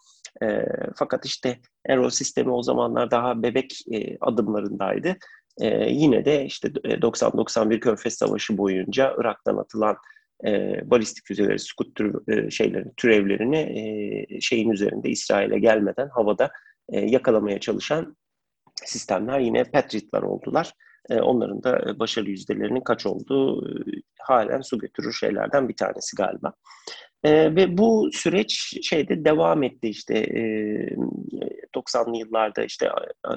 E, 0.44 0.66
fakat 0.96 1.26
işte 1.26 1.60
Arrow 1.90 2.12
sistemi 2.12 2.52
o 2.52 2.64
zamanlar 2.64 3.12
daha 3.12 3.44
bebek 3.44 3.80
e, 3.92 4.18
adımlarındaydı. 4.22 5.16
E, 5.62 5.90
yine 5.90 6.26
de 6.26 6.46
işte 6.46 6.68
90-91 6.68 7.80
Körfez 7.80 8.14
Savaşı 8.14 8.58
boyunca 8.58 9.16
Irak'tan 9.20 9.58
atılan 9.58 9.98
e, 10.46 10.82
balistik 10.90 11.26
füzeleri, 11.26 11.60
Scud 11.60 11.96
tür, 11.96 12.28
e, 12.28 12.50
şeylerin, 12.50 12.94
türevlerini 12.98 13.58
e, 13.58 14.42
şeyin 14.42 14.70
üzerinde 14.70 15.10
İsrail'e 15.10 15.60
gelmeden 15.60 16.10
havada 16.10 16.52
e, 16.90 17.00
yakalamaya 17.00 17.60
çalışan 17.60 18.18
sistemler 18.86 19.40
yine 19.40 19.64
Patriot'lar 19.64 20.22
oldular. 20.22 20.74
E, 21.10 21.22
onların 21.22 21.64
da 21.64 22.00
başarı 22.00 22.30
yüzdelerinin 22.30 22.82
kaç 22.82 23.06
olduğu 23.06 23.70
e, 23.70 23.72
halen 24.20 24.62
su 24.62 24.78
götürür 24.78 25.14
şeylerden 25.14 25.70
bir 25.70 25.76
tanesi 25.76 26.16
galiba. 26.16 26.54
E, 27.24 27.56
ve 27.56 27.78
bu 27.78 28.10
süreç 28.14 28.80
şeyde 28.84 29.26
devam 29.26 29.64
etti 29.64 29.90
işte 29.90 30.18
e, 30.18 30.42
90'lı 31.76 32.18
yıllarda 32.18 32.64
işte 32.64 32.90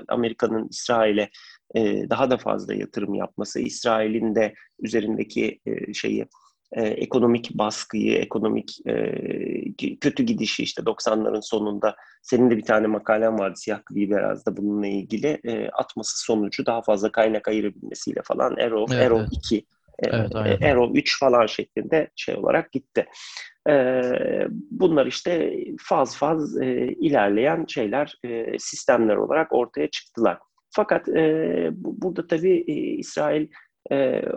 Amerika'nın 0.09 0.69
İsrail'e 0.69 1.29
e, 1.75 2.11
daha 2.11 2.31
da 2.31 2.37
fazla 2.37 2.75
yatırım 2.75 3.15
yapması, 3.15 3.61
İsrail'in 3.61 4.35
de 4.35 4.55
üzerindeki 4.79 5.61
e, 5.67 5.95
şeyi 5.95 6.27
e, 6.75 6.83
ekonomik 6.83 7.51
baskıyı, 7.55 8.19
ekonomik 8.19 8.87
e, 8.87 9.97
kötü 10.01 10.23
gidişi 10.23 10.63
işte 10.63 10.83
90'ların 10.83 11.43
sonunda 11.43 11.97
senin 12.23 12.51
de 12.51 12.57
bir 12.57 12.65
tane 12.65 12.87
makalen 12.87 13.39
vardı 13.39 13.55
Siyah 13.57 13.81
Gri 13.87 14.11
Beraz'da 14.11 14.57
bununla 14.57 14.87
ilgili 14.87 15.41
e, 15.45 15.69
atması 15.69 16.25
sonucu 16.25 16.67
daha 16.67 16.83
fazla 16.83 17.13
kaynak 17.13 17.49
ayırabilmesiyle 17.49 18.21
falan 18.25 18.57
Arrow, 18.57 18.97
evet, 18.97 19.07
Arrow 19.07 19.23
evet. 19.23 19.45
2 19.45 19.57
e, 19.59 19.63
Evet, 20.03 20.35
aynen. 20.35 20.73
Arrow 20.73 20.99
3 20.99 21.21
falan 21.21 21.47
şeklinde 21.47 22.11
şey 22.17 22.35
olarak 22.35 22.73
gitti. 22.73 23.07
Ee, 23.69 24.47
bunlar 24.71 25.07
işte 25.07 25.53
faz 25.81 26.17
faz 26.17 26.63
e, 26.63 26.87
ilerleyen 26.87 27.65
şeyler, 27.69 28.19
e, 28.25 28.59
sistemler 28.59 29.17
olarak 29.17 29.53
ortaya 29.53 29.91
çıktılar. 29.91 30.39
Fakat 30.71 31.09
e, 31.09 31.69
bu, 31.73 32.03
burada 32.03 32.27
tabii 32.27 32.65
e, 33.93 34.23
İsrail 34.25 34.35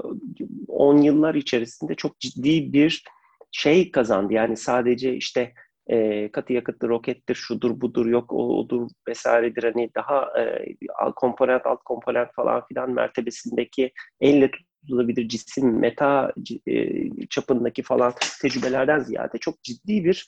10 0.67 0.97
yıllar 0.97 1.35
içerisinde 1.35 1.95
çok 1.95 2.19
ciddi 2.19 2.73
bir 2.73 3.03
şey 3.51 3.91
kazandı. 3.91 4.33
Yani 4.33 4.57
sadece 4.57 5.15
işte 5.15 5.53
e, 5.87 6.31
katı 6.31 6.53
yakıtlı 6.53 6.89
rokettir, 6.89 7.35
şudur 7.35 7.81
budur, 7.81 8.05
yok 8.05 8.33
o, 8.33 8.59
odur 8.59 8.89
vesairedir. 9.07 9.63
Hani 9.63 9.89
daha 9.95 10.41
e, 10.41 10.65
alt 10.99 11.15
komponent, 11.15 11.65
alt 11.65 11.83
komponent 11.83 12.33
falan 12.35 12.65
filan 12.67 12.91
mertebesindeki 12.91 13.91
elle 14.21 14.51
tutulabilir 14.51 15.29
cisim, 15.29 15.79
meta 15.79 16.33
e, 16.67 16.83
çapındaki 17.29 17.83
falan 17.83 18.13
tecrübelerden 18.41 18.99
ziyade 18.99 19.37
çok 19.37 19.63
ciddi 19.63 20.05
bir 20.05 20.27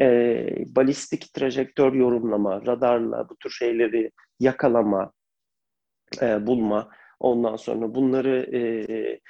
e, 0.00 0.06
balistik 0.76 1.34
trajektör 1.34 1.92
yorumlama, 1.92 2.66
radarla 2.66 3.28
bu 3.28 3.36
tür 3.36 3.50
şeyleri 3.50 4.10
yakalama, 4.40 5.12
e, 6.22 6.46
bulma, 6.46 6.88
Ondan 7.20 7.56
sonra 7.56 7.94
bunları 7.94 8.46
e, 8.52 8.60
e, 8.60 9.20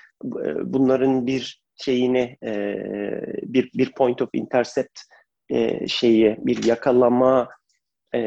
bunların 0.72 1.26
bir 1.26 1.62
şeyini 1.76 2.36
e, 2.44 2.76
bir 3.42 3.70
bir 3.74 3.92
point 3.92 4.22
of 4.22 4.28
intercept 4.32 5.00
e, 5.50 5.88
şeyi 5.88 6.36
bir 6.38 6.64
yakalama 6.64 7.48
e, 8.14 8.20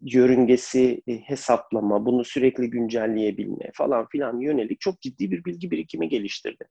yörüngesi 0.00 1.02
e, 1.08 1.16
hesaplama, 1.16 2.06
bunu 2.06 2.24
sürekli 2.24 2.70
güncelleyebilme 2.70 3.70
falan 3.74 4.06
filan 4.08 4.40
yönelik 4.40 4.80
çok 4.80 5.00
ciddi 5.00 5.30
bir 5.30 5.44
bilgi 5.44 5.70
birikimi 5.70 6.08
geliştirdi. 6.08 6.64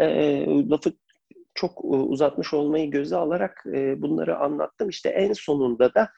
E, 0.00 0.06
lafı 0.46 0.92
çok 1.54 1.84
uzatmış 1.84 2.54
olmayı 2.54 2.90
göze 2.90 3.16
alarak 3.16 3.64
e, 3.74 4.02
bunları 4.02 4.38
anlattım. 4.38 4.88
İşte 4.88 5.08
en 5.08 5.32
sonunda 5.32 5.94
da 5.94 6.08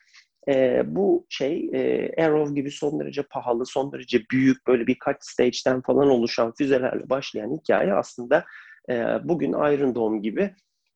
e, 0.49 0.83
bu 0.87 1.27
şey 1.29 1.71
e, 1.73 2.13
Arrow 2.23 2.55
gibi 2.55 2.71
son 2.71 3.01
derece 3.01 3.23
pahalı, 3.23 3.67
son 3.67 3.93
derece 3.93 4.23
büyük 4.31 4.67
böyle 4.67 4.87
birkaç 4.87 5.17
stage'den 5.21 5.81
falan 5.81 6.09
oluşan 6.09 6.53
füzelerle 6.59 7.09
başlayan 7.11 7.59
hikaye 7.59 7.95
aslında 7.95 8.45
e, 8.91 8.95
bugün 9.25 9.53
Iron 9.53 9.95
Dome 9.95 10.19
gibi 10.19 10.55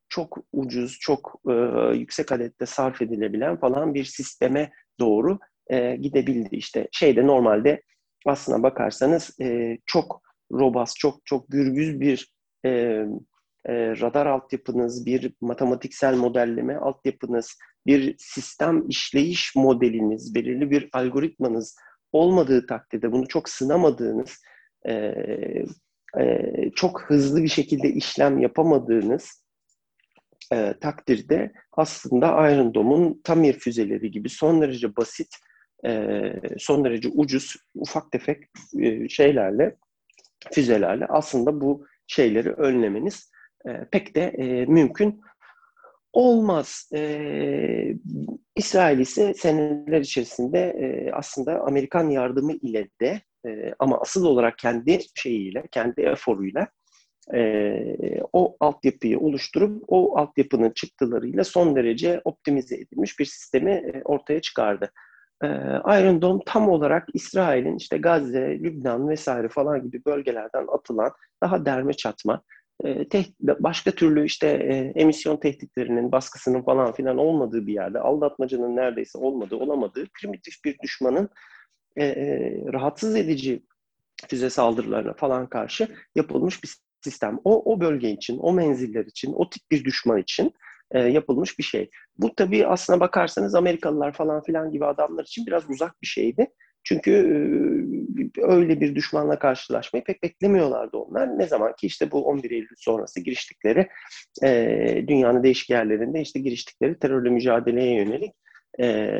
çok 0.08 0.38
ucuz, 0.52 0.98
çok 1.00 1.40
e, 1.48 1.52
yüksek 1.96 2.32
adette 2.32 2.66
sarf 2.66 3.02
edilebilen 3.02 3.60
falan 3.60 3.94
bir 3.94 4.04
sisteme 4.04 4.72
doğru 5.00 5.38
e, 5.66 5.96
gidebildi. 5.96 6.56
İşte 6.56 6.88
şeyde 6.92 7.26
normalde 7.26 7.82
aslına 8.26 8.62
bakarsanız 8.62 9.40
e, 9.40 9.78
çok 9.86 10.22
robust, 10.52 10.96
çok 10.96 11.26
çok 11.26 11.48
gürbüz 11.48 12.00
bir 12.00 12.32
e, 12.64 12.70
e, 13.68 13.74
radar 14.00 14.26
altyapınız, 14.26 15.06
bir 15.06 15.32
matematiksel 15.40 16.16
modelleme 16.16 16.76
altyapınız, 16.76 17.58
bir 17.88 18.14
sistem 18.18 18.88
işleyiş 18.88 19.56
modeliniz, 19.56 20.34
belirli 20.34 20.70
bir 20.70 20.88
algoritmanız 20.92 21.76
olmadığı 22.12 22.66
takdirde, 22.66 23.12
bunu 23.12 23.28
çok 23.28 23.48
sınamadığınız, 23.48 24.42
e, 24.88 24.92
e, 26.18 26.70
çok 26.74 27.02
hızlı 27.02 27.42
bir 27.42 27.48
şekilde 27.48 27.88
işlem 27.88 28.38
yapamadığınız 28.38 29.44
e, 30.52 30.74
takdirde 30.80 31.52
aslında 31.72 32.50
Iron 32.50 32.74
Dome'un 32.74 33.20
Tamir 33.24 33.52
füzeleri 33.52 34.10
gibi 34.10 34.28
son 34.28 34.62
derece 34.62 34.96
basit, 34.96 35.28
e, 35.86 36.32
son 36.58 36.84
derece 36.84 37.08
ucuz, 37.08 37.56
ufak 37.74 38.12
tefek 38.12 38.44
e, 38.80 39.08
şeylerle, 39.08 39.76
füzelerle 40.52 41.06
aslında 41.06 41.60
bu 41.60 41.86
şeyleri 42.06 42.52
önlemeniz 42.52 43.30
e, 43.68 43.84
pek 43.90 44.14
de 44.14 44.22
e, 44.22 44.66
mümkün 44.66 45.20
olmaz. 46.18 46.90
E, 46.94 47.94
İsrail 48.56 48.98
ise 48.98 49.34
seneler 49.34 50.00
içerisinde 50.00 50.58
e, 50.58 51.12
aslında 51.12 51.60
Amerikan 51.60 52.10
yardımı 52.10 52.52
ile 52.52 52.88
de 53.00 53.20
e, 53.46 53.74
ama 53.78 54.00
asıl 54.00 54.24
olarak 54.24 54.58
kendi 54.58 54.98
şeyiyle, 55.14 55.62
kendi 55.70 56.00
eforuyla 56.00 56.66
e, 57.34 57.40
o 58.32 58.56
altyapıyı 58.60 59.18
oluşturup 59.18 59.84
o 59.88 60.18
altyapının 60.18 60.70
çıktılarıyla 60.70 61.44
son 61.44 61.76
derece 61.76 62.20
optimize 62.24 62.76
edilmiş 62.76 63.18
bir 63.18 63.24
sistemi 63.24 63.70
e, 63.70 64.02
ortaya 64.04 64.40
çıkardı. 64.40 64.90
E, 65.42 65.46
Iron 66.00 66.22
Dome 66.22 66.40
tam 66.46 66.68
olarak 66.68 67.08
İsrail'in 67.14 67.76
işte 67.76 67.98
Gazze, 67.98 68.58
Lübnan 68.58 69.08
vesaire 69.08 69.48
falan 69.48 69.82
gibi 69.82 70.04
bölgelerden 70.04 70.66
atılan 70.72 71.12
daha 71.42 71.66
derme 71.66 71.92
çatma, 71.92 72.42
başka 73.44 73.90
türlü 73.90 74.24
işte 74.24 74.48
emisyon 74.94 75.36
tehditlerinin, 75.36 76.12
baskısının 76.12 76.62
falan 76.62 76.92
filan 76.92 77.18
olmadığı 77.18 77.66
bir 77.66 77.72
yerde, 77.72 78.00
aldatmacının 78.00 78.76
neredeyse 78.76 79.18
olmadığı, 79.18 79.56
olamadığı 79.56 80.06
primitif 80.20 80.64
bir 80.64 80.78
düşmanın 80.78 81.28
rahatsız 82.72 83.16
edici 83.16 83.62
füze 84.28 84.50
saldırılarına 84.50 85.14
falan 85.14 85.48
karşı 85.48 85.88
yapılmış 86.14 86.62
bir 86.62 86.70
sistem. 87.04 87.38
O, 87.44 87.72
o 87.72 87.80
bölge 87.80 88.10
için, 88.10 88.38
o 88.38 88.52
menziller 88.52 89.04
için, 89.04 89.32
o 89.32 89.50
tip 89.50 89.62
bir 89.70 89.84
düşman 89.84 90.18
için 90.18 90.52
yapılmış 90.94 91.58
bir 91.58 91.64
şey. 91.64 91.90
Bu 92.18 92.34
tabii 92.34 92.66
aslına 92.66 93.00
bakarsanız 93.00 93.54
Amerikalılar 93.54 94.12
falan 94.12 94.42
filan 94.42 94.70
gibi 94.70 94.86
adamlar 94.86 95.24
için 95.24 95.46
biraz 95.46 95.70
uzak 95.70 96.02
bir 96.02 96.06
şeydi. 96.06 96.46
Çünkü 96.84 97.12
öyle 98.42 98.80
bir 98.80 98.94
düşmanla 98.94 99.38
karşılaşmayı 99.38 100.04
pek 100.04 100.22
beklemiyorlardı 100.22 100.96
onlar. 100.96 101.38
Ne 101.38 101.46
zaman 101.46 101.74
ki 101.76 101.86
işte 101.86 102.10
bu 102.10 102.26
11 102.26 102.50
Eylül 102.50 102.76
sonrası 102.76 103.20
giriştikleri 103.20 103.88
dünyanın 105.08 105.42
değişik 105.42 105.70
yerlerinde 105.70 106.20
işte 106.20 106.40
giriştikleri 106.40 106.98
terörle 106.98 107.30
mücadeleye 107.30 107.94
yönelik 107.94 108.32
e, 108.80 109.10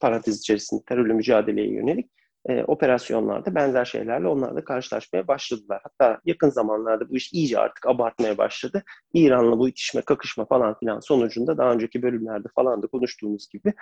parantez 0.00 0.38
içerisinde 0.38 0.82
terörle 0.88 1.12
mücadeleye 1.12 1.72
yönelik 1.72 2.10
e, 2.48 2.64
operasyonlarda 2.64 3.54
benzer 3.54 3.84
şeylerle 3.84 4.28
onlar 4.28 4.56
da 4.56 4.64
karşılaşmaya 4.64 5.28
başladılar. 5.28 5.80
Hatta 5.82 6.20
yakın 6.24 6.50
zamanlarda 6.50 7.10
bu 7.10 7.16
iş 7.16 7.32
iyice 7.32 7.58
artık 7.58 7.86
abartmaya 7.86 8.38
başladı. 8.38 8.82
İran'la 9.14 9.58
bu 9.58 9.68
itişme, 9.68 10.02
kakışma 10.02 10.44
falan 10.44 10.78
filan 10.78 11.00
sonucunda 11.00 11.58
daha 11.58 11.72
önceki 11.72 12.02
bölümlerde 12.02 12.48
falan 12.54 12.82
da 12.82 12.86
konuştuğumuz 12.86 13.48
gibi 13.48 13.72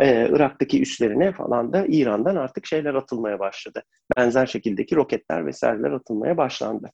e, 0.00 0.28
Irak'taki 0.28 0.82
üslerine 0.82 1.32
falan 1.32 1.72
da 1.72 1.84
İran'dan 1.88 2.36
artık 2.36 2.66
şeyler 2.66 2.94
atılmaya 2.94 3.38
başladı. 3.38 3.82
Benzer 4.16 4.46
şekildeki 4.46 4.96
roketler 4.96 5.46
vesaireler 5.46 5.90
atılmaya 5.90 6.36
başlandı. 6.36 6.90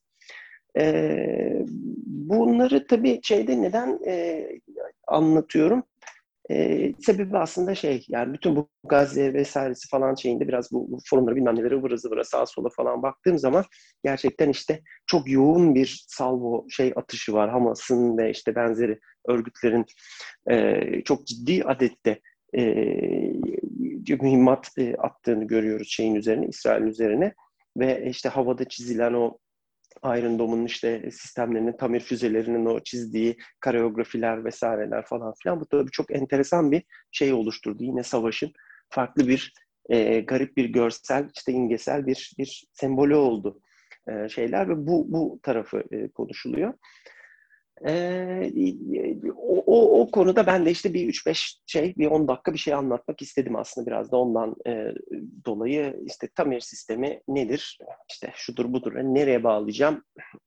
E, 0.79 1.65
bunları 2.05 2.87
tabii 2.87 3.19
şeyde 3.23 3.61
neden 3.61 3.99
e, 4.07 4.47
anlatıyorum? 5.07 5.83
E, 6.51 6.93
sebebi 6.99 7.37
aslında 7.37 7.75
şey 7.75 8.05
yani 8.09 8.33
bütün 8.33 8.55
bu 8.55 8.69
Gazze 8.83 9.33
vesairesi 9.33 9.89
falan 9.89 10.15
şeyinde 10.15 10.47
biraz 10.47 10.71
bu, 10.71 10.91
bu 10.91 10.97
forumları 11.09 11.35
bilmem 11.35 11.55
neleri 11.55 11.75
ıvıra 11.75 11.97
zıvıra 11.97 12.23
sağa 12.23 12.45
sola 12.45 12.69
falan 12.69 13.01
baktığım 13.03 13.37
zaman 13.37 13.65
gerçekten 14.03 14.49
işte 14.49 14.81
çok 15.05 15.29
yoğun 15.29 15.75
bir 15.75 16.05
salvo 16.07 16.65
şey 16.69 16.93
atışı 16.95 17.33
var. 17.33 17.49
Hamas'ın 17.49 18.17
ve 18.17 18.31
işte 18.31 18.55
benzeri 18.55 18.99
örgütlerin 19.27 19.85
e, 20.49 20.81
çok 21.05 21.27
ciddi 21.27 21.63
adette 21.63 22.19
e, 22.57 22.61
mühimmat 24.21 24.67
e, 24.77 24.95
attığını 24.95 25.47
görüyoruz 25.47 25.87
şeyin 25.91 26.15
üzerine, 26.15 26.47
İsrail 26.47 26.83
üzerine 26.83 27.33
ve 27.77 28.09
işte 28.09 28.29
havada 28.29 28.65
çizilen 28.65 29.13
o 29.13 29.37
Iron 30.05 30.39
Dome'un 30.39 30.65
işte 30.65 31.11
sistemlerinin, 31.11 31.77
tamir 31.77 31.99
füzelerinin 31.99 32.65
o 32.65 32.79
çizdiği 32.79 33.37
kareografiler 33.59 34.45
vesaireler 34.45 35.05
falan 35.05 35.33
filan 35.43 35.59
bu 35.59 35.65
tabii 35.65 35.91
çok 35.91 36.15
enteresan 36.15 36.71
bir 36.71 36.83
şey 37.11 37.33
oluşturdu. 37.33 37.83
Yine 37.83 38.03
savaşın 38.03 38.51
farklı 38.89 39.27
bir 39.27 39.53
e, 39.89 40.19
garip 40.19 40.57
bir 40.57 40.65
görsel, 40.65 41.29
işte 41.35 41.51
imgesel 41.51 42.07
bir 42.07 42.33
bir 42.37 42.67
sembolü 42.73 43.15
oldu 43.15 43.61
e, 44.09 44.29
şeyler 44.29 44.69
ve 44.69 44.87
bu 44.87 45.05
bu 45.13 45.39
tarafı 45.43 45.83
e, 45.91 46.07
konuşuluyor. 46.07 46.73
Ee, 47.87 48.51
o, 49.37 49.63
o, 49.65 50.01
o 50.01 50.11
konuda 50.11 50.47
ben 50.47 50.65
de 50.65 50.71
işte 50.71 50.93
bir 50.93 51.07
3-5 51.13 51.57
şey, 51.65 51.95
bir 51.97 52.07
10 52.07 52.27
dakika 52.27 52.53
bir 52.53 52.57
şey 52.57 52.73
anlatmak 52.73 53.21
istedim 53.21 53.55
aslında 53.55 53.87
biraz 53.87 54.11
da 54.11 54.17
ondan 54.17 54.55
e, 54.67 54.93
dolayı 55.45 55.99
işte 56.05 56.29
tamir 56.35 56.59
sistemi 56.59 57.21
nedir? 57.27 57.77
İşte 58.11 58.31
şudur 58.35 58.73
budur, 58.73 58.95
yani 58.95 59.13
nereye 59.13 59.43
bağlayacağım? 59.43 60.03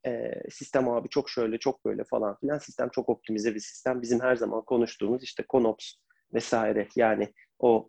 E, 0.07 0.33
sistem 0.51 0.88
abi 0.88 1.09
çok 1.09 1.31
şöyle, 1.31 1.59
çok 1.59 1.85
böyle 1.85 2.05
falan 2.05 2.37
filan. 2.40 2.59
Sistem 2.59 2.88
çok 2.88 3.09
optimize 3.09 3.55
bir 3.55 3.61
sistem. 3.61 4.03
Bizim 4.03 4.20
her 4.20 4.37
zaman 4.37 4.64
konuştuğumuz 4.64 5.23
işte 5.23 5.42
Konops 5.42 5.94
vesaire 6.35 6.88
yani 6.97 7.33
o 7.59 7.88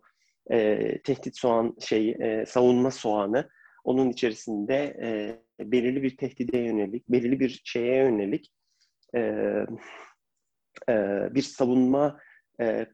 e, 0.50 0.78
tehdit 1.02 1.38
soğan 1.38 1.76
şeyi, 1.80 2.14
e, 2.14 2.46
savunma 2.46 2.90
soğanı 2.90 3.48
onun 3.84 4.10
içerisinde 4.10 4.96
e, 5.02 5.38
belirli 5.72 6.02
bir 6.02 6.16
tehdide 6.16 6.58
yönelik, 6.58 7.08
belirli 7.08 7.40
bir 7.40 7.60
şeye 7.64 7.96
yönelik 7.96 8.52
e, 9.14 9.20
e, 10.88 10.94
bir 11.34 11.42
savunma 11.42 12.20
e, 12.60 12.86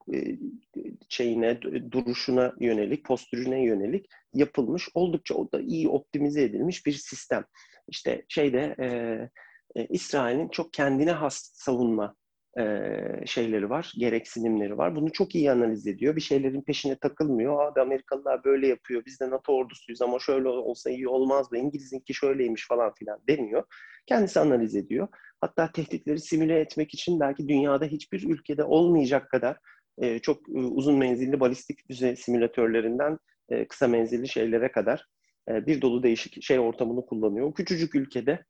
şeyine, 1.08 1.62
duruşuna 1.62 2.52
yönelik, 2.60 3.04
postürüne 3.04 3.64
yönelik 3.64 4.06
yapılmış, 4.34 4.88
oldukça 4.94 5.34
o 5.34 5.52
da 5.52 5.60
iyi 5.60 5.88
optimize 5.88 6.42
edilmiş 6.42 6.86
bir 6.86 6.92
sistem. 6.92 7.44
İşte 7.88 8.24
şeyde 8.28 8.76
e, 8.78 8.86
e, 9.80 9.86
İsrail'in 9.86 10.48
çok 10.48 10.72
kendine 10.72 11.12
has 11.12 11.50
savunma 11.54 12.14
e, 12.58 13.26
şeyleri 13.26 13.70
var, 13.70 13.92
gereksinimleri 13.98 14.78
var. 14.78 14.96
Bunu 14.96 15.12
çok 15.12 15.34
iyi 15.34 15.50
analiz 15.50 15.86
ediyor. 15.86 16.16
Bir 16.16 16.20
şeylerin 16.20 16.62
peşine 16.62 16.96
takılmıyor. 16.96 17.66
Abi 17.66 17.80
Amerikalılar 17.80 18.44
böyle 18.44 18.66
yapıyor, 18.66 19.02
biz 19.06 19.20
de 19.20 19.30
NATO 19.30 19.52
ordusuyuz 19.52 20.02
ama 20.02 20.18
şöyle 20.18 20.48
olsa 20.48 20.90
iyi 20.90 21.08
olmaz 21.08 21.52
mı? 21.52 21.58
İngiliz'inki 21.58 22.14
şöyleymiş 22.14 22.68
falan 22.68 22.92
filan 22.94 23.20
demiyor. 23.28 23.64
Kendisi 24.06 24.40
analiz 24.40 24.76
ediyor. 24.76 25.08
Hatta 25.40 25.72
tehditleri 25.72 26.20
simüle 26.20 26.60
etmek 26.60 26.94
için 26.94 27.20
belki 27.20 27.48
dünyada 27.48 27.84
hiçbir 27.84 28.28
ülkede 28.28 28.64
olmayacak 28.64 29.30
kadar 29.30 29.58
e, 29.98 30.18
çok 30.18 30.48
e, 30.48 30.52
uzun 30.52 30.98
menzilli 30.98 31.40
balistik 31.40 31.86
füze 31.86 32.16
simülatörlerinden 32.16 33.18
e, 33.48 33.68
kısa 33.68 33.88
menzilli 33.88 34.28
şeylere 34.28 34.72
kadar 34.72 35.06
e, 35.48 35.66
bir 35.66 35.80
dolu 35.80 36.02
değişik 36.02 36.42
şey 36.42 36.58
ortamını 36.58 37.06
kullanıyor. 37.06 37.46
O 37.46 37.54
küçücük 37.54 37.94
ülkede 37.94 38.44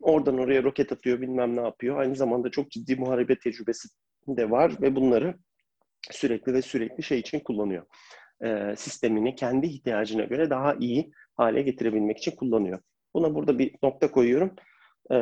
oradan 0.00 0.38
oraya 0.38 0.62
roket 0.62 0.92
atıyor 0.92 1.20
bilmem 1.20 1.56
ne 1.56 1.60
yapıyor. 1.60 1.98
Aynı 1.98 2.16
zamanda 2.16 2.50
çok 2.50 2.70
ciddi 2.70 2.96
muharebe 2.96 3.38
tecrübesi 3.38 3.88
de 4.28 4.50
var 4.50 4.72
ve 4.82 4.96
bunları 4.96 5.34
sürekli 6.10 6.52
ve 6.54 6.62
sürekli 6.62 7.02
şey 7.02 7.18
için 7.18 7.40
kullanıyor. 7.40 7.86
E, 8.44 8.76
sistemini 8.76 9.34
kendi 9.34 9.66
ihtiyacına 9.66 10.24
göre 10.24 10.50
daha 10.50 10.74
iyi 10.74 11.10
hale 11.34 11.62
getirebilmek 11.62 12.18
için 12.18 12.36
kullanıyor. 12.36 12.80
Buna 13.14 13.34
burada 13.34 13.58
bir 13.58 13.74
nokta 13.82 14.10
koyuyorum. 14.10 14.54
E, 15.10 15.18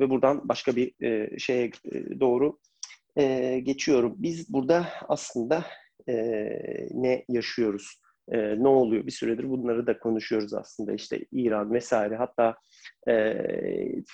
ve 0.00 0.10
buradan 0.10 0.48
başka 0.48 0.76
bir 0.76 1.04
e, 1.04 1.38
şeye 1.38 1.70
e, 1.92 2.20
doğru 2.20 2.58
e, 3.16 3.58
geçiyorum. 3.58 4.14
Biz 4.18 4.52
burada 4.52 4.86
aslında 5.08 5.64
e, 6.08 6.14
ne 6.90 7.24
yaşıyoruz? 7.28 7.99
E, 8.30 8.62
ne 8.62 8.68
oluyor? 8.68 9.06
Bir 9.06 9.10
süredir 9.10 9.50
bunları 9.50 9.86
da 9.86 9.98
konuşuyoruz 9.98 10.54
aslında. 10.54 10.92
İşte 10.92 11.24
İran 11.32 11.72
vesaire. 11.72 12.16
Hatta 12.16 12.56
e, 13.08 13.34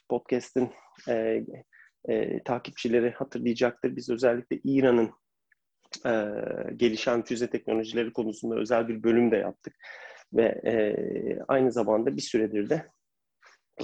podcast'in 0.08 0.70
e, 1.08 1.44
e, 2.08 2.42
takipçileri 2.42 3.10
hatırlayacaktır. 3.10 3.96
Biz 3.96 4.10
özellikle 4.10 4.60
İran'ın 4.64 5.10
e, 6.06 6.12
gelişen 6.76 7.22
füze 7.22 7.50
teknolojileri 7.50 8.12
konusunda 8.12 8.56
özel 8.56 8.88
bir 8.88 9.02
bölüm 9.02 9.30
de 9.30 9.36
yaptık. 9.36 9.74
Ve 10.32 10.44
e, 10.44 10.74
aynı 11.48 11.72
zamanda 11.72 12.16
bir 12.16 12.22
süredir 12.22 12.70
de 12.70 12.86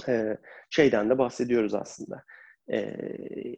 e, 0.07 0.37
şeyden 0.69 1.09
de 1.09 1.17
bahsediyoruz 1.17 1.75
aslında. 1.75 2.23
E, 2.71 2.95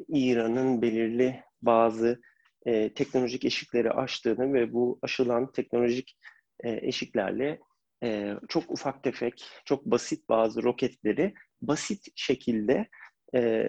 İran'ın 0.08 0.82
belirli 0.82 1.44
bazı 1.62 2.22
e, 2.66 2.94
teknolojik 2.94 3.46
eşikleri 3.46 3.92
aştığını 3.92 4.54
ve 4.54 4.74
bu 4.74 5.00
aşılan 5.02 5.52
teknolojik 5.52 6.18
e, 6.64 6.88
eşiklerle 6.88 7.60
e, 8.04 8.34
çok 8.50 8.72
ufak 8.72 9.04
tefek, 9.04 9.46
çok 9.66 9.86
basit 9.86 10.30
bazı 10.30 10.64
roketleri 10.64 11.34
basit 11.62 12.08
şekilde 12.16 12.88
e, 13.36 13.68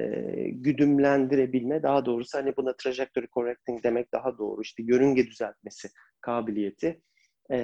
güdümlendirebilme, 0.50 1.82
daha 1.82 2.06
doğrusu 2.06 2.38
hani 2.38 2.56
buna 2.56 2.76
trajectory 2.76 3.26
correcting 3.26 3.84
demek 3.84 4.12
daha 4.12 4.38
doğru, 4.38 4.62
işte 4.62 4.82
yörünge 4.82 5.26
düzeltmesi 5.26 5.88
kabiliyeti 6.20 7.00
e, 7.50 7.58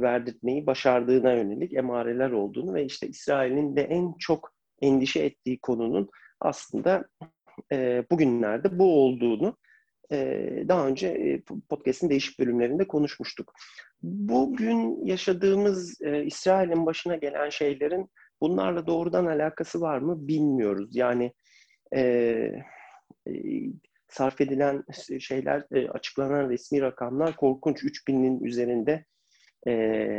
verdirtmeyi 0.00 0.66
başardığına 0.66 1.32
yönelik 1.32 1.72
emareler 1.72 2.30
olduğunu 2.30 2.74
ve 2.74 2.84
işte 2.84 3.08
İsrail'in 3.08 3.76
de 3.76 3.82
en 3.82 4.14
çok 4.18 4.54
endişe 4.82 5.20
ettiği 5.20 5.60
konunun 5.60 6.10
aslında 6.40 7.04
e, 7.72 8.04
bugünlerde 8.10 8.78
bu 8.78 9.04
olduğunu 9.04 9.56
daha 10.68 10.86
önce 10.86 11.08
e, 11.08 11.42
podcast'in 11.68 12.10
değişik 12.10 12.38
bölümlerinde 12.38 12.88
konuşmuştuk. 12.88 13.52
Bugün 14.02 15.04
yaşadığımız 15.04 16.02
e, 16.02 16.24
İsrail'in 16.24 16.86
başına 16.86 17.16
gelen 17.16 17.48
şeylerin 17.48 18.10
bunlarla 18.40 18.86
doğrudan 18.86 19.26
alakası 19.26 19.80
var 19.80 19.98
mı 19.98 20.28
bilmiyoruz. 20.28 20.96
Yani 20.96 21.32
e, 21.96 22.52
sarf 24.08 24.40
edilen 24.40 24.84
şeyler, 25.18 25.64
açıklanan 25.88 26.50
resmi 26.50 26.80
rakamlar 26.80 27.36
korkunç. 27.36 27.82
3000'in 27.82 28.44
üzerinde 28.44 29.04
e, 29.66 29.72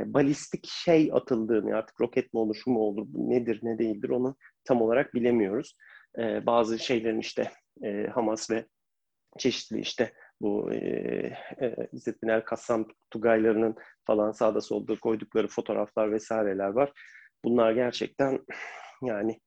balistik 0.06 0.68
şey 0.68 1.10
atıldığını 1.14 1.76
artık 1.76 2.02
roket 2.02 2.34
mi 2.34 2.40
olur, 2.40 2.56
şu 2.56 2.72
mu 2.72 2.80
olur, 2.80 3.08
nedir, 3.14 3.60
ne 3.64 3.80
değildir 3.80 4.10
onu 4.10 4.36
tam 4.64 4.82
olarak 4.82 5.14
bilemiyoruz. 5.14 5.78
E, 6.18 6.46
bazı 6.46 6.80
şeylerin 6.80 7.20
işte 7.20 7.52
e, 7.84 8.08
Hamas 8.08 8.52
ve 8.52 8.66
çeşitli 9.38 9.80
işte 9.80 10.14
bu 10.42 10.74
e, 10.74 10.78
e, 11.62 11.88
İzzettin 11.92 12.28
El 12.28 12.42
Kassam 12.42 12.88
Tugaylarının 13.12 13.76
falan 14.06 14.32
sağda 14.32 14.62
solda 14.62 15.00
koydukları 15.00 15.48
fotoğraflar 15.48 16.12
vesaireler 16.12 16.70
var. 16.70 16.92
Bunlar 17.46 17.72
gerçekten 17.72 18.40
yani 19.04 19.40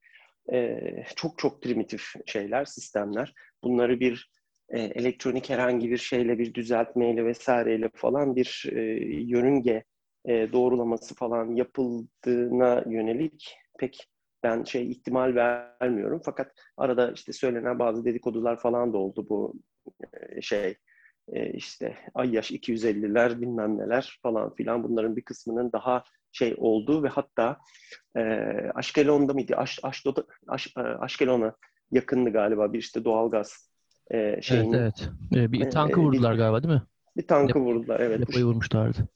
e, 0.52 0.80
çok 1.16 1.38
çok 1.38 1.62
primitif 1.62 2.02
şeyler, 2.26 2.64
sistemler. 2.64 3.34
Bunları 3.64 4.00
bir 4.00 4.30
e, 4.68 4.80
elektronik 4.80 5.50
herhangi 5.50 5.90
bir 5.90 5.98
şeyle, 5.98 6.38
bir 6.38 6.54
düzeltmeyle 6.54 7.24
vesaireyle 7.24 7.90
falan 7.94 8.36
bir 8.36 8.64
e, 8.72 8.80
yörünge 9.10 9.84
e, 10.24 10.52
doğrulaması 10.52 11.14
falan 11.14 11.54
yapıldığına 11.54 12.84
yönelik 12.86 13.56
pek 13.78 14.08
ben 14.42 14.64
şey 14.64 14.90
ihtimal 14.90 15.34
vermiyorum. 15.34 16.20
Fakat 16.24 16.52
arada 16.76 17.12
işte 17.12 17.32
söylenen 17.32 17.78
bazı 17.78 18.04
dedikodular 18.04 18.60
falan 18.60 18.92
da 18.92 18.98
oldu 18.98 19.26
bu 19.28 19.54
şey 20.40 20.76
e, 21.32 21.52
işte 21.52 21.96
ay 22.14 22.34
yaş 22.34 22.50
250'ler 22.50 23.40
bilmem 23.40 23.78
neler 23.78 24.18
falan 24.22 24.54
filan 24.54 24.84
bunların 24.84 25.16
bir 25.16 25.22
kısmının 25.22 25.72
daha 25.72 26.04
şey 26.32 26.54
olduğu 26.58 27.02
ve 27.02 27.08
hatta 27.08 27.58
e, 28.16 28.20
Aşkelon'da 28.74 29.34
mıydı? 29.34 29.56
Aş, 29.56 29.78
Aşdo'da, 29.82 30.24
Aş, 30.48 30.76
e, 30.76 30.80
Aşkelon'a 30.80 31.54
yakındı 31.90 32.30
galiba 32.30 32.72
bir 32.72 32.78
işte 32.78 33.04
doğalgaz 33.04 33.70
e, 34.10 34.42
şeyini. 34.42 34.76
Evet 34.76 35.10
evet. 35.32 35.52
Bir 35.52 35.70
tankı 35.70 36.00
vurdular 36.00 36.32
bir, 36.32 36.38
galiba 36.38 36.62
değil 36.62 36.74
mi? 36.74 36.82
Bir 37.16 37.26
tankı 37.26 37.58
vurdular 37.58 38.00
evet. 38.00 38.20
Depoyu 38.20 38.46
vurmuşlardı. 38.46 39.08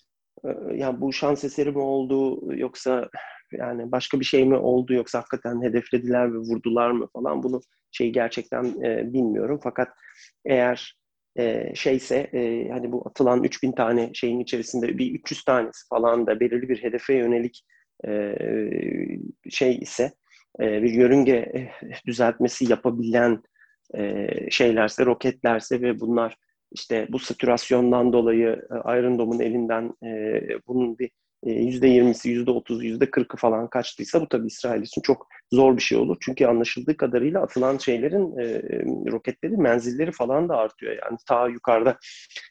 Yani 0.75 1.01
bu 1.01 1.13
şans 1.13 1.45
eseri 1.45 1.71
mi 1.71 1.79
oldu 1.79 2.41
yoksa 2.55 3.09
yani 3.53 3.93
başka 3.93 4.21
bir 4.21 4.25
şey 4.25 4.45
mi 4.45 4.57
oldu 4.57 4.93
yoksa 4.93 5.19
hakikaten 5.19 5.63
hedeflediler 5.63 6.33
ve 6.33 6.37
vurdular 6.37 6.91
mı 6.91 7.09
falan 7.13 7.43
bunu 7.43 7.61
şey 7.93 8.13
gerçekten 8.13 8.65
e, 8.65 9.13
bilmiyorum. 9.13 9.61
Fakat 9.63 9.89
eğer 10.45 10.97
e, 11.39 11.75
şeyse 11.75 12.17
e, 12.17 12.69
hani 12.69 12.93
bu 12.93 13.09
atılan 13.09 13.45
3000 13.45 13.73
tane 13.73 14.11
şeyin 14.15 14.41
içerisinde 14.41 14.99
bir 14.99 15.15
300 15.15 15.45
tanesi 15.45 15.89
falan 15.89 16.27
da 16.27 16.41
belirli 16.41 16.69
bir 16.69 16.83
hedefe 16.83 17.15
yönelik 17.15 17.65
e, 18.09 18.37
şey 19.51 19.79
ise 19.79 20.13
e, 20.61 20.83
bir 20.83 20.93
yörünge 20.93 21.37
e, 21.37 21.71
düzeltmesi 22.07 22.71
yapabilen 22.71 23.43
e, 23.95 24.27
şeylerse, 24.51 25.07
roketlerse 25.07 25.81
ve 25.81 26.01
bunlar 26.01 26.37
işte 26.73 27.07
bu 27.11 27.19
satürasyondan 27.19 28.13
dolayı 28.13 28.49
e, 28.49 28.99
Iron 28.99 29.19
Dome'un 29.19 29.41
elinden 29.41 29.93
e, 30.05 30.41
bunun 30.67 30.99
bir 30.99 31.11
%20'si, 31.45 32.45
%30'u, 32.45 32.83
%40'ı 32.83 33.37
falan 33.37 33.71
kaçtıysa 33.71 34.21
bu 34.21 34.29
tabii 34.29 34.47
İsrail 34.47 34.83
için 34.83 35.03
çok 35.03 35.29
zor 35.53 35.77
bir 35.77 35.83
şey 35.83 35.99
olur. 35.99 36.17
Çünkü 36.21 36.47
anlaşıldığı 36.47 36.97
kadarıyla 36.97 37.43
atılan 37.43 37.79
şeylerin, 37.79 38.39
e, 38.39 38.63
roketlerin 39.13 39.63
menzilleri 39.63 40.13
falan 40.13 40.49
da 40.49 40.57
artıyor. 40.57 40.93
Yani 40.93 41.19
ta 41.29 41.49
yukarıda 41.49 41.99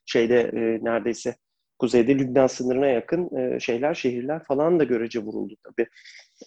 şeyde 0.06 0.40
e, 0.40 0.60
neredeyse 0.86 1.36
kuzeyde 1.80 2.20
Lübnan 2.20 2.48
sınırına 2.48 2.88
yakın 2.88 3.38
e, 3.38 3.60
şeyler, 3.60 3.94
şehirler 3.94 4.44
falan 4.44 4.80
da 4.80 4.84
görece 4.84 5.20
vuruldu 5.20 5.56
tabii. 5.64 5.88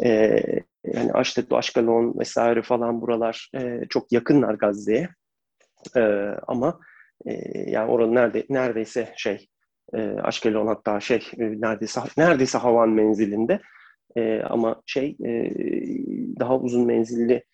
E, 0.04 0.40
yani 0.84 1.12
Aştet, 1.12 1.52
Aşkalon 1.52 2.18
vesaire 2.18 2.62
falan 2.62 3.00
buralar 3.00 3.50
e, 3.54 3.80
çok 3.88 4.12
yakınlar 4.12 4.54
Gazze'ye. 4.54 5.08
E, 5.96 6.00
ama 6.46 6.80
e, 7.26 7.32
yani 7.70 7.90
oranın 7.90 8.14
nerede, 8.14 8.46
neredeyse 8.50 9.12
şey 9.16 9.48
e, 9.94 9.98
Aşkelon 9.98 10.66
hatta 10.66 11.00
şey 11.00 11.30
e, 11.38 11.60
neredeyse 11.60 12.00
neredeyse 12.16 12.58
havan 12.58 12.88
menzilinde 12.88 13.60
e, 14.16 14.40
ama 14.40 14.82
şey 14.86 15.16
e, 15.24 15.50
daha 16.40 16.58
uzun 16.58 16.86
menzilli 16.86 17.44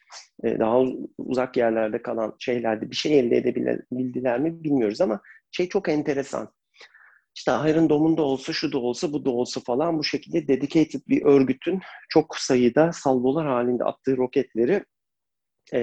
e, 0.44 0.58
daha 0.58 0.80
uzak 1.18 1.56
yerlerde 1.56 2.02
kalan 2.02 2.34
şeylerde 2.38 2.90
bir 2.90 2.96
şey 2.96 3.18
elde 3.18 3.36
edebildiler 3.36 4.40
mi 4.40 4.64
bilmiyoruz 4.64 5.00
ama 5.00 5.20
şey 5.50 5.68
çok 5.68 5.88
enteresan. 5.88 6.52
İşte 7.34 7.50
Hayr'ın 7.50 7.88
domunda 7.88 8.22
olsa, 8.22 8.52
şu 8.52 8.72
da 8.72 8.78
olsa, 8.78 9.12
bu 9.12 9.24
da 9.24 9.30
olsa 9.30 9.60
falan 9.60 9.98
bu 9.98 10.04
şekilde 10.04 10.48
dedicated 10.48 11.00
bir 11.08 11.22
örgütün 11.22 11.80
çok 12.08 12.36
sayıda 12.36 12.92
salvolar 12.92 13.46
halinde 13.46 13.84
attığı 13.84 14.16
roketleri 14.16 14.84
e, 15.72 15.80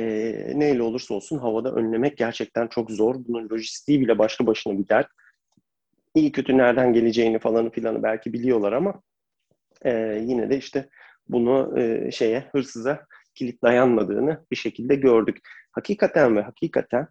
neyle 0.56 0.82
olursa 0.82 1.14
olsun 1.14 1.38
havada 1.38 1.72
önlemek 1.72 2.18
gerçekten 2.18 2.68
çok 2.68 2.92
zor. 2.92 3.16
Bunun 3.28 3.50
lojistiği 3.50 4.02
bile 4.02 4.20
başlı 4.20 4.48
başına 4.48 4.78
bir 4.78 4.88
dert. 4.88 5.08
İyi 6.18 6.32
kötü 6.32 6.58
nereden 6.58 6.94
geleceğini 6.94 7.40
falanı 7.40 7.72
filanı 7.72 8.04
belki 8.04 8.34
biliyorlar 8.34 8.72
ama 8.72 9.02
e, 9.86 10.20
yine 10.22 10.50
de 10.50 10.58
işte 10.58 10.90
bunu 11.30 11.80
e, 11.80 12.12
şeye 12.12 12.40
hırsıza 12.52 13.06
kilit 13.36 13.64
dayanmadığını 13.64 14.46
bir 14.52 14.56
şekilde 14.56 14.96
gördük. 14.96 15.38
Hakikaten 15.72 16.36
ve 16.36 16.42
hakikaten 16.42 17.08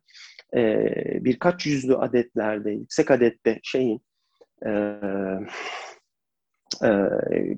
e, 0.57 0.91
birkaç 1.25 1.67
yüzlü 1.67 1.97
adetlerde, 1.97 2.71
yüksek 2.71 3.11
adette 3.11 3.61
şeyin 3.63 4.01
e, 4.67 4.71
e, 6.85 6.91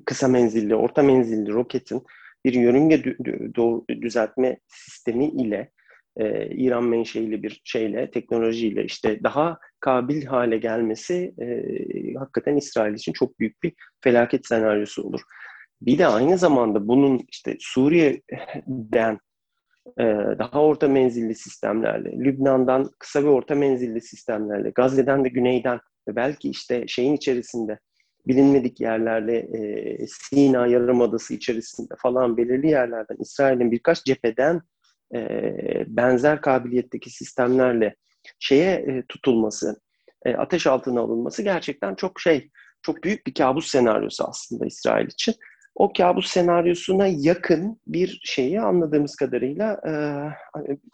kısa 0.05 0.27
menzilli, 0.27 0.75
orta 0.75 1.03
menzilli 1.03 1.51
roketin 1.51 2.03
bir 2.45 2.53
yörünge 2.53 3.03
düzeltme 4.01 4.59
sistemi 4.67 5.25
ile 5.25 5.71
e, 6.17 6.47
İran 6.47 6.83
menşeili 6.83 7.43
bir 7.43 7.61
şeyle, 7.63 8.11
teknolojiyle 8.11 8.83
işte 8.83 9.23
daha 9.23 9.57
kabil 9.79 10.25
hale 10.25 10.57
gelmesi 10.57 11.33
e, 11.41 11.63
hakikaten 12.13 12.57
İsrail 12.57 12.93
için 12.93 13.13
çok 13.13 13.39
büyük 13.39 13.63
bir 13.63 13.73
felaket 14.03 14.47
senaryosu 14.47 15.03
olur. 15.03 15.21
Bir 15.81 15.97
de 15.97 16.07
aynı 16.07 16.37
zamanda 16.37 16.87
bunun 16.87 17.21
işte 17.31 17.55
Suriye'den 17.59 19.19
e, 19.99 20.03
daha 20.39 20.61
orta 20.63 20.87
menzilli 20.87 21.35
sistemlerle, 21.35 22.11
Lübnan'dan 22.11 22.91
kısa 22.99 23.23
ve 23.23 23.29
orta 23.29 23.55
menzilli 23.55 24.01
sistemlerle, 24.01 24.69
Gazze'den 24.69 25.25
de 25.25 25.29
güneyden 25.29 25.79
ve 26.07 26.15
belki 26.15 26.49
işte 26.49 26.87
şeyin 26.87 27.13
içerisinde 27.13 27.79
bilinmedik 28.27 28.81
yerlerde 28.81 29.37
e, 29.37 30.07
Sina 30.07 30.67
Yarımadası 30.67 31.33
içerisinde 31.33 31.93
falan 31.97 32.37
belirli 32.37 32.67
yerlerden 32.67 33.17
İsrail'in 33.19 33.71
birkaç 33.71 34.05
cepheden 34.05 34.61
e, 35.15 35.19
benzer 35.87 36.41
kabiliyetteki 36.41 37.09
sistemlerle 37.09 37.95
şeye 38.39 38.71
e, 38.71 39.03
tutulması, 39.09 39.81
e, 40.25 40.33
ateş 40.33 40.67
altına 40.67 41.01
alınması 41.01 41.43
gerçekten 41.43 41.95
çok 41.95 42.19
şey, 42.19 42.49
çok 42.81 43.03
büyük 43.03 43.27
bir 43.27 43.33
kabus 43.33 43.67
senaryosu 43.67 44.23
aslında 44.27 44.65
İsrail 44.65 45.07
için. 45.07 45.35
O 45.75 45.93
kabus 45.93 46.27
senaryosuna 46.27 47.07
yakın 47.07 47.81
bir 47.87 48.21
şeyi 48.23 48.61
anladığımız 48.61 49.15
kadarıyla 49.15 49.81
e, 49.87 49.93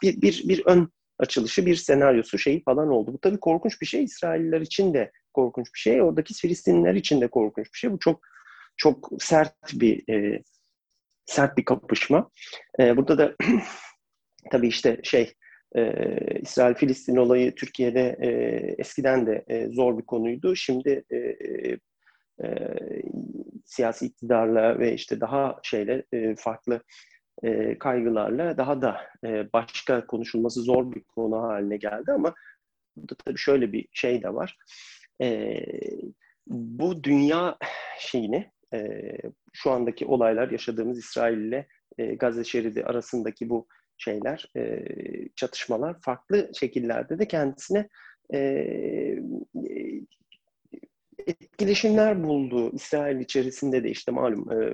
bir, 0.02 0.22
bir, 0.22 0.50
bir 0.50 0.66
ön 0.66 0.90
açılışı, 1.20 1.66
bir 1.66 1.76
senaryosu 1.76 2.38
şeyi 2.38 2.64
falan 2.64 2.90
oldu. 2.90 3.14
Bu 3.14 3.18
tabii 3.18 3.40
korkunç 3.40 3.82
bir 3.82 3.86
şey. 3.86 4.04
İsrailler 4.04 4.62
için 4.62 4.94
de 4.94 5.12
korkunç 5.34 5.74
bir 5.74 5.80
şey. 5.80 6.02
Oradaki 6.02 6.34
Filistinliler 6.34 6.96
için 6.96 7.22
de 7.22 7.28
korkunç 7.28 7.74
bir 7.74 7.78
şey. 7.78 7.92
Bu 7.92 8.00
çok 8.00 8.22
çok 8.78 9.10
sert 9.20 9.56
bir 9.74 10.14
e, 10.14 10.44
sert 11.26 11.58
bir 11.58 11.66
kapışma. 11.66 12.30
E, 12.80 12.98
burada 12.98 13.18
da 13.18 13.36
tabii 14.52 14.68
işte 14.68 15.00
şey 15.04 15.34
e, 15.76 15.94
İsrail-Filistin 16.42 17.16
olayı 17.16 17.56
Türkiye'de 17.56 18.18
e, 18.20 18.30
eskiden 18.78 19.28
de 19.28 19.44
e, 19.48 19.68
zor 19.70 19.98
bir 19.98 20.06
konuydu. 20.06 20.56
Şimdi 20.56 21.04
e, 21.12 21.18
e, 22.44 22.48
siyasi 23.66 24.06
iktidarla 24.06 24.80
ve 24.80 24.94
işte 24.94 25.22
daha 25.22 25.60
şeyle 25.64 26.04
e, 26.14 26.36
farklı 26.36 26.82
e, 27.44 27.80
kaygılarla 27.80 28.58
daha 28.58 28.82
da 28.82 29.02
e, 29.26 29.54
başka 29.54 30.08
konuşulması 30.08 30.62
zor 30.62 30.92
bir 30.92 31.04
konu 31.04 31.42
haline 31.42 31.78
geldi 31.78 32.12
ama 32.12 32.34
burada 32.96 33.16
tabii 33.26 33.38
şöyle 33.38 33.74
bir 33.74 33.88
şey 33.92 34.24
de 34.24 34.34
var. 34.34 34.58
E, 35.22 35.60
bu 36.48 37.04
dünya 37.04 37.58
şeyini 38.00 38.52
e, 38.74 39.12
şu 39.54 39.72
andaki 39.72 40.06
olaylar 40.06 40.52
yaşadığımız 40.52 41.00
İsrail 41.00 41.38
ile 41.38 41.68
e, 41.98 42.16
Gazze 42.16 42.44
şeridi 42.44 42.84
arasındaki 42.84 43.50
bu 43.50 43.68
şeyler, 43.98 44.52
e, 44.58 44.86
çatışmalar 45.36 46.02
farklı 46.02 46.52
şekillerde 46.60 47.20
de 47.20 47.28
kendisine 47.28 47.90
e, 48.34 48.40
etkileşimler 51.28 52.24
buldu. 52.24 52.72
İsrail 52.74 53.20
içerisinde 53.20 53.84
de 53.84 53.90
işte 53.90 54.12
malum 54.12 54.52
e, 54.52 54.74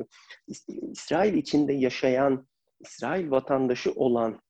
İsrail 0.92 1.34
içinde 1.34 1.74
yaşayan, 1.74 2.48
İsrail 2.80 3.32
vatandaşı 3.32 3.92
olan 3.92 4.42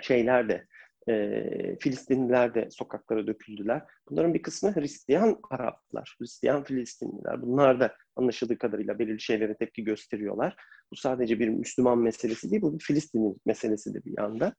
şeyler 0.00 0.48
de 0.48 0.66
e, 1.08 1.76
Filistinliler 1.80 2.54
de 2.54 2.68
sokaklara 2.70 3.26
döküldüler. 3.26 3.82
Bunların 4.10 4.34
bir 4.34 4.42
kısmı 4.42 4.74
Hristiyan 4.74 5.40
Araplar, 5.50 6.16
Hristiyan 6.18 6.64
Filistinliler. 6.64 7.42
Bunlar 7.42 7.80
da 7.80 7.96
anlaşıldığı 8.16 8.58
kadarıyla 8.58 8.98
belirli 8.98 9.20
şeylere 9.20 9.54
tepki 9.54 9.84
gösteriyorlar. 9.84 10.56
Bu 10.92 10.96
sadece 10.96 11.38
bir 11.38 11.48
Müslüman 11.48 11.98
meselesi 11.98 12.50
değil, 12.50 12.62
bu 12.62 12.78
bir 12.78 12.84
Filistin 12.84 13.40
meselesi 13.46 13.94
de 13.94 14.04
bir 14.04 14.14
yanda. 14.18 14.54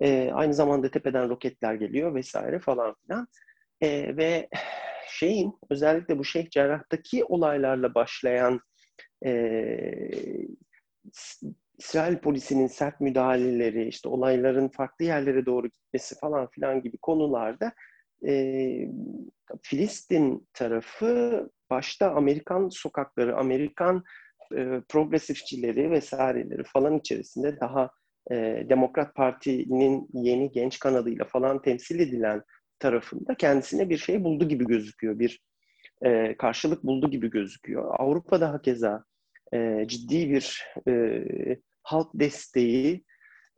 E, 0.00 0.30
aynı 0.32 0.54
zamanda 0.54 0.90
tepeden 0.90 1.28
roketler 1.28 1.74
geliyor 1.74 2.14
vesaire 2.14 2.58
falan 2.58 2.94
filan. 3.06 3.28
E, 3.80 4.16
ve 4.16 4.48
şeyin 5.08 5.52
özellikle 5.70 6.18
bu 6.18 6.24
Şeyh 6.24 6.50
Cerrah'taki 6.50 7.24
olaylarla 7.24 7.94
başlayan 7.94 8.60
e, 9.26 9.30
İsrail 11.78 12.18
polisinin 12.18 12.66
sert 12.66 13.00
müdahaleleri, 13.00 13.88
işte 13.88 14.08
olayların 14.08 14.68
farklı 14.68 15.04
yerlere 15.04 15.46
doğru 15.46 15.68
gitmesi 15.68 16.18
falan 16.18 16.50
filan 16.50 16.82
gibi 16.82 16.98
konularda 16.98 17.72
e, 18.26 18.88
Filistin 19.62 20.48
tarafı 20.52 21.50
başta 21.70 22.10
Amerikan 22.10 22.68
sokakları, 22.68 23.36
Amerikan 23.36 24.04
e, 24.56 24.80
progresifçileri 24.88 25.90
vesaireleri 25.90 26.64
falan 26.64 26.98
içerisinde 26.98 27.60
daha 27.60 27.90
e, 28.30 28.66
Demokrat 28.68 29.14
Parti'nin 29.14 30.08
yeni 30.12 30.50
genç 30.50 30.78
kanadıyla 30.78 31.24
falan 31.24 31.62
temsil 31.62 32.00
edilen 32.00 32.42
tarafında 32.78 33.34
kendisine 33.34 33.90
bir 33.90 33.98
şey 33.98 34.24
buldu 34.24 34.48
gibi 34.48 34.66
gözüküyor. 34.66 35.18
Bir 35.18 35.40
e, 36.04 36.36
karşılık 36.36 36.84
buldu 36.84 37.10
gibi 37.10 37.30
gözüküyor. 37.30 37.94
Avrupa'da 37.98 38.52
hakeza 38.52 39.04
e, 39.54 39.84
ciddi 39.86 40.30
bir 40.30 40.64
e, 40.88 41.24
halk 41.82 42.10
desteği 42.14 43.04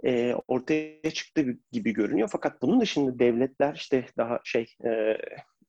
e, 0.04 0.34
ortaya 0.48 1.10
çıktı 1.10 1.44
gibi 1.72 1.92
görünüyor. 1.92 2.28
Fakat 2.32 2.62
bunun 2.62 2.80
dışında 2.80 3.18
devletler 3.18 3.74
işte 3.74 4.06
daha 4.16 4.40
şey 4.44 4.66
e, 4.84 5.18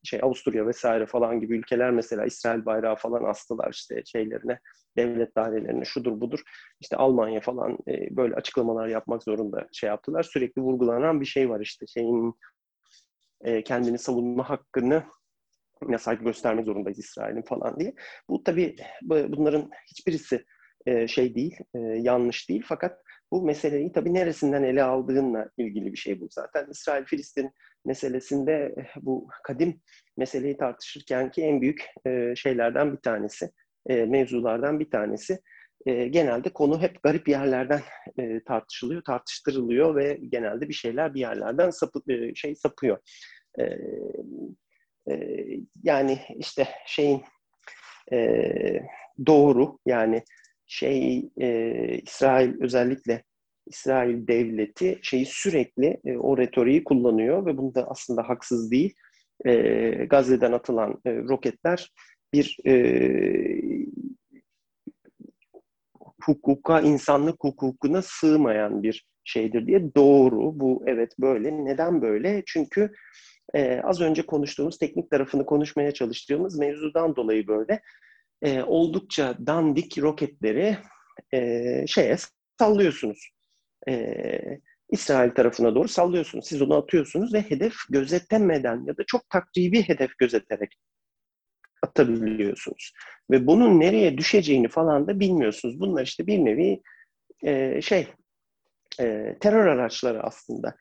şey 0.09 0.19
Avusturya 0.23 0.67
vesaire 0.67 1.05
falan 1.05 1.39
gibi 1.39 1.57
ülkeler 1.57 1.91
mesela 1.91 2.25
İsrail 2.25 2.65
bayrağı 2.65 2.95
falan 2.95 3.23
astılar 3.23 3.71
işte 3.73 4.01
şeylerine, 4.05 4.59
devlet 4.97 5.35
dairelerine 5.35 5.85
şudur 5.85 6.21
budur. 6.21 6.39
İşte 6.79 6.95
Almanya 6.95 7.41
falan 7.41 7.77
e, 7.87 8.15
böyle 8.15 8.35
açıklamalar 8.35 8.87
yapmak 8.87 9.23
zorunda 9.23 9.67
şey 9.71 9.87
yaptılar. 9.87 10.23
Sürekli 10.23 10.61
vurgulanan 10.61 11.21
bir 11.21 11.25
şey 11.25 11.49
var 11.49 11.59
işte 11.59 11.87
şeyin 11.87 12.33
e, 13.41 13.63
kendini 13.63 13.97
savunma 13.97 14.49
hakkını 14.49 15.03
ne 15.87 15.97
saygı 15.97 16.23
göstermek 16.23 16.65
zorundayız 16.65 16.99
İsrail'in 16.99 17.41
falan 17.41 17.79
diye. 17.79 17.93
Bu 18.29 18.43
tabii 18.43 18.75
bunların 19.01 19.69
hiçbirisi 19.91 20.45
e, 20.85 21.07
şey 21.07 21.35
değil, 21.35 21.57
e, 21.75 21.79
yanlış 21.79 22.49
değil. 22.49 22.63
Fakat 22.65 23.01
bu 23.31 23.41
meseleyi 23.41 23.91
tabii 23.91 24.13
neresinden 24.13 24.63
ele 24.63 24.83
aldığınla 24.83 25.49
ilgili 25.57 25.91
bir 25.93 25.97
şey 25.97 26.21
bu 26.21 26.27
zaten. 26.31 26.67
İsrail-Filistin 26.71 27.51
meselesinde 27.85 28.75
eh, 28.77 28.95
bu 29.01 29.27
kadim 29.43 29.81
meseleyi 30.17 30.57
tartışırken 30.57 31.31
ki 31.31 31.41
en 31.41 31.61
büyük 31.61 31.85
e, 32.05 32.35
şeylerden 32.35 32.93
bir 32.93 33.01
tanesi, 33.01 33.51
e, 33.89 34.05
mevzulardan 34.05 34.79
bir 34.79 34.89
tanesi. 34.89 35.39
Genelde 35.85 36.49
konu 36.49 36.81
hep 36.81 37.03
garip 37.03 37.27
yerlerden 37.27 37.81
tartışılıyor, 38.47 39.03
tartıştırılıyor 39.03 39.95
ve 39.95 40.19
genelde 40.29 40.69
bir 40.69 40.73
şeyler 40.73 41.13
bir 41.13 41.19
yerlerden 41.19 41.69
sapı, 41.69 42.01
şey 42.35 42.55
sapıyor. 42.55 42.97
Yani 45.83 46.19
işte 46.37 46.67
şeyin 46.85 47.23
doğru 49.27 49.79
yani 49.85 50.23
şey 50.65 51.29
İsrail 52.03 52.61
özellikle 52.61 53.23
İsrail 53.69 54.27
devleti 54.27 54.99
şeyi 55.01 55.25
sürekli 55.25 55.97
e, 56.05 56.17
o 56.17 56.37
retoriği 56.37 56.83
kullanıyor 56.83 57.45
ve 57.45 57.57
bunda 57.57 57.87
aslında 57.89 58.29
haksız 58.29 58.71
değil. 58.71 58.93
e, 59.45 59.89
Gazze'den 60.09 60.51
atılan 60.51 61.01
e, 61.05 61.15
roketler 61.15 61.91
bir 62.33 62.57
e, 62.65 62.73
hukuka, 66.21 66.81
insanlık 66.81 67.43
hukukuna 67.43 68.01
sığmayan 68.01 68.83
bir 68.83 69.05
şeydir 69.23 69.67
diye 69.67 69.95
doğru. 69.95 70.59
Bu 70.59 70.83
evet 70.87 71.11
böyle. 71.19 71.65
Neden 71.65 72.01
böyle? 72.01 72.43
Çünkü 72.45 72.91
e, 73.53 73.81
az 73.83 74.01
önce 74.01 74.25
konuştuğumuz 74.25 74.77
teknik 74.77 75.11
tarafını 75.11 75.45
konuşmaya 75.45 75.91
çalıştığımız 75.91 76.59
mevzudan 76.59 77.15
dolayı 77.15 77.47
böyle 77.47 77.81
e, 78.41 78.63
oldukça 78.63 79.37
dandik 79.47 79.97
roketleri 79.97 80.77
e, 81.33 81.87
şeye 81.87 82.15
sallıyorsunuz. 82.59 83.29
E, 83.87 84.41
İsrail 84.89 85.31
tarafına 85.31 85.75
doğru 85.75 85.87
sallıyorsunuz. 85.87 86.47
Siz 86.47 86.61
onu 86.61 86.75
atıyorsunuz 86.75 87.33
ve 87.33 87.41
hedef 87.41 87.73
gözetemeden 87.89 88.85
ya 88.85 88.97
da 88.97 89.03
çok 89.07 89.29
takribi 89.29 89.83
hedef 89.87 90.17
gözeterek 90.17 90.77
atabiliyorsunuz. 91.83 92.93
Ve 93.31 93.47
bunun 93.47 93.79
nereye 93.79 94.17
düşeceğini 94.17 94.67
falan 94.67 95.07
da 95.07 95.19
bilmiyorsunuz. 95.19 95.79
Bunlar 95.79 96.03
işte 96.03 96.27
bir 96.27 96.45
nevi 96.45 96.81
e, 97.43 97.81
şey 97.81 98.07
e, 98.99 99.35
terör 99.39 99.67
araçları 99.67 100.23
aslında. 100.23 100.75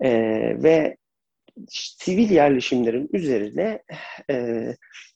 E, 0.00 0.10
ve 0.62 0.96
sivil 1.68 2.30
yerleşimlerin 2.30 3.08
üzerine 3.12 3.82
e, 4.30 4.66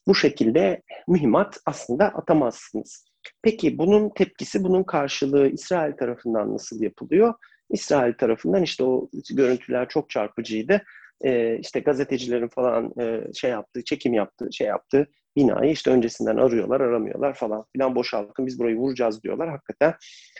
bu 0.07 0.15
şekilde 0.15 0.81
mühimmat 1.07 1.59
aslında 1.65 2.05
atamazsınız. 2.05 3.06
Peki 3.41 3.77
bunun 3.77 4.09
tepkisi, 4.09 4.63
bunun 4.63 4.83
karşılığı 4.83 5.47
İsrail 5.49 5.93
tarafından 5.93 6.53
nasıl 6.53 6.81
yapılıyor? 6.81 7.33
İsrail 7.69 8.13
tarafından 8.13 8.63
işte 8.63 8.83
o 8.83 9.09
görüntüler 9.35 9.89
çok 9.89 10.09
çarpıcıydı. 10.09 10.81
E, 11.21 11.59
işte 11.59 11.79
gazetecilerin 11.79 12.47
falan 12.47 12.93
e, 12.99 13.33
şey 13.33 13.51
yaptığı, 13.51 13.83
çekim 13.83 14.13
yaptığı, 14.13 14.47
şey 14.51 14.67
yaptığı 14.67 15.07
binayı 15.35 15.71
işte 15.71 15.91
öncesinden 15.91 16.37
arıyorlar, 16.37 16.81
aramıyorlar 16.81 17.33
falan 17.33 17.65
filan 17.73 17.95
boşaltın 17.95 18.45
biz 18.45 18.59
burayı 18.59 18.75
vuracağız 18.75 19.23
diyorlar. 19.23 19.49
Hakikaten 19.49 19.93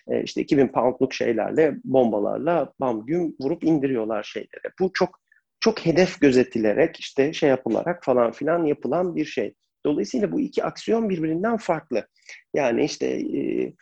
e, 0.08 0.24
işte 0.24 0.42
2000 0.42 0.68
poundluk 0.68 1.14
şeylerle, 1.14 1.76
bombalarla 1.84 2.74
bam 2.80 3.06
gün 3.06 3.36
vurup 3.40 3.64
indiriyorlar 3.64 4.24
şeylere. 4.24 4.72
Bu 4.80 4.92
çok 4.94 5.20
çok 5.60 5.86
hedef 5.86 6.22
gözetilerek 6.22 7.00
işte 7.00 7.34
şey 7.34 7.50
yapılarak 7.50 8.04
falan 8.04 8.32
filan 8.32 8.66
yapılan 8.66 9.16
bir 9.16 9.26
şey. 9.26 9.54
Dolayısıyla 9.86 10.32
bu 10.32 10.40
iki 10.40 10.64
aksiyon 10.64 11.10
birbirinden 11.10 11.58
farklı. 11.58 12.08
Yani 12.54 12.84
işte 12.86 13.06
e, 13.08 13.74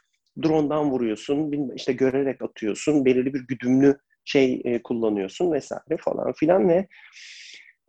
drone'dan 0.43 0.91
vuruyorsun, 0.91 1.71
işte 1.75 1.93
görerek 1.93 2.41
atıyorsun, 2.41 3.05
belirli 3.05 3.33
bir 3.33 3.47
güdümlü 3.47 3.97
şey 4.25 4.61
e, 4.65 4.81
kullanıyorsun 4.81 5.51
vesaire 5.51 5.97
falan 5.99 6.33
filan 6.33 6.69
ve 6.69 6.87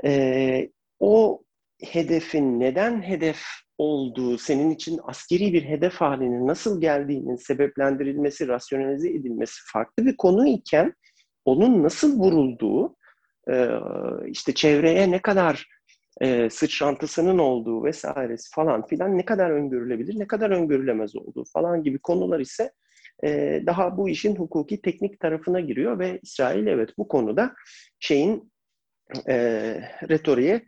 e, 0.04 0.70
o 1.00 1.42
hedefin 1.84 2.60
neden 2.60 3.02
hedef 3.02 3.40
olduğu, 3.78 4.38
senin 4.38 4.70
için 4.70 5.00
askeri 5.04 5.52
bir 5.52 5.64
hedef 5.64 5.94
halinin 5.94 6.46
nasıl 6.46 6.80
geldiğinin 6.80 7.36
sebeplendirilmesi, 7.36 8.48
rasyonalize 8.48 9.10
edilmesi 9.10 9.60
farklı 9.72 10.06
bir 10.06 10.16
konu 10.16 10.48
iken 10.48 10.94
onun 11.44 11.82
nasıl 11.82 12.18
vurulduğu, 12.18 12.96
e, 13.50 13.68
işte 14.26 14.54
çevreye 14.54 15.10
ne 15.10 15.22
kadar 15.22 15.66
e, 16.20 16.50
sıçrantısının 16.50 17.38
olduğu 17.38 17.84
vesairesi 17.84 18.50
falan 18.54 18.86
filan 18.86 19.18
ne 19.18 19.24
kadar 19.24 19.50
öngörülebilir, 19.50 20.18
ne 20.18 20.26
kadar 20.26 20.50
öngörülemez 20.50 21.16
olduğu 21.16 21.44
falan 21.52 21.82
gibi 21.82 21.98
konular 21.98 22.40
ise 22.40 22.72
e, 23.24 23.62
daha 23.66 23.96
bu 23.96 24.08
işin 24.08 24.36
hukuki 24.36 24.82
teknik 24.82 25.20
tarafına 25.20 25.60
giriyor 25.60 25.98
ve 25.98 26.18
İsrail 26.22 26.66
evet 26.66 26.90
bu 26.98 27.08
konuda 27.08 27.54
şeyin 28.00 28.52
e, 29.28 29.36
retoriğe 30.08 30.62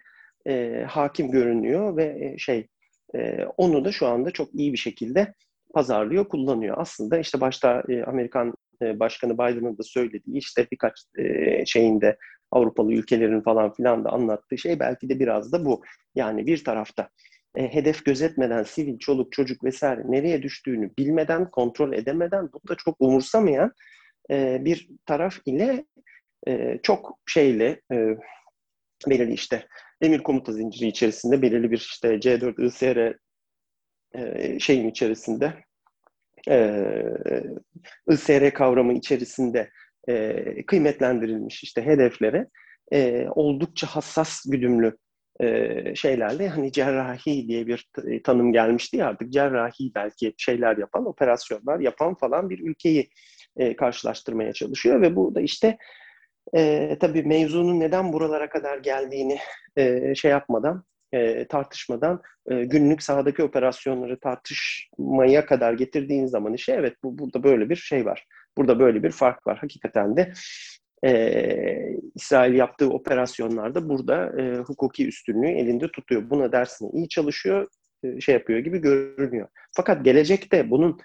e, 0.46 0.84
hakim 0.88 1.30
görünüyor 1.30 1.96
ve 1.96 2.04
e, 2.20 2.38
şey 2.38 2.68
e, 3.14 3.44
onu 3.56 3.84
da 3.84 3.92
şu 3.92 4.06
anda 4.06 4.30
çok 4.30 4.54
iyi 4.54 4.72
bir 4.72 4.78
şekilde 4.78 5.34
pazarlıyor, 5.74 6.28
kullanıyor. 6.28 6.76
Aslında 6.78 7.18
işte 7.18 7.40
başta 7.40 7.82
e, 7.88 8.02
Amerikan 8.02 8.54
e, 8.82 9.00
Başkanı 9.00 9.34
Biden'ın 9.34 9.78
da 9.78 9.82
söylediği 9.82 10.38
işte 10.38 10.66
birkaç 10.72 11.04
e, 11.18 11.66
şeyinde 11.66 12.16
Avrupalı 12.50 12.92
ülkelerin 12.92 13.40
falan 13.40 13.72
filan 13.72 14.04
da 14.04 14.10
anlattığı 14.10 14.58
şey 14.58 14.80
belki 14.80 15.08
de 15.08 15.20
biraz 15.20 15.52
da 15.52 15.64
bu. 15.64 15.82
Yani 16.14 16.46
bir 16.46 16.64
tarafta 16.64 17.08
e, 17.54 17.74
hedef 17.74 18.04
gözetmeden 18.04 18.62
sivil 18.62 18.98
çoluk 18.98 19.32
çocuk 19.32 19.64
vesaire 19.64 20.02
nereye 20.04 20.42
düştüğünü 20.42 20.90
bilmeden, 20.98 21.50
kontrol 21.50 21.92
edemeden, 21.92 22.50
bu 22.52 22.68
da 22.68 22.74
çok 22.74 22.96
umursamayan 23.00 23.72
e, 24.30 24.64
bir 24.64 24.88
taraf 25.06 25.38
ile 25.46 25.84
e, 26.46 26.78
çok 26.82 27.18
şeyle 27.26 27.80
e, 27.92 28.16
belirli 29.08 29.32
işte 29.32 29.66
emir 30.00 30.22
komuta 30.22 30.52
zinciri 30.52 30.88
içerisinde 30.88 31.42
belirli 31.42 31.70
bir 31.70 31.78
işte 31.78 32.08
C4 32.08 32.66
ISR 32.66 33.16
e, 34.14 34.58
şeyin 34.60 34.88
içerisinde 34.88 35.54
e, 36.48 36.84
ISR 38.10 38.50
kavramı 38.54 38.92
içerisinde 38.92 39.70
e, 40.08 40.66
kıymetlendirilmiş 40.66 41.64
işte 41.64 41.86
hedeflere 41.86 42.46
e, 42.92 43.26
oldukça 43.30 43.86
hassas 43.86 44.44
güdümlü 44.46 44.96
e, 45.40 45.94
şeylerle 45.94 46.48
hani 46.48 46.72
cerrahi 46.72 47.48
diye 47.48 47.66
bir 47.66 47.90
tanım 48.24 48.52
gelmişti 48.52 48.96
ya 48.96 49.06
artık 49.06 49.32
cerrahi 49.32 49.92
belki 49.94 50.34
şeyler 50.38 50.76
yapan, 50.76 51.06
operasyonlar 51.06 51.80
yapan 51.80 52.14
falan 52.14 52.50
bir 52.50 52.58
ülkeyi 52.58 53.08
e, 53.56 53.76
karşılaştırmaya 53.76 54.52
çalışıyor 54.52 55.02
ve 55.02 55.16
burada 55.16 55.40
işte 55.40 55.78
e, 56.56 56.96
tabii 57.00 57.22
mevzunun 57.22 57.80
neden 57.80 58.12
buralara 58.12 58.48
kadar 58.48 58.78
geldiğini 58.78 59.38
e, 59.76 60.14
şey 60.14 60.30
yapmadan, 60.30 60.84
e, 61.12 61.48
tartışmadan 61.48 62.22
e, 62.50 62.64
günlük 62.64 63.02
sahadaki 63.02 63.42
operasyonları 63.42 64.20
tartışmaya 64.20 65.46
kadar 65.46 65.72
getirdiğin 65.72 66.26
zaman 66.26 66.54
işe 66.54 66.72
evet 66.72 66.96
bu 67.04 67.18
burada 67.18 67.42
böyle 67.42 67.70
bir 67.70 67.76
şey 67.76 68.04
var. 68.04 68.26
Burada 68.58 68.78
böyle 68.78 69.02
bir 69.02 69.10
fark 69.10 69.46
var. 69.46 69.58
Hakikaten 69.58 70.16
de 70.16 70.32
e, 71.04 71.96
İsrail 72.14 72.54
yaptığı 72.54 72.90
operasyonlarda 72.90 73.88
burada 73.88 74.42
e, 74.42 74.56
hukuki 74.56 75.08
üstünlüğü 75.08 75.48
elinde 75.48 75.88
tutuyor. 75.88 76.30
Buna 76.30 76.52
dersine 76.52 76.90
iyi 76.92 77.08
çalışıyor, 77.08 77.68
e, 78.02 78.20
şey 78.20 78.34
yapıyor 78.34 78.58
gibi 78.58 78.78
görünüyor. 78.78 79.48
Fakat 79.76 80.04
gelecekte 80.04 80.70
bunun 80.70 81.00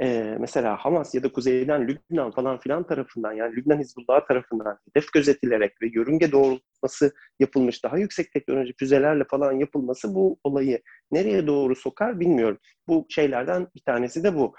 e, 0.00 0.36
mesela 0.40 0.76
Hamas 0.76 1.14
ya 1.14 1.22
da 1.22 1.32
kuzeyden 1.32 1.88
Lübnan 1.88 2.30
falan 2.30 2.60
filan 2.60 2.86
tarafından 2.86 3.32
yani 3.32 3.56
Lübnan 3.56 3.78
Hizbullah 3.78 4.26
tarafından 4.28 4.78
hedef 4.88 5.12
gözetilerek 5.12 5.82
ve 5.82 5.86
yörünge 5.94 6.32
doğrultması 6.32 7.14
yapılmış 7.40 7.84
daha 7.84 7.98
yüksek 7.98 8.32
teknoloji 8.32 8.74
füzelerle 8.78 9.24
falan 9.30 9.52
yapılması 9.52 10.14
bu 10.14 10.38
olayı 10.44 10.82
nereye 11.10 11.46
doğru 11.46 11.76
sokar 11.76 12.20
bilmiyorum. 12.20 12.58
Bu 12.88 13.06
şeylerden 13.08 13.66
bir 13.76 13.80
tanesi 13.80 14.24
de 14.24 14.34
bu. 14.34 14.54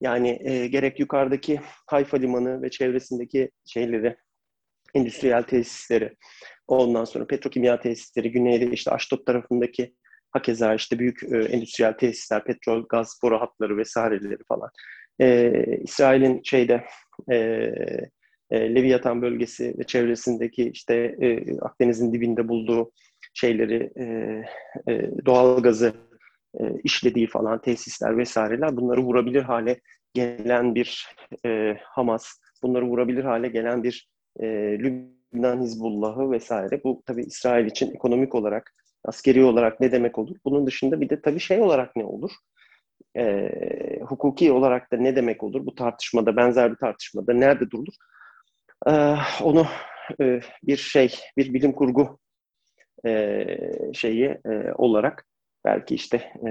Yani 0.00 0.38
e, 0.44 0.66
gerek 0.66 1.00
yukarıdaki 1.00 1.60
Hayfa 1.86 2.16
Limanı 2.16 2.62
ve 2.62 2.70
çevresindeki 2.70 3.50
şeyleri, 3.66 4.16
endüstriyel 4.94 5.42
tesisleri, 5.42 6.16
ondan 6.68 7.04
sonra 7.04 7.26
petrokimya 7.26 7.80
tesisleri, 7.80 8.32
güneyde 8.32 8.70
işte 8.70 8.90
Aşdod 8.90 9.24
tarafındaki 9.24 9.94
hakeza 10.30 10.74
işte 10.74 10.98
büyük 10.98 11.22
e, 11.22 11.38
endüstriyel 11.38 11.92
tesisler, 11.92 12.44
petrol, 12.44 12.86
gaz 12.88 13.18
boru 13.22 13.40
hatları 13.40 13.76
vesaireleri 13.76 14.44
falan. 14.48 14.70
E, 15.20 15.52
İsrail'in 15.82 16.40
şeyde 16.44 16.84
e, 17.30 17.36
e, 18.50 18.74
Leviathan 18.74 19.22
bölgesi 19.22 19.74
ve 19.78 19.84
çevresindeki 19.84 20.70
işte 20.70 20.94
e, 21.20 21.58
Akdeniz'in 21.60 22.12
dibinde 22.12 22.48
bulduğu 22.48 22.92
şeyleri, 23.34 23.92
e, 23.96 24.04
e, 24.92 25.10
doğal 25.26 25.62
gazı 25.62 26.09
e, 26.60 26.80
işlediği 26.84 27.26
falan 27.26 27.60
tesisler 27.60 28.18
vesaireler 28.18 28.76
bunları 28.76 29.00
vurabilir 29.00 29.42
hale 29.42 29.80
gelen 30.14 30.74
bir 30.74 31.08
e, 31.46 31.76
Hamas, 31.82 32.38
bunları 32.62 32.86
vurabilir 32.86 33.24
hale 33.24 33.48
gelen 33.48 33.82
bir 33.82 34.08
e, 34.40 34.46
Lübnan 34.78 35.60
Hizbullah'ı 35.60 36.30
vesaire. 36.30 36.84
Bu 36.84 37.02
tabii 37.06 37.22
İsrail 37.22 37.66
için 37.66 37.94
ekonomik 37.94 38.34
olarak, 38.34 38.74
askeri 39.04 39.44
olarak 39.44 39.80
ne 39.80 39.92
demek 39.92 40.18
olur? 40.18 40.36
Bunun 40.44 40.66
dışında 40.66 41.00
bir 41.00 41.08
de 41.08 41.22
tabii 41.22 41.40
şey 41.40 41.60
olarak 41.60 41.96
ne 41.96 42.04
olur? 42.04 42.30
E, 43.16 43.50
hukuki 44.00 44.52
olarak 44.52 44.92
da 44.92 44.96
ne 44.96 45.16
demek 45.16 45.42
olur? 45.42 45.66
Bu 45.66 45.74
tartışmada, 45.74 46.36
benzer 46.36 46.70
bir 46.70 46.76
tartışmada 46.76 47.32
nerede 47.32 47.70
durulur? 47.70 47.94
E, 48.86 48.92
onu 49.42 49.66
e, 50.20 50.40
bir 50.62 50.76
şey, 50.76 51.14
bir 51.36 51.54
bilim 51.54 51.72
kurgu 51.72 52.18
e, 53.06 53.46
şeyi 53.94 54.24
e, 54.24 54.72
olarak 54.74 55.26
belki 55.64 55.94
işte 55.94 56.16
e, 56.46 56.50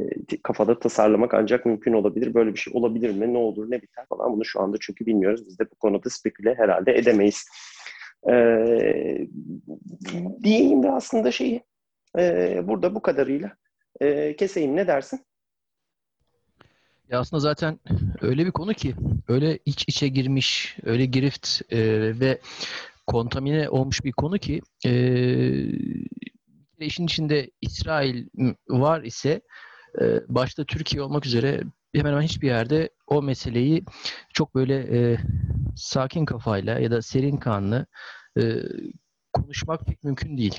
e, 0.00 0.42
kafada 0.42 0.78
tasarlamak 0.78 1.34
ancak 1.34 1.66
mümkün 1.66 1.92
olabilir. 1.92 2.34
Böyle 2.34 2.52
bir 2.54 2.58
şey 2.58 2.72
olabilir 2.76 3.10
mi? 3.10 3.32
Ne 3.34 3.38
olur, 3.38 3.70
ne 3.70 3.82
biter 3.82 4.06
falan 4.08 4.32
bunu 4.32 4.44
şu 4.44 4.60
anda 4.60 4.76
çünkü 4.80 5.06
bilmiyoruz. 5.06 5.46
Biz 5.46 5.58
de 5.58 5.70
bu 5.70 5.74
konuda 5.74 6.10
speküle 6.10 6.54
herhalde 6.54 6.92
edemeyiz. 6.98 7.46
E, 8.30 8.34
diyeyim 10.42 10.82
de 10.82 10.90
aslında 10.90 11.32
şeyi 11.32 11.62
e, 12.18 12.60
burada 12.68 12.94
bu 12.94 13.02
kadarıyla 13.02 13.56
e, 14.00 14.36
keseyim. 14.36 14.76
Ne 14.76 14.86
dersin? 14.86 15.20
Ya 17.08 17.20
aslında 17.20 17.40
zaten 17.40 17.78
öyle 18.20 18.46
bir 18.46 18.50
konu 18.50 18.74
ki 18.74 18.94
öyle 19.28 19.58
iç 19.64 19.84
içe 19.88 20.08
girmiş, 20.08 20.76
öyle 20.84 21.06
girift 21.06 21.62
e, 21.72 21.78
ve 22.20 22.38
kontamine 23.06 23.68
olmuş 23.68 24.04
bir 24.04 24.12
konu 24.12 24.38
ki 24.38 24.60
e, 24.86 24.90
işin 26.86 27.04
içinde 27.04 27.50
İsrail 27.60 28.26
var 28.68 29.02
ise 29.02 29.40
e, 30.00 30.20
başta 30.28 30.64
Türkiye 30.64 31.02
olmak 31.02 31.26
üzere 31.26 31.60
hemen 31.94 32.10
hemen 32.10 32.22
hiçbir 32.22 32.46
yerde 32.46 32.90
o 33.06 33.22
meseleyi 33.22 33.84
çok 34.34 34.54
böyle 34.54 34.76
e, 34.98 35.18
sakin 35.76 36.24
kafayla 36.24 36.78
ya 36.78 36.90
da 36.90 37.02
serin 37.02 37.36
kanlı 37.36 37.86
e, 38.38 38.42
konuşmak 39.32 39.86
pek 39.86 40.04
mümkün 40.04 40.38
değil. 40.38 40.58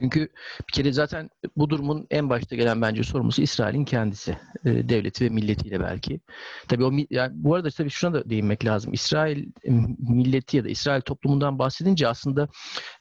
Çünkü 0.00 0.28
bir 0.68 0.72
kere 0.72 0.92
zaten 0.92 1.30
bu 1.56 1.70
durumun 1.70 2.06
en 2.10 2.30
başta 2.30 2.56
gelen 2.56 2.82
bence 2.82 3.02
sorumlusu 3.02 3.42
İsrail'in 3.42 3.84
kendisi. 3.84 4.38
E, 4.64 4.88
devleti 4.88 5.24
ve 5.24 5.28
milletiyle 5.28 5.80
belki. 5.80 6.20
Tabii 6.68 6.84
o 6.84 6.92
yani 7.10 7.32
bu 7.34 7.54
arada 7.54 7.70
tabii 7.70 7.90
şuna 7.90 8.14
da 8.14 8.30
değinmek 8.30 8.64
lazım. 8.64 8.92
İsrail 8.92 9.46
milleti 9.98 10.56
ya 10.56 10.64
da 10.64 10.68
İsrail 10.68 11.00
toplumundan 11.00 11.58
bahsedince 11.58 12.08
aslında 12.08 12.48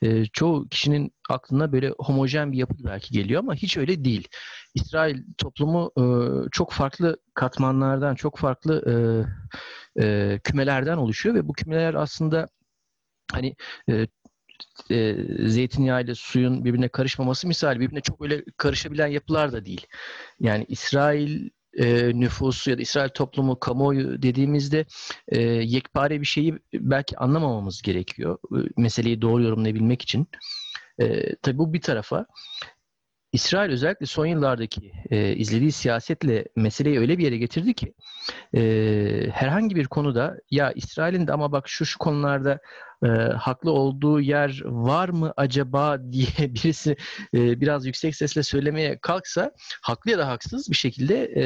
e, 0.01 0.25
çoğu 0.25 0.67
kişinin 0.69 1.13
aklına 1.29 1.71
böyle 1.71 1.93
homojen 1.99 2.51
bir 2.51 2.57
yapı 2.57 2.75
belki 2.83 3.13
geliyor 3.13 3.39
ama 3.39 3.55
hiç 3.55 3.77
öyle 3.77 4.05
değil. 4.05 4.27
İsrail 4.73 5.23
toplumu 5.37 5.91
e, 5.97 6.03
çok 6.51 6.71
farklı 6.71 7.17
katmanlardan, 7.33 8.15
çok 8.15 8.37
farklı 8.37 8.83
e, 9.97 10.03
e, 10.03 10.39
kümelerden 10.43 10.97
oluşuyor 10.97 11.35
ve 11.35 11.47
bu 11.47 11.53
kümeler 11.53 11.93
aslında 11.93 12.47
hani 13.31 13.55
e, 13.89 14.07
e, 14.91 15.15
zeytinyağı 15.39 16.03
ile 16.03 16.15
suyun 16.15 16.65
birbirine 16.65 16.87
karışmaması 16.87 17.47
misali 17.47 17.79
birbirine 17.79 18.01
çok 18.01 18.21
öyle 18.21 18.43
karışabilen 18.57 19.07
yapılar 19.07 19.51
da 19.51 19.65
değil. 19.65 19.87
Yani 20.39 20.65
İsrail 20.69 21.49
e, 21.77 22.11
nüfusu 22.19 22.69
ya 22.69 22.77
da 22.77 22.81
İsrail 22.81 23.09
toplumu, 23.09 23.59
kamuoyu 23.59 24.21
dediğimizde 24.21 24.85
e, 25.27 25.41
yekpare 25.41 26.21
bir 26.21 26.25
şeyi 26.25 26.59
belki 26.73 27.17
anlamamamız 27.17 27.81
gerekiyor. 27.81 28.37
E, 28.51 28.57
meseleyi 28.77 29.21
doğru 29.21 29.43
yorumlayabilmek 29.43 30.01
için. 30.01 30.27
E, 30.99 31.35
tabii 31.35 31.57
bu 31.57 31.73
bir 31.73 31.81
tarafa. 31.81 32.25
İsrail 33.35 33.71
özellikle 33.71 34.05
son 34.05 34.25
yıllardaki 34.25 34.91
e, 35.09 35.35
izlediği 35.35 35.71
siyasetle 35.71 36.45
meseleyi 36.55 36.99
öyle 36.99 37.17
bir 37.17 37.23
yere 37.23 37.37
getirdi 37.37 37.73
ki 37.73 37.93
e, 38.55 38.61
herhangi 39.33 39.75
bir 39.75 39.85
konuda 39.85 40.37
ya 40.51 40.71
İsrail'in 40.71 41.27
de 41.27 41.33
ama 41.33 41.51
bak 41.51 41.69
şu 41.69 41.85
şu 41.85 41.99
konularda 41.99 42.59
e, 43.03 43.07
haklı 43.37 43.71
olduğu 43.71 44.21
yer 44.21 44.61
var 44.65 45.09
mı 45.09 45.33
acaba 45.37 45.97
diye 46.11 46.53
birisi 46.55 46.95
e, 47.33 47.61
biraz 47.61 47.85
yüksek 47.85 48.15
sesle 48.15 48.43
söylemeye 48.43 48.99
kalksa 48.99 49.51
haklı 49.81 50.11
ya 50.11 50.17
da 50.17 50.27
haksız 50.27 50.69
bir 50.71 50.75
şekilde 50.75 51.23
e, 51.23 51.45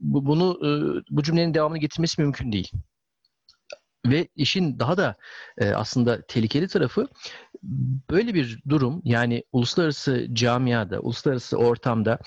bu, 0.00 0.26
bunu 0.26 0.58
e, 0.66 0.70
bu 1.10 1.22
cümlenin 1.22 1.54
devamını 1.54 1.78
getirmesi 1.78 2.22
mümkün 2.22 2.52
değil. 2.52 2.72
Ve 4.06 4.28
işin 4.36 4.78
daha 4.78 4.96
da 4.96 5.16
e, 5.58 5.70
aslında 5.70 6.22
tehlikeli 6.22 6.68
tarafı 6.68 7.08
böyle 8.10 8.34
bir 8.34 8.62
durum 8.68 9.02
yani 9.04 9.44
uluslararası 9.52 10.26
camiada, 10.32 11.00
uluslararası 11.00 11.56
ortamda 11.56 12.18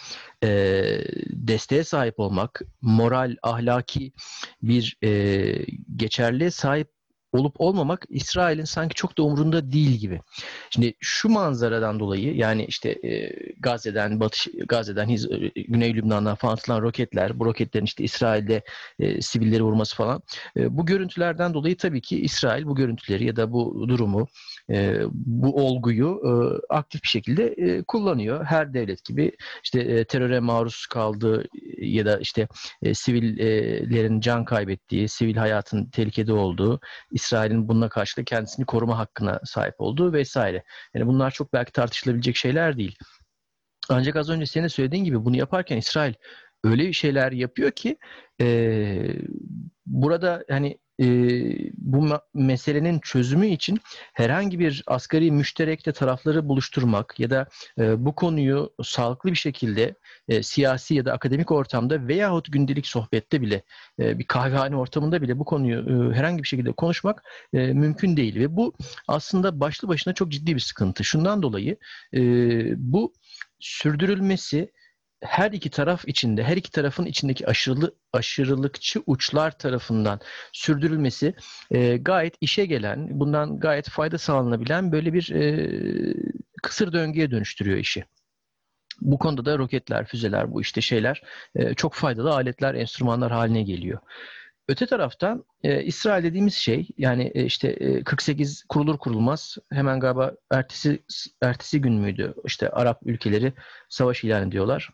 e, 0.43 0.49
desteğe 1.29 1.83
sahip 1.83 2.19
olmak, 2.19 2.61
moral, 2.81 3.35
ahlaki 3.43 4.11
bir 4.61 4.97
e, 5.03 5.65
geçerliğe 5.95 6.51
sahip 6.51 6.89
olup 7.33 7.61
olmamak 7.61 8.05
İsrail'in 8.09 8.63
sanki 8.63 8.95
çok 8.95 9.17
da 9.17 9.23
umurunda 9.23 9.71
değil 9.71 9.91
gibi. 9.91 10.21
Şimdi 10.69 10.93
şu 10.99 11.29
manzaradan 11.29 11.99
dolayı 11.99 12.35
yani 12.35 12.65
işte 12.65 12.89
e, 12.89 13.29
Gazze'den, 13.59 14.19
Batı 14.19 14.51
Gazze'den, 14.67 15.09
Hiz, 15.09 15.31
e, 15.31 15.51
Güney 15.67 15.95
Lübnan'dan 15.95 16.35
falan 16.35 16.53
atılan 16.53 16.81
roketler, 16.81 17.39
bu 17.39 17.45
roketlerin 17.45 17.85
işte 17.85 18.03
İsrail'de 18.03 18.61
e, 18.99 19.21
sivilleri 19.21 19.63
vurması 19.63 19.95
falan. 19.95 20.21
E, 20.57 20.77
bu 20.77 20.85
görüntülerden 20.85 21.53
dolayı 21.53 21.77
tabii 21.77 22.01
ki 22.01 22.21
İsrail 22.21 22.65
bu 22.65 22.75
görüntüleri 22.75 23.25
ya 23.25 23.35
da 23.35 23.51
bu 23.51 23.85
durumu, 23.87 24.27
e, 24.69 24.99
bu 25.13 25.65
olguyu 25.67 26.21
e, 26.25 26.31
aktif 26.73 27.03
bir 27.03 27.07
şekilde 27.07 27.47
e, 27.47 27.83
kullanıyor. 27.83 28.45
Her 28.45 28.73
devlet 28.73 29.05
gibi 29.05 29.31
işte 29.63 29.79
e, 29.79 30.05
teröre 30.05 30.39
maruz 30.39 30.85
kaldığı 30.85 31.45
ya 31.77 32.05
da 32.05 32.19
işte 32.19 32.47
e, 32.81 32.93
sivillerin 32.93 34.19
can 34.19 34.45
kaybettiği, 34.45 35.09
sivil 35.09 35.35
hayatın 35.35 35.85
tehlikede 35.85 36.33
olduğu, 36.33 36.79
İsrail'in 37.23 37.67
bununla 37.69 37.89
karşılık 37.89 38.27
kendisini 38.27 38.65
koruma 38.65 38.97
hakkına 38.97 39.39
sahip 39.43 39.75
olduğu 39.77 40.13
vesaire. 40.13 40.63
Yani 40.93 41.07
bunlar 41.07 41.31
çok 41.31 41.53
belki 41.53 41.71
tartışılabilecek 41.71 42.35
şeyler 42.35 42.77
değil. 42.77 42.97
Ancak 43.89 44.15
az 44.15 44.29
önce 44.29 44.45
senin 44.45 44.67
söylediğin 44.67 45.03
gibi 45.03 45.25
bunu 45.25 45.37
yaparken 45.37 45.77
İsrail 45.77 46.13
öyle 46.63 46.93
şeyler 46.93 47.31
yapıyor 47.31 47.71
ki 47.71 47.97
e, 48.41 48.47
burada 49.85 50.43
hani 50.49 50.77
e, 51.01 51.05
bu 51.73 52.07
meselenin 52.33 52.99
çözümü 52.99 53.47
için 53.47 53.79
herhangi 54.13 54.59
bir 54.59 54.83
asgari 54.87 55.31
müşterekte 55.31 55.91
tarafları 55.91 56.49
buluşturmak 56.49 57.19
ya 57.19 57.29
da 57.29 57.47
e, 57.79 58.05
bu 58.05 58.15
konuyu 58.15 58.73
sağlıklı 58.83 59.31
bir 59.31 59.35
şekilde 59.35 59.95
e, 60.27 60.43
siyasi 60.43 60.95
ya 60.95 61.05
da 61.05 61.13
akademik 61.13 61.51
ortamda 61.51 62.07
veyahut 62.07 62.51
gündelik 62.51 62.87
sohbette 62.87 63.41
bile 63.41 63.63
e, 63.99 64.19
bir 64.19 64.27
kahvehane 64.27 64.75
ortamında 64.75 65.21
bile 65.21 65.39
bu 65.39 65.45
konuyu 65.45 65.79
e, 65.79 66.15
herhangi 66.15 66.43
bir 66.43 66.47
şekilde 66.47 66.71
konuşmak 66.71 67.23
e, 67.53 67.57
mümkün 67.57 68.17
değil 68.17 68.35
ve 68.35 68.55
bu 68.55 68.73
aslında 69.07 69.59
başlı 69.59 69.87
başına 69.87 70.13
çok 70.13 70.31
ciddi 70.31 70.55
bir 70.55 70.59
sıkıntı. 70.59 71.03
Şundan 71.03 71.41
dolayı 71.41 71.77
e, 72.13 72.19
bu 72.77 73.13
sürdürülmesi 73.59 74.71
her 75.25 75.51
iki 75.51 75.69
taraf 75.69 76.07
içinde, 76.07 76.43
her 76.43 76.57
iki 76.57 76.71
tarafın 76.71 77.05
içindeki 77.05 77.47
aşırılı 77.47 77.95
aşırılıkçı 78.13 79.03
uçlar 79.05 79.57
tarafından 79.57 80.19
sürdürülmesi 80.53 81.33
e, 81.71 81.97
gayet 81.97 82.35
işe 82.41 82.65
gelen, 82.65 83.19
bundan 83.19 83.59
gayet 83.59 83.89
fayda 83.89 84.17
sağlanabilen 84.17 84.91
böyle 84.91 85.13
bir 85.13 85.29
e, 85.31 86.13
kısır 86.63 86.93
döngüye 86.93 87.31
dönüştürüyor 87.31 87.77
işi. 87.77 88.05
Bu 89.01 89.17
konuda 89.17 89.45
da 89.45 89.57
roketler, 89.57 90.05
füzeler, 90.05 90.51
bu 90.51 90.61
işte 90.61 90.81
şeyler 90.81 91.23
e, 91.55 91.73
çok 91.73 91.93
faydalı 91.93 92.33
aletler, 92.33 92.75
enstrümanlar 92.75 93.31
haline 93.31 93.63
geliyor. 93.63 93.99
Öte 94.67 94.85
taraftan 94.85 95.45
e, 95.63 95.83
İsrail 95.83 96.23
dediğimiz 96.23 96.53
şey 96.53 96.87
yani 96.97 97.31
e, 97.35 97.45
işte 97.45 97.67
e, 97.67 98.03
48 98.03 98.63
kurulur 98.69 98.97
kurulmaz 98.97 99.57
hemen 99.71 99.99
galiba 99.99 100.33
ertesi 100.51 101.03
ertesi 101.41 101.81
gün 101.81 101.93
müydü 101.93 102.33
işte 102.45 102.69
Arap 102.69 102.99
ülkeleri 103.05 103.53
savaş 103.89 104.23
ilan 104.23 104.47
ediyorlar 104.47 104.89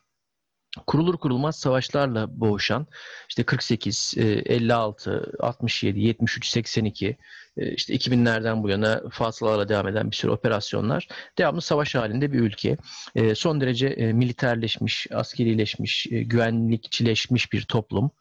kurulur 0.88 1.18
kurulmaz 1.18 1.60
savaşlarla 1.60 2.40
boğuşan 2.40 2.88
işte 3.30 3.44
48, 3.44 4.14
56, 4.18 5.32
67, 5.40 6.00
73, 6.00 6.48
82 6.50 7.18
işte 7.58 7.94
2000'lerden 7.94 8.64
bu 8.64 8.70
yana 8.70 9.02
fasılalarla 9.12 9.70
devam 9.70 9.88
eden 9.88 10.12
bir 10.12 10.16
sürü 10.16 10.32
operasyonlar 10.32 11.08
devamlı 11.38 11.62
savaş 11.62 11.96
halinde 11.96 12.32
bir 12.32 12.40
ülke. 12.40 12.78
E, 13.16 13.36
son 13.36 13.62
derece 13.62 13.88
e, 13.88 14.14
militerleşmiş, 14.14 15.08
askerileşmiş, 15.12 16.08
e, 16.12 16.24
güvenlikçileşmiş 16.24 17.54
bir 17.54 17.62
toplum. 17.62 18.12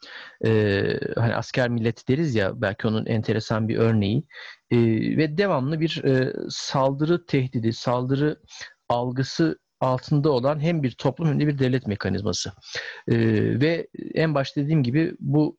Hani 1.16 1.34
asker 1.34 1.68
millet 1.68 2.08
deriz 2.08 2.34
ya 2.34 2.62
belki 2.62 2.86
onun 2.86 3.06
enteresan 3.06 3.68
bir 3.68 3.76
örneği. 3.76 4.22
Ve 5.16 5.38
devamlı 5.38 5.80
bir 5.80 6.02
saldırı 6.48 7.26
tehdidi, 7.26 7.72
saldırı 7.72 8.40
algısı 8.88 9.58
altında 9.80 10.30
olan 10.30 10.60
hem 10.60 10.82
bir 10.82 10.90
toplum 10.90 11.28
hem 11.28 11.40
de 11.40 11.46
bir 11.46 11.58
devlet 11.58 11.86
mekanizması. 11.86 12.52
E, 13.08 13.16
ve 13.60 13.88
en 14.14 14.34
başta 14.34 14.60
dediğim 14.60 14.82
gibi 14.82 15.14
bu 15.20 15.58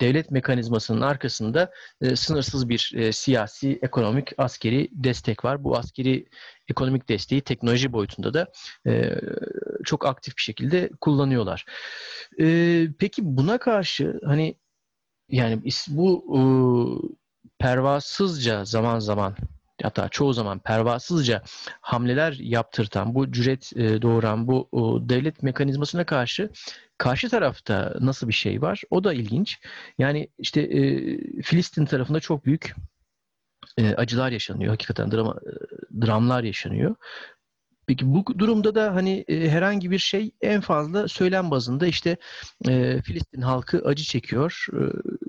devlet 0.00 0.30
mekanizmasının 0.30 1.00
arkasında 1.00 1.70
e, 2.00 2.16
sınırsız 2.16 2.68
bir 2.68 2.92
e, 2.96 3.12
siyasi, 3.12 3.78
ekonomik, 3.82 4.32
askeri 4.38 4.88
destek 4.92 5.44
var. 5.44 5.64
Bu 5.64 5.76
askeri 5.76 6.28
ekonomik 6.68 7.08
desteği 7.08 7.40
teknoloji 7.40 7.92
boyutunda 7.92 8.34
da 8.34 8.52
e, 8.86 9.20
çok 9.84 10.06
aktif 10.06 10.36
bir 10.36 10.42
şekilde 10.42 10.90
kullanıyorlar. 11.00 11.64
E, 12.40 12.88
peki 12.98 13.22
buna 13.24 13.58
karşı 13.58 14.20
hani 14.24 14.56
yani 15.28 15.62
bu 15.88 16.24
e, 16.38 16.42
pervasızca 17.58 18.64
zaman 18.64 18.98
zaman 18.98 19.36
hatta 19.82 20.08
çoğu 20.08 20.32
zaman 20.32 20.58
pervasızca 20.58 21.42
hamleler 21.80 22.32
yaptırtan, 22.32 23.14
bu 23.14 23.32
cüret 23.32 23.72
e, 23.76 24.02
doğuran 24.02 24.46
bu 24.46 24.68
devlet 25.08 25.42
mekanizmasına 25.42 26.06
karşı 26.06 26.50
karşı 26.98 27.28
tarafta 27.28 27.94
nasıl 28.00 28.28
bir 28.28 28.32
şey 28.32 28.62
var? 28.62 28.82
O 28.90 29.04
da 29.04 29.12
ilginç. 29.12 29.58
Yani 29.98 30.28
işte 30.38 30.60
e, 30.60 30.82
Filistin 31.42 31.84
tarafında 31.84 32.20
çok 32.20 32.44
büyük 32.44 32.74
e, 33.78 33.94
acılar 33.94 34.30
yaşanıyor. 34.30 34.70
Hakikaten 34.70 35.12
drama, 35.12 35.36
dramlar 36.00 36.42
yaşanıyor. 36.42 36.94
Peki 37.88 38.14
bu 38.14 38.38
durumda 38.38 38.74
da 38.74 38.94
hani 38.94 39.24
e, 39.28 39.48
herhangi 39.50 39.90
bir 39.90 39.98
şey 39.98 40.30
en 40.40 40.60
fazla 40.60 41.08
söylem 41.08 41.50
bazında 41.50 41.86
işte 41.86 42.16
e, 42.68 43.02
Filistin 43.02 43.40
halkı 43.40 43.82
acı 43.84 44.04
çekiyor 44.04 44.66
e, 44.72 44.82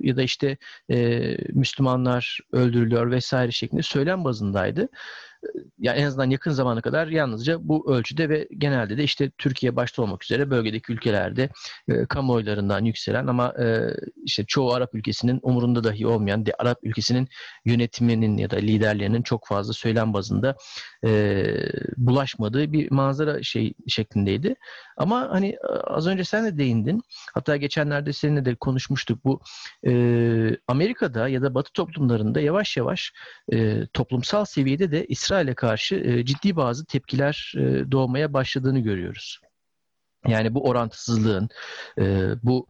ya 0.08 0.18
da 0.18 0.22
işte 0.24 0.58
e, 0.92 1.30
Müslümanlar 1.54 2.40
öldürülüyor 2.52 3.12
vesaire 3.12 3.52
şeklinde 3.52 3.82
söylem 3.84 4.24
bazındaydı. 4.24 4.90
Yani 5.80 6.00
en 6.00 6.06
azından 6.06 6.30
yakın 6.30 6.52
zamana 6.52 6.82
kadar 6.82 7.08
yalnızca 7.08 7.58
bu 7.68 7.94
ölçüde 7.94 8.30
ve 8.30 8.48
genelde 8.58 8.98
de 8.98 9.04
işte 9.04 9.30
Türkiye 9.38 9.76
başta 9.76 10.02
olmak 10.02 10.24
üzere 10.24 10.50
bölgedeki 10.50 10.94
ülkelerde 10.94 11.50
e, 11.88 12.06
kamuoylarından 12.06 12.86
yükselen 12.86 13.28
ama 13.28 13.54
e, 13.60 13.94
işte 14.26 14.46
çoğu 14.46 14.74
Arap 14.74 14.96
ülkesinin 14.96 15.40
umurunda 15.42 15.84
dahi 15.84 16.08
olmayan 16.08 16.46
de 16.46 16.54
Arap 16.60 16.80
ülkesinin 16.84 17.28
yönetiminin 17.66 18.38
ya 18.38 18.50
da 18.50 18.56
liderlerinin 18.56 19.22
çok 19.22 19.48
fazla 19.48 19.74
söylem 19.74 20.14
bazında 20.14 20.56
e, 21.06 21.44
bulaşmadığı 21.98 22.72
bir 22.72 22.92
manzara 22.92 23.44
şey 23.44 23.74
şeklindeydi. 23.88 24.56
Ama 24.98 25.28
hani 25.32 25.58
az 25.84 26.08
önce 26.08 26.24
sen 26.24 26.46
de 26.46 26.58
değindin. 26.58 27.02
Hatta 27.34 27.58
geçenlerde 27.58 28.14
seninle 28.14 28.46
de 28.46 28.56
konuşmuştuk. 28.56 29.26
Bu 29.26 29.42
e, 29.88 29.92
Amerika'da 30.68 31.28
ya 31.28 31.42
da 31.42 31.54
Batı 31.56 31.74
toplumlarında 31.74 32.40
yavaş 32.40 32.78
yavaş 32.78 33.14
e, 33.54 33.88
toplumsal 33.94 34.46
seviyede 34.46 34.92
de 34.92 35.06
İsrail'e 35.30 35.54
karşı 35.54 35.96
e, 35.96 36.26
ciddi 36.26 36.56
bazı 36.56 36.86
tepkiler 36.86 37.54
e, 37.58 37.92
doğmaya 37.92 38.34
başladığını 38.34 38.80
görüyoruz. 38.80 39.40
Yani 40.28 40.54
bu 40.54 40.64
orantısızlığın, 40.70 41.50
e, 42.00 42.32
bu 42.44 42.68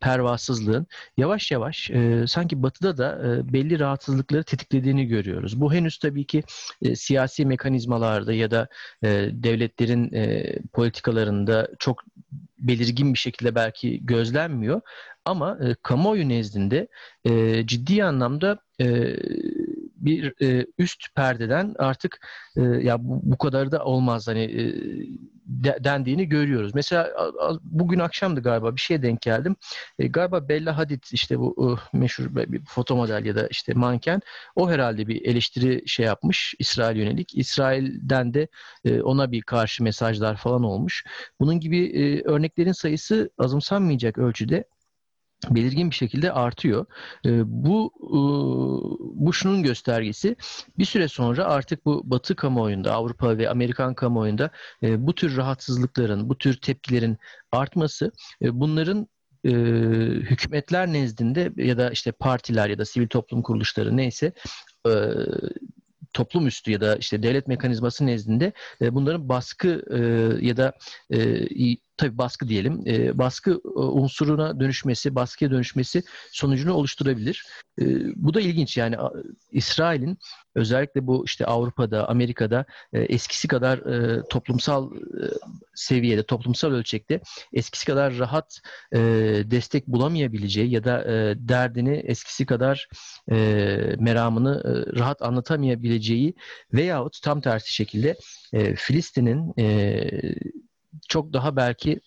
pervasızlığın 0.00 0.86
yavaş 1.16 1.50
yavaş 1.50 1.90
sanki 2.26 2.62
Batı'da 2.62 2.98
da 2.98 3.40
belli 3.52 3.78
rahatsızlıkları 3.78 4.44
tetiklediğini 4.44 5.06
görüyoruz. 5.06 5.60
Bu 5.60 5.72
henüz 5.72 5.98
tabii 5.98 6.24
ki 6.24 6.42
siyasi 6.94 7.46
mekanizmalarda 7.46 8.32
ya 8.32 8.50
da 8.50 8.68
devletlerin 9.32 10.10
politikalarında 10.72 11.68
çok 11.78 12.02
belirgin 12.58 13.14
bir 13.14 13.18
şekilde 13.18 13.54
belki 13.54 14.06
gözlenmiyor. 14.06 14.80
Ama 15.24 15.58
e, 15.62 15.74
kamuoyu 15.82 16.28
nezdinde 16.28 16.88
ciddi 17.66 18.04
anlamda 18.04 18.58
bir 20.04 20.42
e, 20.42 20.66
üst 20.78 21.14
perdeden 21.14 21.74
artık 21.78 22.20
e, 22.56 22.62
ya 22.62 23.04
bu, 23.04 23.20
bu 23.22 23.38
kadar 23.38 23.72
da 23.72 23.84
olmaz 23.84 24.28
hani 24.28 24.42
e, 24.42 24.74
de, 25.46 25.78
dendiğini 25.84 26.28
görüyoruz. 26.28 26.74
Mesela 26.74 27.10
bugün 27.62 27.98
akşamdı 27.98 28.40
galiba 28.42 28.76
bir 28.76 28.80
şeye 28.80 29.02
denk 29.02 29.20
geldim. 29.20 29.56
E, 29.98 30.06
galiba 30.06 30.48
Bella 30.48 30.76
Hadid 30.78 31.02
işte 31.12 31.38
bu 31.38 31.78
e, 31.94 31.98
meşhur 31.98 32.36
bir 32.36 32.64
foto 32.64 32.96
model 32.96 33.24
ya 33.24 33.36
da 33.36 33.46
işte 33.46 33.72
manken 33.74 34.20
o 34.56 34.70
herhalde 34.70 35.06
bir 35.06 35.24
eleştiri 35.24 35.88
şey 35.88 36.06
yapmış 36.06 36.54
İsrail 36.58 36.96
yönelik. 36.96 37.34
İsrail'den 37.34 38.34
de 38.34 38.48
e, 38.84 39.02
ona 39.02 39.32
bir 39.32 39.42
karşı 39.42 39.82
mesajlar 39.82 40.36
falan 40.36 40.62
olmuş. 40.62 41.04
Bunun 41.40 41.60
gibi 41.60 41.86
e, 41.86 42.22
örneklerin 42.24 42.72
sayısı 42.72 43.30
azımsanmayacak 43.38 44.18
ölçüde 44.18 44.64
belirgin 45.50 45.90
bir 45.90 45.94
şekilde 45.94 46.32
artıyor. 46.32 46.86
Ee, 47.26 47.42
bu 47.46 47.92
e, 48.02 48.18
bu 49.26 49.32
şunun 49.32 49.62
göstergesi. 49.62 50.36
Bir 50.78 50.84
süre 50.84 51.08
sonra 51.08 51.44
artık 51.44 51.86
bu 51.86 52.02
Batı 52.10 52.36
kamuoyunda, 52.36 52.92
Avrupa 52.92 53.38
ve 53.38 53.50
Amerikan 53.50 53.94
kamuoyunda 53.94 54.50
e, 54.82 55.06
bu 55.06 55.14
tür 55.14 55.36
rahatsızlıkların, 55.36 56.28
bu 56.28 56.38
tür 56.38 56.56
tepkilerin 56.56 57.18
artması 57.52 58.12
e, 58.42 58.60
bunların 58.60 59.08
hükümetler 60.30 60.92
nezdinde 60.92 61.52
ya 61.56 61.78
da 61.78 61.90
işte 61.90 62.12
partiler 62.12 62.68
ya 62.68 62.78
da 62.78 62.84
sivil 62.84 63.08
toplum 63.08 63.42
kuruluşları 63.42 63.96
neyse 63.96 64.32
toplum 66.12 66.46
üstü 66.46 66.70
ya 66.70 66.80
da 66.80 66.96
işte 66.96 67.22
devlet 67.22 67.48
mekanizması 67.48 68.06
nezdinde 68.06 68.52
bunların 68.80 69.28
baskı 69.28 69.68
ya 70.40 70.56
da 70.56 70.72
tabii 71.96 72.18
baskı 72.18 72.48
diyelim, 72.48 72.82
e, 72.86 73.18
baskı 73.18 73.50
e, 73.50 73.78
unsuruna 73.78 74.60
dönüşmesi, 74.60 75.14
baskıya 75.14 75.50
dönüşmesi 75.50 76.02
sonucunu 76.32 76.72
oluşturabilir. 76.72 77.46
E, 77.80 77.84
bu 78.16 78.34
da 78.34 78.40
ilginç 78.40 78.76
yani 78.76 78.96
İsrail'in 79.52 80.18
özellikle 80.54 81.06
bu 81.06 81.24
işte 81.24 81.46
Avrupa'da, 81.46 82.08
Amerika'da 82.08 82.64
e, 82.92 83.00
eskisi 83.00 83.48
kadar 83.48 83.78
e, 83.78 84.22
toplumsal 84.30 84.96
e, 84.96 84.98
seviyede, 85.74 86.22
toplumsal 86.22 86.72
ölçekte 86.72 87.20
eskisi 87.52 87.86
kadar 87.86 88.18
rahat 88.18 88.60
e, 88.92 88.98
destek 89.50 89.86
bulamayabileceği 89.86 90.70
ya 90.70 90.84
da 90.84 91.04
e, 91.04 91.34
derdini 91.38 91.96
eskisi 91.96 92.46
kadar 92.46 92.88
e, 93.30 93.36
meramını 93.98 94.62
e, 94.64 94.98
rahat 94.98 95.22
anlatamayabileceği 95.22 96.34
veyahut 96.72 97.22
tam 97.22 97.40
tersi 97.40 97.74
şekilde 97.74 98.16
e, 98.52 98.74
Filistin'in 98.74 99.52
e, 99.58 100.10
çok 101.08 101.32
daha 101.32 101.56
belki 101.56 102.00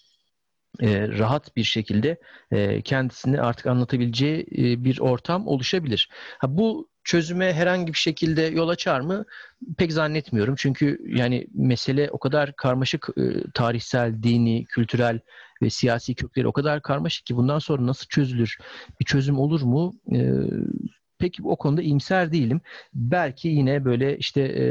e, 0.82 1.08
rahat 1.08 1.56
bir 1.56 1.64
şekilde 1.64 2.20
e, 2.52 2.82
kendisini 2.82 3.42
artık 3.42 3.66
anlatabileceği 3.66 4.48
e, 4.58 4.84
bir 4.84 5.00
ortam 5.00 5.48
oluşabilir. 5.48 6.10
Ha, 6.38 6.58
bu 6.58 6.90
çözüme 7.04 7.54
herhangi 7.54 7.94
bir 7.94 7.98
şekilde 7.98 8.42
yol 8.42 8.70
açar 8.70 9.00
mı? 9.00 9.26
Pek 9.78 9.94
zannetmiyorum. 9.94 10.56
Çünkü 10.58 11.00
yani 11.08 11.48
mesele 11.54 12.10
o 12.12 12.20
kadar 12.20 12.56
karmaşık 12.56 13.10
e, 13.18 13.52
tarihsel, 13.54 14.24
dini, 14.24 14.66
kültürel 14.66 15.20
ve 15.62 15.70
siyasi 15.70 16.16
kökleri 16.16 16.48
o 16.48 16.52
kadar 16.52 16.82
karmaşık 16.82 17.26
ki 17.26 17.36
bundan 17.36 17.60
sonra 17.60 17.88
nasıl 17.88 18.08
çözülür? 18.08 18.58
Bir 19.00 19.06
çözüm 19.06 19.40
olur 19.40 19.62
mu? 19.62 19.94
E, 20.14 20.18
pek 21.20 21.38
o 21.44 21.56
konuda 21.56 21.82
iyimser 21.82 22.32
değilim. 22.32 22.62
Belki 22.94 23.48
yine 23.48 23.86
böyle 23.86 24.18
işte 24.18 24.42
e, 24.42 24.64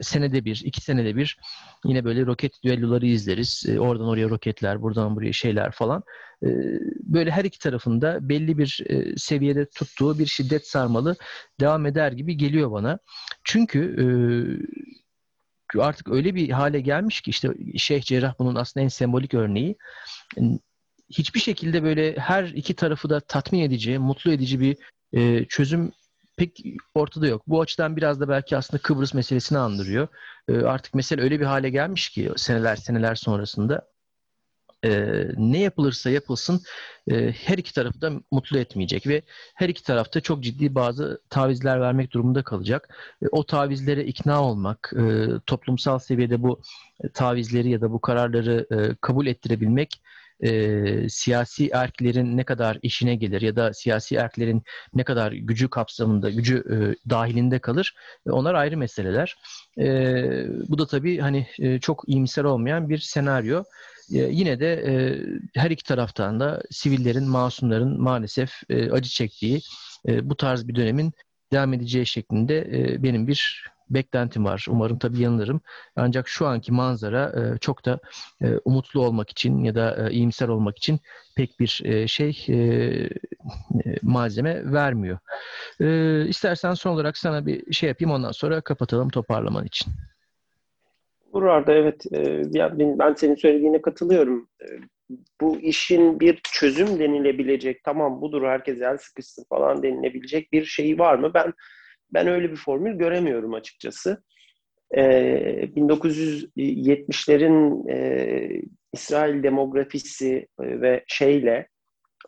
senede 0.00 0.44
bir, 0.44 0.62
iki 0.64 0.80
senede 0.80 1.16
bir 1.16 1.38
yine 1.84 2.04
böyle 2.04 2.26
roket 2.26 2.62
düelloları 2.64 3.06
izleriz. 3.06 3.64
E, 3.68 3.80
oradan 3.80 4.06
oraya 4.06 4.28
roketler, 4.28 4.82
buradan 4.82 5.16
buraya 5.16 5.32
şeyler 5.32 5.70
falan. 5.70 6.02
E, 6.42 6.48
böyle 7.00 7.30
her 7.30 7.44
iki 7.44 7.58
tarafında 7.58 8.28
belli 8.28 8.58
bir 8.58 8.80
e, 8.86 9.16
seviyede 9.16 9.66
tuttuğu 9.68 10.18
bir 10.18 10.26
şiddet 10.26 10.66
sarmalı 10.66 11.16
devam 11.60 11.86
eder 11.86 12.12
gibi 12.12 12.36
geliyor 12.36 12.72
bana. 12.72 12.98
Çünkü 13.44 13.96
e, 15.74 15.80
artık 15.80 16.08
öyle 16.08 16.34
bir 16.34 16.50
hale 16.50 16.80
gelmiş 16.80 17.20
ki 17.20 17.30
işte 17.30 17.48
Şeyh 17.76 18.02
Cerrah 18.02 18.34
bunun 18.38 18.54
aslında 18.54 18.84
en 18.84 18.88
sembolik 18.88 19.34
örneği 19.34 19.76
hiçbir 21.12 21.40
şekilde 21.40 21.82
böyle 21.82 22.16
her 22.16 22.44
iki 22.44 22.74
tarafı 22.74 23.10
da 23.10 23.20
tatmin 23.20 23.60
edici, 23.60 23.98
mutlu 23.98 24.32
edici 24.32 24.60
bir 24.60 24.76
e, 25.12 25.44
çözüm 25.44 25.92
pek 26.36 26.64
ortada 26.94 27.26
yok. 27.26 27.42
Bu 27.46 27.60
açıdan 27.60 27.96
biraz 27.96 28.20
da 28.20 28.28
belki 28.28 28.56
aslında 28.56 28.82
Kıbrıs 28.82 29.14
meselesini 29.14 29.58
andırıyor. 29.58 30.08
E, 30.48 30.56
artık 30.56 30.94
mesele 30.94 31.22
öyle 31.22 31.40
bir 31.40 31.44
hale 31.44 31.70
gelmiş 31.70 32.08
ki 32.08 32.30
seneler 32.36 32.76
seneler 32.76 33.14
sonrasında 33.14 33.92
e, 34.84 35.24
ne 35.36 35.58
yapılırsa 35.58 36.10
yapılsın 36.10 36.60
e, 37.10 37.32
her 37.32 37.58
iki 37.58 37.74
tarafı 37.74 38.00
da 38.00 38.12
mutlu 38.30 38.58
etmeyecek 38.58 39.06
ve 39.06 39.22
her 39.54 39.68
iki 39.68 39.82
tarafta 39.82 40.20
çok 40.20 40.42
ciddi 40.42 40.74
bazı 40.74 41.20
tavizler 41.30 41.80
vermek 41.80 42.12
durumunda 42.12 42.42
kalacak. 42.42 42.96
E, 43.22 43.26
o 43.32 43.46
tavizlere 43.46 44.04
ikna 44.04 44.44
olmak, 44.44 44.92
e, 44.96 45.26
toplumsal 45.46 45.98
seviyede 45.98 46.42
bu 46.42 46.60
tavizleri 47.14 47.70
ya 47.70 47.80
da 47.80 47.92
bu 47.92 48.00
kararları 48.00 48.66
e, 48.70 48.96
kabul 49.00 49.26
ettirebilmek 49.26 50.02
e, 50.42 51.08
siyasi 51.08 51.70
erklerin 51.72 52.36
ne 52.36 52.44
kadar 52.44 52.78
işine 52.82 53.14
gelir 53.14 53.42
ya 53.42 53.56
da 53.56 53.72
siyasi 53.72 54.16
erklerin 54.16 54.62
ne 54.94 55.04
kadar 55.04 55.32
gücü 55.32 55.70
kapsamında, 55.70 56.30
gücü 56.30 56.56
e, 56.56 56.76
dahilinde 57.10 57.58
kalır 57.58 57.94
e, 58.26 58.30
onlar 58.30 58.54
ayrı 58.54 58.76
meseleler. 58.76 59.36
E, 59.78 59.86
bu 60.68 60.78
da 60.78 60.86
tabii 60.86 61.18
hani 61.18 61.46
e, 61.58 61.78
çok 61.80 62.04
iyimser 62.06 62.44
olmayan 62.44 62.88
bir 62.88 62.98
senaryo. 62.98 63.64
E, 64.14 64.18
yine 64.18 64.60
de 64.60 64.72
e, 64.72 64.92
her 65.60 65.70
iki 65.70 65.84
taraftan 65.84 66.40
da 66.40 66.62
sivillerin, 66.70 67.28
masumların 67.28 68.02
maalesef 68.02 68.52
e, 68.70 68.90
acı 68.90 69.10
çektiği 69.10 69.60
e, 70.08 70.30
bu 70.30 70.36
tarz 70.36 70.68
bir 70.68 70.74
dönemin 70.74 71.12
devam 71.52 71.74
edeceği 71.74 72.06
şeklinde 72.06 72.58
e, 72.58 73.02
benim 73.02 73.26
bir 73.26 73.66
beklentim 73.90 74.44
var. 74.44 74.66
Umarım 74.68 74.98
tabii 74.98 75.20
yanılırım. 75.20 75.60
Ancak 75.96 76.28
şu 76.28 76.46
anki 76.46 76.72
manzara 76.72 77.32
e, 77.36 77.58
çok 77.58 77.84
da 77.84 77.98
e, 78.42 78.58
umutlu 78.64 79.00
olmak 79.00 79.30
için 79.30 79.64
ya 79.64 79.74
da 79.74 80.08
e, 80.08 80.12
iyimser 80.12 80.48
olmak 80.48 80.78
için 80.78 81.00
pek 81.36 81.60
bir 81.60 81.80
e, 81.84 82.08
şey 82.08 82.46
e, 82.48 82.54
e 82.54 83.08
malzeme 84.02 84.72
vermiyor. 84.72 85.18
E, 85.80 86.26
istersen 86.28 86.74
son 86.74 86.90
olarak 86.90 87.16
sana 87.16 87.46
bir 87.46 87.72
şey 87.72 87.88
yapayım 87.88 88.12
ondan 88.12 88.32
sonra 88.32 88.60
kapatalım 88.60 89.08
toparlaman 89.08 89.64
için. 89.64 89.92
Burada 91.32 91.72
evet 91.72 92.06
e, 92.12 92.42
ben 92.98 93.14
senin 93.14 93.34
söylediğine 93.34 93.82
katılıyorum. 93.82 94.48
E, 94.62 94.66
bu 95.40 95.60
işin 95.60 96.20
bir 96.20 96.40
çözüm 96.52 96.98
denilebilecek, 96.98 97.84
tamam 97.84 98.20
budur 98.20 98.42
herkes 98.42 98.80
el 98.80 98.98
sıkışsın 98.98 99.44
falan 99.48 99.82
denilebilecek 99.82 100.52
bir 100.52 100.64
şeyi 100.64 100.98
var 100.98 101.14
mı? 101.14 101.34
Ben 101.34 101.52
ben 102.14 102.26
öyle 102.26 102.50
bir 102.50 102.56
formül 102.56 102.98
göremiyorum 102.98 103.54
açıkçası. 103.54 104.22
E, 104.90 105.02
ee, 105.02 105.70
1970'lerin 105.76 107.90
e, 107.90 108.62
İsrail 108.92 109.42
demografisi 109.42 110.48
e, 110.62 110.80
ve 110.80 111.04
şeyle 111.06 111.68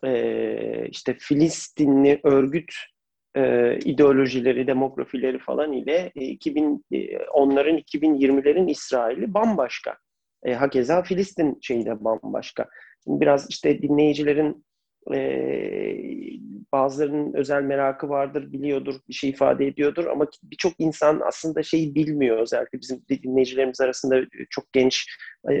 e, 0.03 0.87
işte 0.89 1.17
Filistinli 1.19 2.19
örgüt 2.23 2.73
e, 3.35 3.75
ideolojileri, 3.79 4.67
demografileri 4.67 5.39
falan 5.39 5.71
ile 5.71 6.11
e, 6.15 6.21
2000 6.21 6.85
e, 6.91 7.17
onların 7.17 7.77
2020'lerin 7.77 8.71
İsrail'i 8.71 9.33
bambaşka. 9.33 9.97
E, 10.43 10.53
hakeza 10.53 11.03
Filistin 11.03 11.57
şeyi 11.61 11.85
de 11.85 12.03
bambaşka. 12.03 12.69
Biraz 13.07 13.49
işte 13.49 13.81
dinleyicilerin 13.81 14.65
e, 15.13 15.19
bazılarının 16.71 17.33
özel 17.33 17.61
merakı 17.61 18.09
vardır, 18.09 18.51
biliyordur, 18.53 18.95
bir 19.09 19.13
şey 19.13 19.29
ifade 19.29 19.67
ediyordur 19.67 20.05
ama 20.05 20.27
birçok 20.43 20.73
insan 20.79 21.21
aslında 21.25 21.63
şeyi 21.63 21.95
bilmiyor. 21.95 22.37
Özellikle 22.37 22.81
bizim 22.81 23.01
dinleyicilerimiz 23.09 23.81
arasında 23.81 24.21
çok 24.49 24.73
genç 24.73 25.05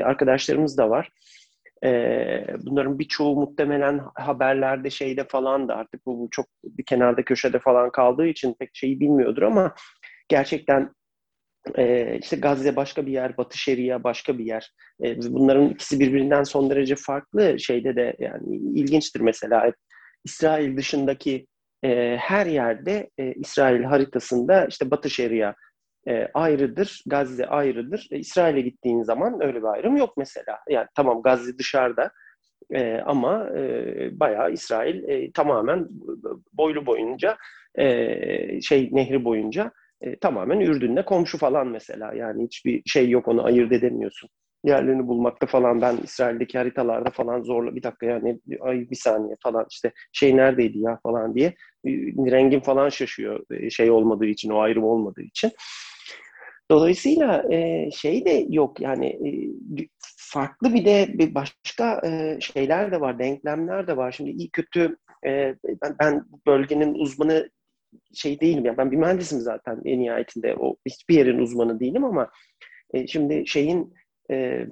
arkadaşlarımız 0.03 0.77
da 0.77 0.89
var. 0.89 1.09
E, 1.85 1.89
bunların 2.63 2.99
birçoğu 2.99 3.35
muhtemelen 3.35 4.01
haberlerde 4.15 4.89
şeyde 4.89 5.23
falan 5.23 5.67
da 5.67 5.75
artık 5.75 6.05
bu, 6.05 6.19
bu 6.19 6.27
çok 6.31 6.45
bir 6.63 6.85
kenarda 6.85 7.23
köşede 7.23 7.59
falan 7.59 7.91
kaldığı 7.91 8.27
için 8.27 8.55
pek 8.59 8.69
şeyi 8.73 8.99
bilmiyordur 8.99 9.41
ama 9.41 9.75
gerçekten 10.27 10.89
e, 11.77 12.17
işte 12.21 12.35
Gazze 12.35 12.75
başka 12.75 13.05
bir 13.05 13.11
yer, 13.11 13.37
Batı 13.37 13.57
Şeria 13.57 14.03
başka 14.03 14.37
bir 14.37 14.45
yer. 14.45 14.71
E, 15.03 15.21
bunların 15.21 15.69
ikisi 15.69 15.99
birbirinden 15.99 16.43
son 16.43 16.69
derece 16.69 16.95
farklı 16.95 17.59
şeyde 17.59 17.95
de 17.95 18.15
yani 18.19 18.55
ilginçtir 18.55 19.19
mesela 19.19 19.71
İsrail 20.23 20.77
dışındaki 20.77 21.47
e, 21.83 22.17
her 22.17 22.45
yerde 22.45 23.09
e, 23.17 23.33
İsrail 23.33 23.83
haritasında 23.83 24.65
işte 24.65 24.91
Batı 24.91 25.09
Şeria 25.09 25.53
e, 26.07 26.27
ayrıdır, 26.33 27.03
Gazze 27.05 27.45
ayrıdır. 27.45 28.07
E, 28.11 28.19
İsrail'e 28.19 28.61
gittiğin 28.61 29.03
zaman 29.03 29.43
öyle 29.43 29.57
bir 29.57 29.67
ayrım 29.67 29.97
yok 29.97 30.17
mesela. 30.17 30.59
Yani 30.69 30.87
tamam 30.95 31.21
Gazze 31.21 31.57
dışarıda 31.57 32.11
e, 32.73 32.97
ama 33.05 33.49
e, 33.57 34.19
bayağı 34.19 34.51
İsrail 34.51 35.09
e, 35.09 35.31
tamamen 35.31 35.87
boylu 36.53 36.85
boyunca 36.85 37.37
e, 37.75 38.61
şey 38.61 38.89
nehri 38.91 39.25
boyunca 39.25 39.71
e, 40.01 40.19
tamamen 40.19 40.59
Ürdün'le 40.59 41.03
komşu 41.05 41.37
falan 41.37 41.67
mesela. 41.67 42.13
Yani 42.13 42.45
hiçbir 42.45 42.81
şey 42.85 43.09
yok 43.09 43.27
onu 43.27 43.45
ayırt 43.45 43.71
edemiyorsun. 43.71 44.29
Yerlerini 44.63 45.07
bulmakta 45.07 45.47
falan 45.47 45.81
ben 45.81 45.97
İsrail'deki 46.03 46.57
haritalarda 46.57 47.09
falan 47.09 47.41
zorla 47.41 47.75
bir 47.75 47.83
dakika 47.83 48.05
yani 48.05 48.39
ay 48.61 48.89
bir 48.89 48.95
saniye 48.95 49.35
falan 49.43 49.65
işte 49.71 49.91
şey 50.13 50.37
neredeydi 50.37 50.79
ya 50.79 50.99
falan 51.03 51.35
diye 51.35 51.53
rengim 52.31 52.61
falan 52.61 52.89
şaşıyor 52.89 53.39
e, 53.51 53.69
şey 53.69 53.91
olmadığı 53.91 54.25
için 54.25 54.49
o 54.49 54.59
ayrım 54.59 54.83
olmadığı 54.83 55.21
için. 55.21 55.51
Dolayısıyla 56.71 57.53
e, 57.53 57.89
şey 57.91 58.25
de 58.25 58.45
yok 58.49 58.79
yani 58.79 59.07
e, 59.07 59.29
farklı 60.17 60.73
bir 60.73 60.85
de 60.85 61.07
bir 61.13 61.35
başka 61.35 62.01
e, 62.05 62.37
şeyler 62.41 62.91
de 62.91 63.01
var, 63.01 63.19
denklemler 63.19 63.87
de 63.87 63.97
var. 63.97 64.11
Şimdi 64.11 64.29
iyi 64.29 64.49
kötü 64.49 64.97
e, 65.25 65.55
ben, 65.81 65.95
ben 65.99 66.25
bölgenin 66.47 66.93
uzmanı 66.93 67.49
şey 68.13 68.39
değilim. 68.39 68.65
Yani 68.65 68.77
ben 68.77 68.91
bir 68.91 68.97
mühendisim 68.97 69.39
zaten 69.39 69.81
en 69.85 69.99
nihayetinde. 69.99 70.55
O 70.59 70.75
hiçbir 70.85 71.15
yerin 71.15 71.39
uzmanı 71.39 71.79
değilim 71.79 72.03
ama 72.03 72.31
e, 72.93 73.07
şimdi 73.07 73.47
şeyin 73.47 73.93
e, 74.31 74.65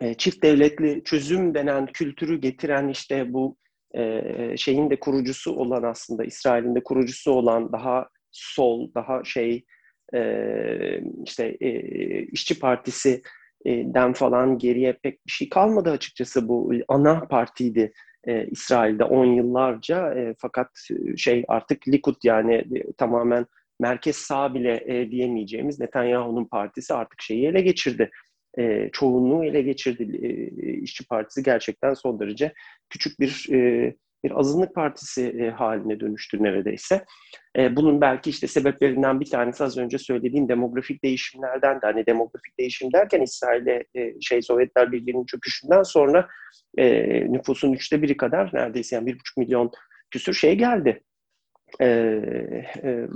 e, 0.00 0.14
çift 0.14 0.42
devletli 0.42 1.04
çözüm 1.04 1.54
denen 1.54 1.86
kültürü 1.86 2.40
getiren 2.40 2.88
işte 2.88 3.32
bu 3.32 3.56
e, 3.94 4.22
şeyin 4.56 4.90
de 4.90 5.00
kurucusu 5.00 5.56
olan 5.56 5.82
aslında 5.82 6.24
İsrail'in 6.24 6.74
de 6.74 6.82
kurucusu 6.82 7.32
olan 7.32 7.72
daha 7.72 8.08
sol, 8.32 8.94
daha 8.94 9.24
şey 9.24 9.64
e, 10.14 10.20
işte 11.24 11.56
e, 11.60 11.70
işçi 12.22 12.58
partisi 12.58 13.22
den 13.66 14.12
falan 14.12 14.58
geriye 14.58 14.92
pek 14.92 15.26
bir 15.26 15.32
şey 15.32 15.48
kalmadı 15.48 15.90
açıkçası 15.90 16.48
bu 16.48 16.72
ana 16.88 17.20
partiydi 17.20 17.92
e, 18.26 18.46
İsrail'de 18.46 19.04
10 19.04 19.24
yıllarca 19.24 20.14
e, 20.14 20.34
fakat 20.38 20.70
şey 21.16 21.44
artık 21.48 21.88
Likud 21.88 22.16
yani 22.24 22.54
e, 22.54 22.92
tamamen 22.92 23.46
merkez 23.80 24.16
sağ 24.16 24.54
bile 24.54 24.84
e, 24.86 25.10
diyemeyeceğimiz 25.10 25.80
Netanyahu'nun 25.80 26.44
partisi 26.44 26.94
artık 26.94 27.22
şeyi 27.22 27.46
ele 27.46 27.60
geçirdi. 27.60 28.10
E, 28.58 28.90
çoğunluğu 28.92 29.44
ele 29.44 29.62
geçirdi. 29.62 30.18
E, 30.22 30.72
işçi 30.72 31.06
Partisi 31.06 31.42
gerçekten 31.42 31.94
son 31.94 32.20
derece 32.20 32.52
küçük 32.90 33.20
bir 33.20 33.46
e, 33.52 33.94
bir 34.24 34.38
azınlık 34.38 34.74
partisi 34.74 35.28
e, 35.28 35.50
haline 35.50 36.00
dönüştü 36.00 36.42
neredeyse. 36.42 37.04
E, 37.58 37.76
bunun 37.76 38.00
belki 38.00 38.30
işte 38.30 38.46
sebeplerinden 38.46 39.20
bir 39.20 39.30
tanesi 39.30 39.64
az 39.64 39.78
önce 39.78 39.98
söylediğim 39.98 40.48
demografik 40.48 41.04
değişimlerden 41.04 41.74
de 41.76 41.86
hani 41.86 42.06
demografik 42.06 42.58
değişim 42.58 42.92
derken 42.92 43.20
İsrail'de 43.20 43.84
e, 43.94 44.20
şey 44.20 44.42
Sovyetler 44.42 44.92
Birliği'nin 44.92 45.26
çöküşünden 45.26 45.82
sonra 45.82 46.28
e, 46.78 46.86
nüfusun 47.32 47.72
üçte 47.72 48.02
biri 48.02 48.16
kadar 48.16 48.50
neredeyse 48.52 48.96
yani 48.96 49.06
bir 49.06 49.14
buçuk 49.14 49.36
milyon 49.36 49.70
küsür 50.10 50.32
şey 50.32 50.54
geldi. 50.54 51.02
E, 51.80 51.86
e, 52.84 53.06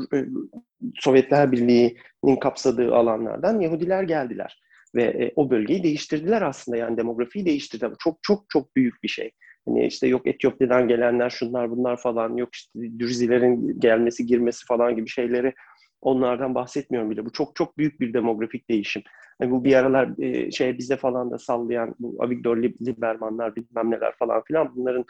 Sovyetler 0.95 1.53
Birliği'nin 1.53 2.37
kapsadığı 2.37 2.95
alanlardan 2.95 3.61
Yahudiler 3.61 4.03
geldiler 4.03 4.61
ve 4.95 5.03
e, 5.03 5.33
o 5.37 5.51
bölgeyi 5.51 5.83
değiştirdiler 5.83 6.43
aslında 6.43 6.79
yani 6.79 6.97
demografiyi 6.97 7.47
değiştirdiler. 7.47 7.93
Çok 7.99 8.19
çok 8.23 8.45
çok 8.49 8.77
büyük 8.77 9.03
bir 9.03 9.09
şey. 9.09 9.31
Hani 9.69 9.87
işte 9.87 10.07
yok 10.07 10.27
Etiyopya'dan 10.27 10.89
gelenler 10.89 11.31
şunlar 11.31 11.71
bunlar 11.71 11.97
falan 11.97 12.37
yok 12.37 12.55
işte 12.55 12.81
Dürzilerin 12.99 13.81
gelmesi 13.81 14.27
girmesi 14.27 14.67
falan 14.67 14.97
gibi 14.97 15.09
şeyleri 15.09 15.55
onlardan 16.01 16.55
bahsetmiyorum 16.55 17.11
bile. 17.11 17.25
Bu 17.25 17.33
çok 17.33 17.57
çok 17.57 17.79
büyük 17.79 18.01
bir 18.01 18.15
demografik 18.15 18.71
değişim. 18.71 19.03
Yani 19.41 19.51
bu 19.51 19.65
bir 19.65 19.75
aralar 19.75 20.19
e, 20.19 20.51
şey 20.51 20.79
bize 20.79 20.97
falan 20.97 21.31
da 21.31 21.39
sallayan 21.39 21.95
bu 21.99 22.17
Avigdor 22.23 22.57
Liebermanlar 22.57 23.57
bilmem 23.57 23.91
neler 23.91 24.13
falan 24.19 24.43
filan 24.45 24.77
bunların 24.77 25.05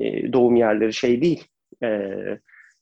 e, 0.00 0.32
doğum 0.32 0.56
yerleri 0.56 0.92
şey 0.92 1.22
değil. 1.22 1.44
E, 1.82 1.88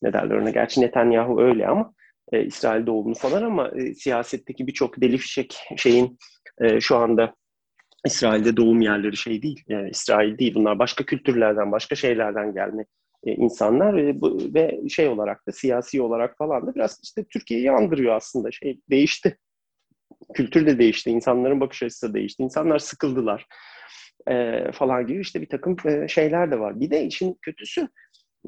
ne 0.03 0.13
derler 0.13 0.37
ona? 0.37 0.51
Gerçi 0.51 0.81
Netanyahu 0.81 1.43
öyle 1.43 1.67
ama 1.67 1.93
e, 2.33 2.45
İsrail 2.45 2.87
doğumlu 2.87 3.15
falan 3.15 3.43
ama 3.43 3.69
e, 3.69 3.95
siyasetteki 3.95 4.67
birçok 4.67 5.01
deli 5.01 5.19
fişek 5.19 5.59
şeyin 5.77 6.19
e, 6.61 6.81
şu 6.81 6.97
anda 6.97 7.35
İsrail'de 8.07 8.57
doğum 8.57 8.81
yerleri 8.81 9.17
şey 9.17 9.43
değil, 9.43 9.65
yani 9.69 9.91
İsrail 9.91 10.39
değil. 10.39 10.55
Bunlar 10.55 10.79
başka 10.79 11.05
kültürlerden, 11.05 11.73
başka 11.73 11.95
şeylerden 11.95 12.55
gelme 12.55 12.85
e, 13.27 13.33
insanlar 13.33 13.97
ve, 13.97 14.21
bu, 14.21 14.41
ve 14.55 14.81
şey 14.89 15.09
olarak 15.09 15.47
da 15.47 15.53
siyasi 15.53 16.03
olarak 16.03 16.39
falan 16.39 16.67
da 16.67 16.75
biraz 16.75 17.01
işte 17.03 17.25
Türkiye'yi 17.25 17.71
andırıyor 17.71 18.15
aslında. 18.17 18.51
Şey 18.51 18.81
değişti. 18.91 19.39
Kültür 20.35 20.67
de 20.67 20.79
değişti, 20.79 21.11
insanların 21.11 21.61
bakış 21.61 21.83
açısı 21.83 22.09
da 22.09 22.15
değişti. 22.15 22.43
İnsanlar 22.43 22.79
sıkıldılar 22.79 23.47
e, 24.31 24.65
falan 24.73 25.07
gibi 25.07 25.21
işte 25.21 25.41
bir 25.41 25.49
takım 25.49 25.77
e, 25.85 26.09
şeyler 26.09 26.51
de 26.51 26.59
var. 26.59 26.81
Bir 26.81 26.91
de 26.91 27.05
işin 27.05 27.39
kötüsü 27.43 27.89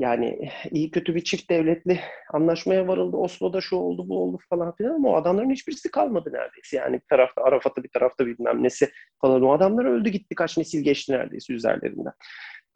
yani 0.00 0.50
iyi 0.70 0.90
kötü 0.90 1.14
bir 1.14 1.24
çift 1.24 1.50
devletli 1.50 2.00
anlaşmaya 2.32 2.88
varıldı. 2.88 3.16
Oslo'da 3.16 3.60
şu 3.60 3.76
oldu 3.76 4.08
bu 4.08 4.22
oldu 4.22 4.38
falan 4.50 4.74
filan 4.74 4.94
ama 4.94 5.08
o 5.08 5.16
adamların 5.16 5.50
hiçbirisi 5.50 5.90
kalmadı 5.90 6.30
neredeyse. 6.32 6.76
Yani 6.76 6.94
bir 6.94 7.06
tarafta 7.10 7.42
Arafat'ı 7.42 7.84
bir 7.84 7.88
tarafta 7.88 8.26
bilmem 8.26 8.62
nesi 8.62 8.90
falan 9.20 9.42
o 9.42 9.52
adamlar 9.52 9.84
öldü 9.84 10.10
gitti 10.10 10.34
kaç 10.34 10.58
nesil 10.58 10.84
geçti 10.84 11.12
neredeyse 11.12 11.52
üzerlerinden. 11.52 12.12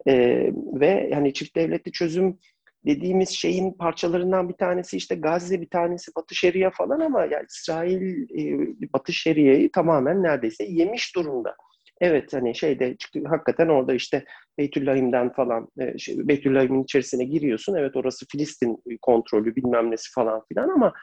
Ee, 0.07 0.51
ve 0.53 1.09
yani 1.11 1.33
çift 1.33 1.55
devletli 1.55 1.91
çözüm 1.91 2.39
dediğimiz 2.85 3.29
şeyin 3.29 3.71
parçalarından 3.71 4.49
bir 4.49 4.53
tanesi 4.53 4.97
işte 4.97 5.15
Gazze, 5.15 5.61
bir 5.61 5.69
tanesi 5.69 6.11
Batı 6.15 6.35
Şeria 6.35 6.69
falan 6.69 6.99
ama 6.99 7.25
yani 7.25 7.45
İsrail 7.49 8.23
e, 8.39 8.93
Batı 8.93 9.13
Şeria'yı 9.13 9.71
tamamen 9.71 10.23
neredeyse 10.23 10.63
yemiş 10.63 11.15
durumda. 11.15 11.55
Evet 12.01 12.33
hani 12.33 12.55
şeyde 12.55 12.97
hakikaten 13.25 13.67
orada 13.67 13.93
işte 13.93 14.25
Beytüllahim'den 14.57 15.33
falan 15.33 15.67
e, 15.79 15.97
şey, 15.97 16.27
Beytüllahim'in 16.27 16.83
içerisine 16.83 17.23
giriyorsun. 17.23 17.75
Evet 17.75 17.95
orası 17.95 18.25
Filistin 18.31 18.83
kontrolü 19.01 19.55
bilmem 19.55 19.91
nesi 19.91 20.11
falan 20.11 20.41
filan 20.49 20.69
ama 20.69 20.93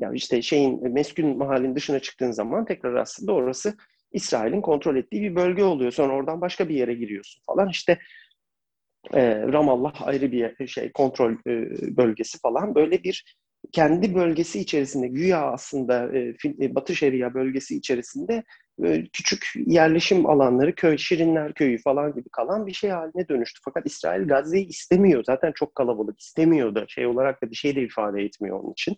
ya 0.00 0.12
işte 0.12 0.42
şeyin 0.42 0.92
meskun 0.92 1.38
mahallin 1.38 1.76
dışına 1.76 2.00
çıktığın 2.00 2.30
zaman 2.30 2.64
tekrar 2.64 2.94
aslında 2.94 3.32
orası 3.32 3.74
İsrail'in 4.12 4.60
kontrol 4.60 4.96
ettiği 4.96 5.22
bir 5.22 5.36
bölge 5.36 5.64
oluyor. 5.64 5.92
Sonra 5.92 6.12
oradan 6.12 6.40
başka 6.40 6.68
bir 6.68 6.74
yere 6.74 6.94
giriyorsun 6.94 7.42
falan. 7.46 7.68
İşte 7.68 7.98
e, 9.14 9.42
Ramallah 9.42 10.08
ayrı 10.08 10.32
bir 10.32 10.66
şey 10.66 10.92
kontrol 10.92 11.32
e, 11.32 11.46
bölgesi 11.96 12.38
falan 12.38 12.74
böyle 12.74 13.02
bir 13.02 13.36
kendi 13.72 14.14
bölgesi 14.14 14.60
içerisinde 14.60 15.08
güya 15.08 15.52
aslında 15.52 16.16
e, 16.16 16.34
e 16.60 16.74
Batı 16.74 16.96
Şeria 16.96 17.34
bölgesi 17.34 17.76
içerisinde 17.76 18.44
küçük 19.12 19.52
yerleşim 19.66 20.26
alanları, 20.26 20.74
köy, 20.74 20.98
Şirinler 20.98 21.52
Köyü 21.52 21.78
falan 21.78 22.14
gibi 22.14 22.28
kalan 22.28 22.66
bir 22.66 22.72
şey 22.72 22.90
haline 22.90 23.28
dönüştü. 23.28 23.60
Fakat 23.64 23.86
İsrail 23.86 24.28
Gazze'yi 24.28 24.66
istemiyor. 24.66 25.24
Zaten 25.24 25.52
çok 25.52 25.74
kalabalık. 25.74 26.20
istemiyor 26.20 26.74
da 26.74 26.84
şey 26.88 27.06
olarak 27.06 27.42
da 27.42 27.50
bir 27.50 27.56
şey 27.56 27.76
de 27.76 27.82
ifade 27.82 28.22
etmiyor 28.22 28.60
onun 28.60 28.72
için. 28.72 28.96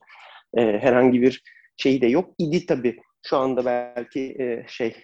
E, 0.54 0.62
herhangi 0.62 1.22
bir 1.22 1.42
şey 1.76 2.00
de 2.00 2.06
yok. 2.06 2.34
idi 2.38 2.66
tabii. 2.66 2.96
Şu 3.26 3.36
anda 3.36 3.64
belki 3.64 4.36
e, 4.38 4.64
şey 4.68 4.96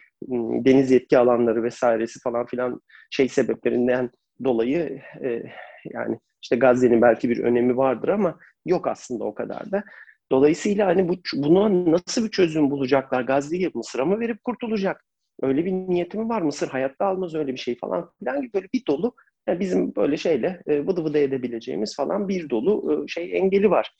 deniz 0.64 0.90
yetki 0.90 1.18
alanları 1.18 1.62
vesairesi 1.62 2.20
falan 2.20 2.46
filan 2.46 2.80
şey 3.10 3.28
sebeplerinden 3.28 4.10
dolayı 4.44 5.02
e, 5.24 5.42
yani 5.84 6.18
işte 6.42 6.56
Gazze'nin 6.56 7.02
belki 7.02 7.30
bir 7.30 7.38
önemi 7.38 7.76
vardır 7.76 8.08
ama 8.08 8.38
yok 8.66 8.86
aslında 8.86 9.24
o 9.24 9.34
kadar 9.34 9.70
da. 9.70 9.84
Dolayısıyla 10.32 10.86
hani 10.86 11.08
bu 11.08 11.14
buna 11.34 11.92
nasıl 11.92 12.24
bir 12.24 12.30
çözüm 12.30 12.70
bulacaklar? 12.70 13.22
Gazze'yi 13.22 13.70
Mısır'a 13.74 14.04
mı 14.04 14.20
verip 14.20 14.44
kurtulacak? 14.44 15.04
Öyle 15.42 15.64
bir 15.64 15.72
niyeti 15.72 16.18
mi 16.18 16.28
var? 16.28 16.42
Mısır 16.42 16.68
hayatta 16.68 17.06
almaz 17.06 17.34
öyle 17.34 17.52
bir 17.52 17.58
şey 17.58 17.78
falan 17.78 18.10
filan 18.18 18.40
gibi 18.40 18.52
böyle 18.52 18.68
bir 18.74 18.86
dolu 18.86 19.14
yani 19.48 19.60
bizim 19.60 19.96
böyle 19.96 20.16
şeyle 20.16 20.62
e, 20.66 20.86
vıdı 20.86 21.04
vıdı 21.04 21.18
edebileceğimiz 21.18 21.96
falan 21.96 22.28
bir 22.28 22.50
dolu 22.50 23.04
e, 23.04 23.08
şey 23.08 23.38
engeli 23.38 23.70
var. 23.70 23.94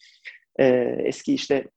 E, 0.58 0.66
eski 1.04 1.34
işte 1.34 1.68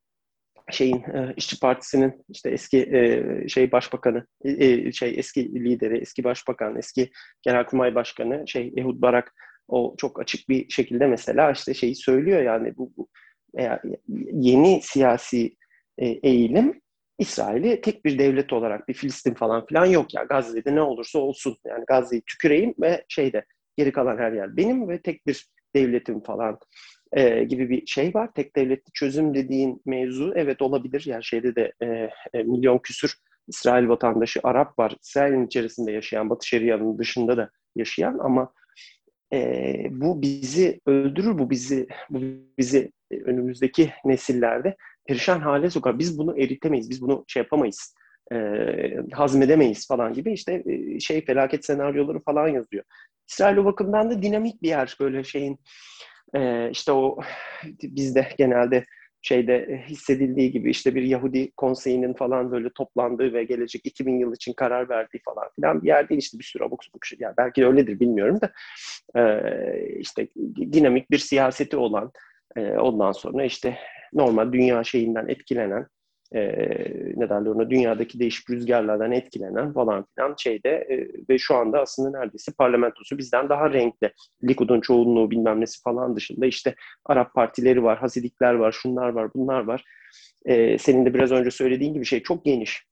şeyin 0.71 0.97
e, 0.97 1.33
işçi 1.37 1.59
partisinin 1.59 2.25
işte 2.29 2.49
eski 2.49 2.77
e, 2.77 3.47
şey 3.47 3.71
başbakanı 3.71 4.25
e, 4.45 4.91
şey 4.91 5.13
eski 5.19 5.55
lideri 5.55 5.97
eski 5.97 6.23
başbakan 6.23 6.77
eski 6.77 7.11
genelkurmay 7.41 7.95
başkanı 7.95 8.47
şey 8.47 8.73
Ehud 8.77 9.01
Barak 9.01 9.33
o 9.67 9.95
çok 9.97 10.19
açık 10.19 10.49
bir 10.49 10.69
şekilde 10.69 11.07
mesela 11.07 11.51
işte 11.51 11.73
şeyi 11.73 11.95
söylüyor 11.95 12.41
yani 12.41 12.77
bu, 12.77 12.93
bu 12.97 13.07
eğer 13.57 13.81
yeni 14.33 14.81
siyasi 14.81 15.55
e, 15.97 16.07
eğilim 16.07 16.81
İsrail'i 17.19 17.81
tek 17.81 18.05
bir 18.05 18.19
devlet 18.19 18.53
olarak 18.53 18.87
bir 18.87 18.93
Filistin 18.93 19.33
falan 19.33 19.65
filan 19.65 19.85
yok 19.85 20.13
ya. 20.13 20.23
Gazze'de 20.23 20.75
ne 20.75 20.81
olursa 20.81 21.19
olsun 21.19 21.57
yani 21.65 21.85
Gazze'yi 21.87 22.21
tüküreyim 22.21 22.73
ve 22.81 23.05
şeyde 23.07 23.45
geri 23.77 23.91
kalan 23.91 24.17
her 24.17 24.31
yer 24.31 24.57
benim 24.57 24.89
ve 24.89 25.01
tek 25.01 25.27
bir 25.27 25.47
devletim 25.75 26.23
falan 26.23 26.59
e, 27.11 27.43
gibi 27.43 27.69
bir 27.69 27.85
şey 27.85 28.13
var. 28.13 28.29
Tek 28.35 28.55
devletli 28.55 28.91
çözüm 28.93 29.33
dediğin 29.33 29.81
mevzu 29.85 30.33
evet 30.35 30.61
olabilir. 30.61 31.03
Yani 31.05 31.23
şeyde 31.23 31.55
de 31.55 31.73
e, 31.81 32.09
e, 32.33 32.43
milyon 32.43 32.77
küsür 32.77 33.15
İsrail 33.47 33.87
vatandaşı 33.87 34.39
Arap 34.43 34.79
var. 34.79 34.95
İsrail'in 35.01 35.45
içerisinde 35.45 35.91
yaşayan, 35.91 36.29
Batı 36.29 36.47
Şeria'nın 36.47 36.97
dışında 36.97 37.37
da 37.37 37.49
yaşayan 37.75 38.17
ama 38.19 38.53
e, 39.33 39.73
bu 39.91 40.21
bizi 40.21 40.81
öldürür, 40.85 41.37
bu 41.39 41.49
bizi 41.49 41.87
bu 42.09 42.19
bizi 42.57 42.91
önümüzdeki 43.11 43.93
nesillerde 44.05 44.75
perişan 45.05 45.39
hale 45.39 45.69
sokar. 45.69 45.99
Biz 45.99 46.17
bunu 46.17 46.39
eritemeyiz, 46.39 46.89
biz 46.89 47.01
bunu 47.01 47.25
şey 47.27 47.43
yapamayız, 47.43 47.95
e, 48.31 48.37
hazmedemeyiz 49.11 49.87
falan 49.87 50.13
gibi 50.13 50.33
işte 50.33 50.63
e, 50.65 50.99
şey 50.99 51.25
felaket 51.25 51.65
senaryoları 51.65 52.19
falan 52.19 52.47
yazıyor. 52.47 52.83
İsrail 53.27 53.57
o 53.57 53.65
bakımdan 53.65 54.11
da 54.11 54.21
dinamik 54.21 54.61
bir 54.61 54.67
yer 54.67 54.97
böyle 54.99 55.23
şeyin 55.23 55.59
e, 56.35 56.69
işte 56.71 56.91
o 56.91 57.19
bizde 57.83 58.27
genelde 58.37 58.85
şeyde 59.21 59.83
hissedildiği 59.87 60.51
gibi 60.51 60.71
işte 60.71 60.95
bir 60.95 61.01
Yahudi 61.01 61.51
konseyinin 61.51 62.13
falan 62.13 62.51
böyle 62.51 62.69
toplandığı 62.69 63.33
ve 63.33 63.43
gelecek 63.43 63.85
2000 63.85 64.19
yıl 64.19 64.33
için 64.33 64.53
karar 64.53 64.89
verdiği 64.89 65.19
falan 65.25 65.49
filan 65.55 65.81
bir 65.81 65.87
yer 65.87 66.09
değil 66.09 66.21
işte 66.21 66.39
bir 66.39 66.43
sürü 66.43 66.63
abuk 66.63 66.83
subuk 66.83 67.05
şey. 67.05 67.17
Yani 67.21 67.33
belki 67.37 67.65
öyledir 67.65 67.99
bilmiyorum 67.99 68.39
da 68.41 68.51
e, 69.19 69.99
işte 69.99 70.27
dinamik 70.57 71.11
bir 71.11 71.17
siyaseti 71.17 71.77
olan 71.77 72.11
e, 72.55 72.77
ondan 72.77 73.11
sonra 73.11 73.43
işte 73.43 73.77
normal 74.13 74.53
dünya 74.53 74.83
şeyinden 74.83 75.27
etkilenen 75.27 75.87
e, 76.35 76.41
ne 77.15 77.29
derler 77.29 77.49
ona 77.49 77.69
dünyadaki 77.69 78.19
değişik 78.19 78.49
rüzgarlardan 78.49 79.11
etkilenen 79.11 79.73
falan 79.73 80.05
filan 80.15 80.35
şeyde 80.37 80.69
e, 80.69 81.07
ve 81.29 81.37
şu 81.37 81.55
anda 81.55 81.81
aslında 81.81 82.19
neredeyse 82.19 82.51
parlamentosu 82.57 83.17
bizden 83.17 83.49
daha 83.49 83.73
renkli. 83.73 84.13
Likud'un 84.43 84.81
çoğunluğu 84.81 85.31
bilmem 85.31 85.61
nesi 85.61 85.81
falan 85.81 86.15
dışında 86.15 86.45
işte 86.45 86.75
Arap 87.05 87.33
partileri 87.33 87.83
var, 87.83 87.97
Hasidikler 87.97 88.53
var, 88.53 88.71
şunlar 88.71 89.09
var, 89.09 89.33
bunlar 89.33 89.63
var. 89.63 89.83
E, 90.45 90.77
senin 90.77 91.05
de 91.05 91.13
biraz 91.13 91.31
önce 91.31 91.51
söylediğin 91.51 91.93
gibi 91.93 92.05
şey 92.05 92.23
çok 92.23 92.45
geniş. 92.45 92.85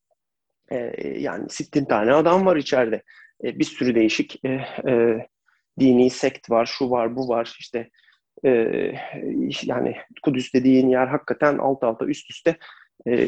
E, 0.72 0.78
yani 1.20 1.50
sittin 1.50 1.86
tane 1.86 2.14
adam 2.14 2.46
var 2.46 2.56
içeride. 2.56 3.04
E, 3.44 3.60
bir 3.60 3.64
sürü 3.64 3.96
değişik 3.96 4.46
e, 4.46 4.50
e, 4.88 5.28
dini 5.80 6.10
sekt 6.10 6.50
var, 6.50 6.66
şu 6.66 6.90
var, 6.90 7.16
bu 7.16 7.28
var 7.28 7.56
işte 7.60 7.90
e, 8.46 8.52
yani 9.64 9.96
Kudüs 10.24 10.54
dediğin 10.54 10.90
yer 10.90 11.08
hakikaten 11.08 11.58
alt 11.58 11.84
alta 11.84 12.06
üst 12.06 12.30
üste 12.32 12.58
e, 13.08 13.28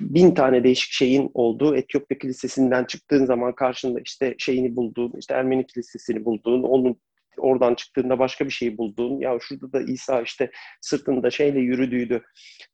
bin 0.00 0.34
tane 0.34 0.64
değişik 0.64 0.92
şeyin 0.92 1.30
olduğu 1.34 1.76
Etiyopya 1.76 2.18
Kilisesi'nden 2.18 2.84
çıktığın 2.84 3.24
zaman 3.24 3.54
karşında 3.54 4.00
işte 4.00 4.34
şeyini 4.38 4.76
bulduğun, 4.76 5.12
işte 5.18 5.34
Ermeni 5.34 5.66
Kilisesi'ni 5.66 6.24
bulduğun, 6.24 6.62
onun 6.62 6.96
oradan 7.36 7.74
çıktığında 7.74 8.18
başka 8.18 8.44
bir 8.44 8.50
şey 8.50 8.78
bulduğun, 8.78 9.20
ya 9.20 9.38
şurada 9.40 9.72
da 9.72 9.80
İsa 9.80 10.22
işte 10.22 10.50
sırtında 10.80 11.30
şeyle 11.30 11.60
yürüdüydü, 11.60 12.22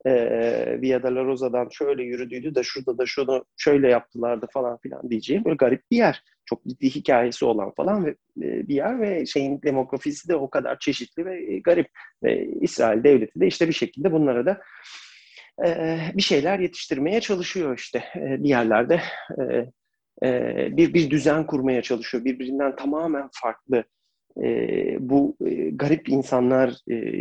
e, 0.06 0.12
Via 0.80 1.02
Dolorosa'dan 1.02 1.68
şöyle 1.72 2.02
yürüdüydü 2.02 2.54
de 2.54 2.62
şurada 2.62 2.98
da 2.98 3.06
şunu 3.06 3.44
şöyle 3.56 3.88
yaptılardı 3.88 4.46
falan 4.52 4.78
filan 4.82 5.10
diyeceğim 5.10 5.44
böyle 5.44 5.56
garip 5.56 5.82
bir 5.90 5.96
yer. 5.96 6.22
Çok 6.44 6.64
ciddi 6.64 6.90
hikayesi 6.90 7.44
olan 7.44 7.72
falan 7.74 8.06
ve 8.06 8.10
e, 8.10 8.68
bir 8.68 8.74
yer 8.74 9.00
ve 9.00 9.26
şeyin 9.26 9.62
demografisi 9.62 10.28
de 10.28 10.36
o 10.36 10.50
kadar 10.50 10.78
çeşitli 10.78 11.26
ve 11.26 11.58
garip. 11.58 11.88
Ve 12.22 12.46
İsrail 12.60 13.04
devleti 13.04 13.40
de 13.40 13.46
işte 13.46 13.68
bir 13.68 13.72
şekilde 13.72 14.12
bunlara 14.12 14.46
da 14.46 14.60
bir 16.14 16.22
şeyler 16.22 16.58
yetiştirmeye 16.58 17.20
çalışıyor 17.20 17.78
işte 17.78 18.04
bir 18.14 18.48
yerlerde 18.48 19.00
bir 20.76 20.94
bir 20.94 21.10
düzen 21.10 21.46
kurmaya 21.46 21.82
çalışıyor 21.82 22.24
birbirinden 22.24 22.76
tamamen 22.76 23.28
farklı 23.32 23.84
bu 25.00 25.36
garip 25.72 26.08
insanlar 26.08 26.74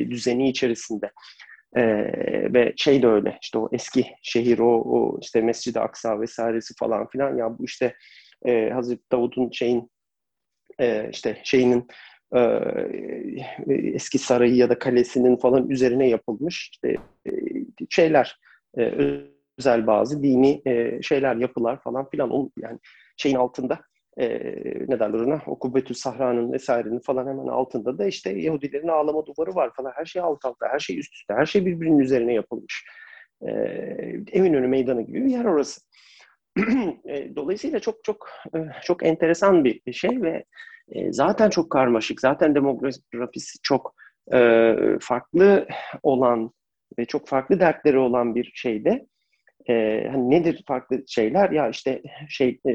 düzeni 0.10 0.49
içerisinde. 0.49 1.12
Ve 2.53 2.74
şey 2.78 3.01
de 3.01 3.07
öyle 3.07 3.38
işte 3.41 3.57
o 3.57 3.70
eski 3.72 4.05
şehir 4.22 4.60
o, 4.60 4.82
o 4.82 5.20
işte 5.22 5.41
Mescid-i 5.41 5.80
Aksa 5.80 6.22
vesairesi 6.22 6.74
falan 6.80 7.07
filan 7.07 7.38
ya 7.38 7.60
bu 7.60 7.66
işte 7.66 7.95
Hazreti 8.45 9.03
Davud'un 9.12 9.51
şeyin 9.51 9.91
işte 11.12 11.41
şeyinin 11.43 11.88
eski 13.68 14.18
sarayı 14.18 14.55
ya 14.55 14.70
da 14.70 14.80
kalesinin 14.80 15.36
falan 15.36 15.70
üzerine 15.70 16.10
yapılmış 16.10 16.70
işte 16.72 16.95
şeyler 17.89 18.39
özel 19.57 19.88
bazı 19.88 20.24
dini 20.24 20.62
şeyler 21.03 21.36
yapılar 21.36 21.82
falan 21.82 22.10
filan 22.10 22.51
yani 22.57 22.80
şeyin 23.18 23.36
altında 23.36 23.80
ne 24.18 24.99
derler 24.99 25.20
ona? 25.20 25.41
O 25.47 25.60
Kubbetül 25.60 25.95
Sahra'nın 25.95 26.51
vesairenin 26.53 26.99
falan 26.99 27.28
hemen 27.28 27.47
altında 27.47 27.97
da 27.97 28.05
işte 28.05 28.30
Yahudilerin 28.30 28.88
ağlama 28.88 29.26
duvarı 29.26 29.55
var 29.55 29.72
falan. 29.76 29.91
Her 29.95 30.05
şey 30.05 30.22
alt 30.22 30.45
alta 30.45 30.68
her 30.72 30.80
şey 30.80 30.99
üst 30.99 31.14
üste 31.14 31.34
her 31.34 31.45
şey 31.45 31.66
birbirinin 31.66 31.99
üzerine 31.99 32.34
yapılmış. 32.34 32.86
Eminönü 34.32 34.68
meydanı 34.68 35.01
gibi 35.01 35.26
bir 35.26 35.32
yer 35.32 35.45
orası. 35.45 35.82
Dolayısıyla 37.36 37.80
çok 37.80 38.03
çok 38.03 38.30
çok 38.84 39.05
enteresan 39.05 39.64
bir 39.64 39.93
şey 39.93 40.22
ve 40.22 40.43
e, 40.91 41.14
zaten 41.14 41.49
çok 41.49 41.72
karmaşık, 41.72 42.22
zaten 42.22 42.55
demografisi 42.55 43.60
çok 43.64 43.95
e, 44.34 44.76
farklı 45.01 45.68
olan 46.03 46.51
ve 46.99 47.05
çok 47.05 47.28
farklı 47.28 47.60
dertleri 47.60 47.97
olan 47.97 48.36
bir 48.36 48.51
şeyde 48.55 49.07
e, 49.70 50.07
hani 50.12 50.30
nedir 50.30 50.64
farklı 50.68 51.03
şeyler? 51.07 51.49
Ya 51.49 51.70
işte 51.70 52.01
şey 52.30 52.60
e, 52.66 52.74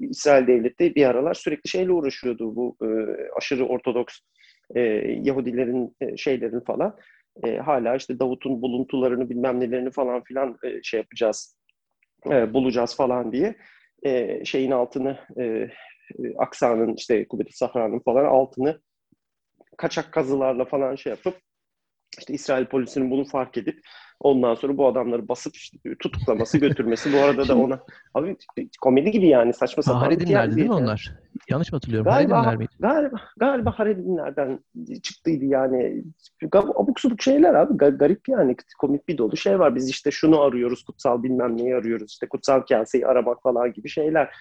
İsrail 0.00 0.46
devleti 0.46 0.94
bir 0.94 1.06
aralar 1.06 1.34
sürekli 1.34 1.68
şeyle 1.68 1.92
uğraşıyordu 1.92 2.56
bu 2.56 2.76
e, 2.82 2.88
aşırı 3.36 3.66
ortodoks 3.66 4.18
e, 4.74 4.80
Yahudilerin 5.22 5.96
e, 6.00 6.16
şeylerin 6.16 6.60
falan. 6.60 6.96
E, 7.44 7.56
hala 7.56 7.96
işte 7.96 8.18
Davut'un 8.18 8.62
buluntularını 8.62 9.30
bilmem 9.30 9.60
nelerini 9.60 9.90
falan 9.90 10.22
filan 10.22 10.58
e, 10.64 10.82
şey 10.82 11.00
yapacağız, 11.00 11.56
e, 12.30 12.54
bulacağız 12.54 12.96
falan 12.96 13.32
diye 13.32 13.56
e, 14.02 14.44
şeyin 14.44 14.70
altını 14.70 15.18
e, 15.38 15.42
e, 15.44 15.70
aksanın 16.38 16.94
işte 16.94 17.28
Kuvvet-i 17.28 17.56
Sahra'nın 17.56 17.98
falan 17.98 18.24
altını 18.24 18.80
kaçak 19.76 20.12
kazılarla 20.12 20.64
falan 20.64 20.94
şey 20.94 21.10
yapıp 21.10 21.34
işte 22.18 22.34
İsrail 22.34 22.66
polisinin 22.66 23.10
bunu 23.10 23.24
fark 23.24 23.56
edip 23.56 23.80
ondan 24.22 24.54
sonra 24.54 24.76
bu 24.76 24.86
adamları 24.86 25.28
basıp 25.28 25.56
işte 25.56 25.78
tutuklaması 25.98 26.58
götürmesi 26.58 27.12
bu 27.12 27.16
arada 27.16 27.48
da 27.48 27.58
ona 27.58 27.80
abi 28.14 28.36
komedi 28.80 29.10
gibi 29.10 29.28
yani 29.28 29.52
saçma 29.52 29.82
sapan 29.82 30.00
Haredinlerdi 30.00 30.56
değil 30.56 30.68
mi 30.68 30.74
onlar? 30.74 31.12
Yanlış 31.50 31.72
mı 31.72 31.76
hatırlıyorum? 31.76 32.12
Galiba, 32.12 32.36
Haredinler 32.36 32.56
miydi? 32.56 32.70
Galiba, 32.80 33.20
galiba 33.36 33.70
Haredinlerden 33.70 34.58
çıktıydı 35.02 35.44
yani. 35.44 36.04
Abuk 36.52 37.00
subuk 37.00 37.22
şeyler 37.22 37.54
abi. 37.54 37.76
Garip 37.76 38.28
yani. 38.28 38.56
Komik 38.78 39.08
bir 39.08 39.18
dolu 39.18 39.36
şey 39.36 39.58
var. 39.58 39.74
Biz 39.74 39.90
işte 39.90 40.10
şunu 40.10 40.40
arıyoruz. 40.40 40.84
Kutsal 40.84 41.22
bilmem 41.22 41.56
neyi 41.56 41.74
arıyoruz. 41.74 42.12
İşte 42.12 42.28
kutsal 42.28 42.60
kaseyi 42.60 43.06
aramak 43.06 43.42
falan 43.42 43.72
gibi 43.72 43.88
şeyler. 43.88 44.34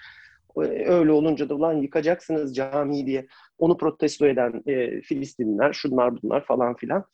Öyle 0.86 1.11
olunca 1.11 1.49
da 1.49 1.55
ulan 1.55 1.73
yıkacaksınız 1.73 2.55
camiyi 2.55 3.05
diye 3.05 3.27
onu 3.57 3.77
protesto 3.77 4.25
eden 4.25 4.63
e, 4.65 5.01
Filistinliler, 5.01 5.73
şunlar 5.73 6.21
bunlar 6.21 6.45
falan 6.45 6.75
filan. 6.75 7.05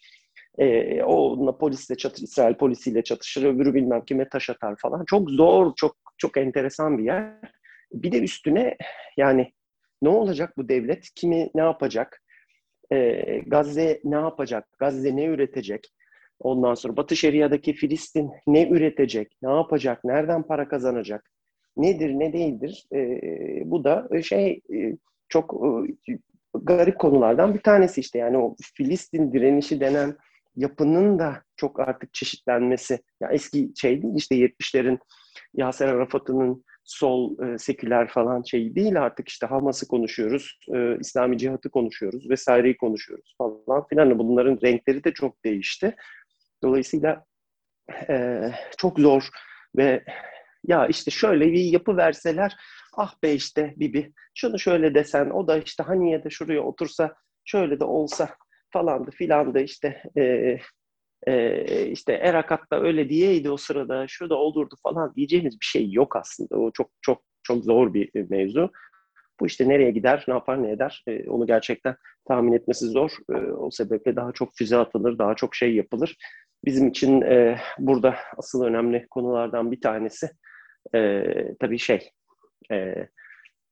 E, 0.58 1.04
onunla 1.04 1.58
polisle 1.58 1.96
çatır, 1.96 2.24
İsrail 2.24 2.56
polisiyle 2.56 3.04
çatışır, 3.04 3.44
öbürü 3.44 3.74
bilmem 3.74 4.06
kime 4.06 4.30
taş 4.30 4.50
atar 4.50 4.76
falan. 4.82 5.06
Çok 5.06 5.30
zor, 5.30 5.74
çok 5.76 5.96
çok 6.18 6.38
enteresan 6.38 6.98
bir 6.98 7.04
yer. 7.04 7.34
Bir 7.94 8.12
de 8.12 8.22
üstüne 8.22 8.78
yani 9.18 9.54
ne 10.02 10.10
olacak 10.10 10.54
bu 10.58 10.70
devlet? 10.70 11.10
Kimi 11.16 11.50
ne 11.56 11.62
yapacak? 11.62 12.24
E, 12.92 13.22
Gazze 13.48 14.02
ne 14.04 14.16
yapacak? 14.16 14.68
Gazze 14.80 15.16
ne 15.16 15.26
üretecek? 15.26 15.94
Ondan 16.40 16.74
sonra 16.74 16.98
Batı 16.98 17.16
Şeria'daki 17.16 17.74
Filistin 17.74 18.32
ne 18.48 18.70
üretecek? 18.70 19.38
Ne 19.42 19.52
yapacak? 19.52 20.04
Nereden 20.04 20.44
para 20.44 20.68
kazanacak? 20.68 21.32
nedir 21.78 22.10
ne 22.10 22.34
değildir 22.34 22.88
e, 22.94 23.22
bu 23.66 23.84
da 23.84 24.08
e, 24.12 24.24
şey 24.24 24.62
e, 24.74 24.98
çok 25.30 25.64
e, 26.10 26.18
garip 26.54 27.00
konulardan 27.00 27.54
bir 27.54 27.60
tanesi 27.60 28.02
işte 28.02 28.20
yani 28.20 28.38
o 28.38 28.56
Filistin 28.76 29.34
direnişi 29.34 29.80
denen 29.80 30.16
yapının 30.58 31.20
da 31.20 31.44
çok 31.56 31.80
artık 31.80 32.14
çeşitlenmesi. 32.14 33.00
Ya 33.22 33.30
eski 33.32 33.72
şey 33.76 34.02
değil 34.02 34.14
işte 34.18 34.36
70'lerin 34.36 35.00
Yaser 35.54 35.88
Arafat'ın 35.88 36.64
sol 36.84 37.40
e, 37.40 37.58
seküler 37.58 38.08
falan 38.08 38.44
şey 38.44 38.76
değil 38.76 39.02
artık 39.02 39.30
işte 39.30 39.46
Hamas'ı 39.46 39.88
konuşuyoruz, 39.88 40.60
e, 40.76 40.98
İslami 41.00 41.38
cihatı 41.38 41.70
konuşuyoruz 41.70 42.30
vesaireyi 42.30 42.78
konuşuyoruz 42.78 43.36
falan 43.38 43.88
filan. 43.88 44.20
Bunların 44.20 44.60
renkleri 44.64 45.04
de 45.04 45.14
çok 45.14 45.46
değişti. 45.46 45.96
Dolayısıyla 46.64 47.26
e, 48.10 48.42
çok 48.78 49.00
zor 49.00 49.28
ve 49.78 50.04
ya 50.68 50.88
işte 50.88 51.12
şöyle 51.12 51.52
bir 51.52 51.64
yapı 51.64 51.98
verseler 51.98 52.56
ah 52.98 53.14
be 53.24 53.34
işte 53.34 53.74
Bibi 53.78 54.14
şunu 54.36 54.60
şöyle 54.60 54.96
desen 54.96 55.30
o 55.30 55.48
da 55.48 55.58
işte 55.58 55.84
hani 55.84 56.12
ya 56.12 56.24
da 56.24 56.30
şuraya 56.30 56.62
otursa 56.62 57.16
şöyle 57.46 57.80
de 57.80 57.84
olsa 57.84 58.30
falandı 58.72 59.12
filandı 59.12 59.60
işte 59.60 60.04
e, 60.18 60.58
e, 61.28 61.86
işte 61.86 62.14
Erakat 62.14 62.72
da 62.72 62.82
öyle 62.82 63.10
diyeydi 63.10 63.50
o 63.50 63.58
sırada 63.58 64.06
şurada 64.08 64.36
olurdu 64.36 64.76
falan 64.84 65.16
diyeceğimiz 65.16 65.60
bir 65.60 65.66
şey 65.66 65.92
yok 65.92 66.16
aslında. 66.16 66.56
O 66.56 66.72
çok 66.72 66.90
çok 67.02 67.22
çok 67.44 67.64
zor 67.64 67.94
bir 67.94 68.10
mevzu. 68.30 68.72
Bu 69.40 69.48
işte 69.48 69.70
nereye 69.70 69.92
gider, 69.92 70.26
ne 70.28 70.34
yapar, 70.34 70.64
ne 70.64 70.72
eder 70.72 71.04
e, 71.08 71.30
onu 71.30 71.48
gerçekten 71.48 71.96
tahmin 72.28 72.54
etmesi 72.54 72.86
zor. 72.86 73.12
E, 73.32 73.34
o 73.38 73.72
sebeple 73.72 74.16
daha 74.16 74.32
çok 74.32 74.50
füze 74.56 74.78
atılır, 74.78 75.18
daha 75.18 75.36
çok 75.36 75.56
şey 75.56 75.76
yapılır. 75.76 76.18
Bizim 76.66 76.88
için 76.88 77.22
e, 77.22 77.58
burada 77.80 78.16
asıl 78.38 78.64
önemli 78.64 79.08
konulardan 79.10 79.72
bir 79.72 79.82
tanesi 79.82 80.30
e, 80.96 81.24
tabii 81.60 81.80
şey, 81.80 82.10
e, 82.72 83.08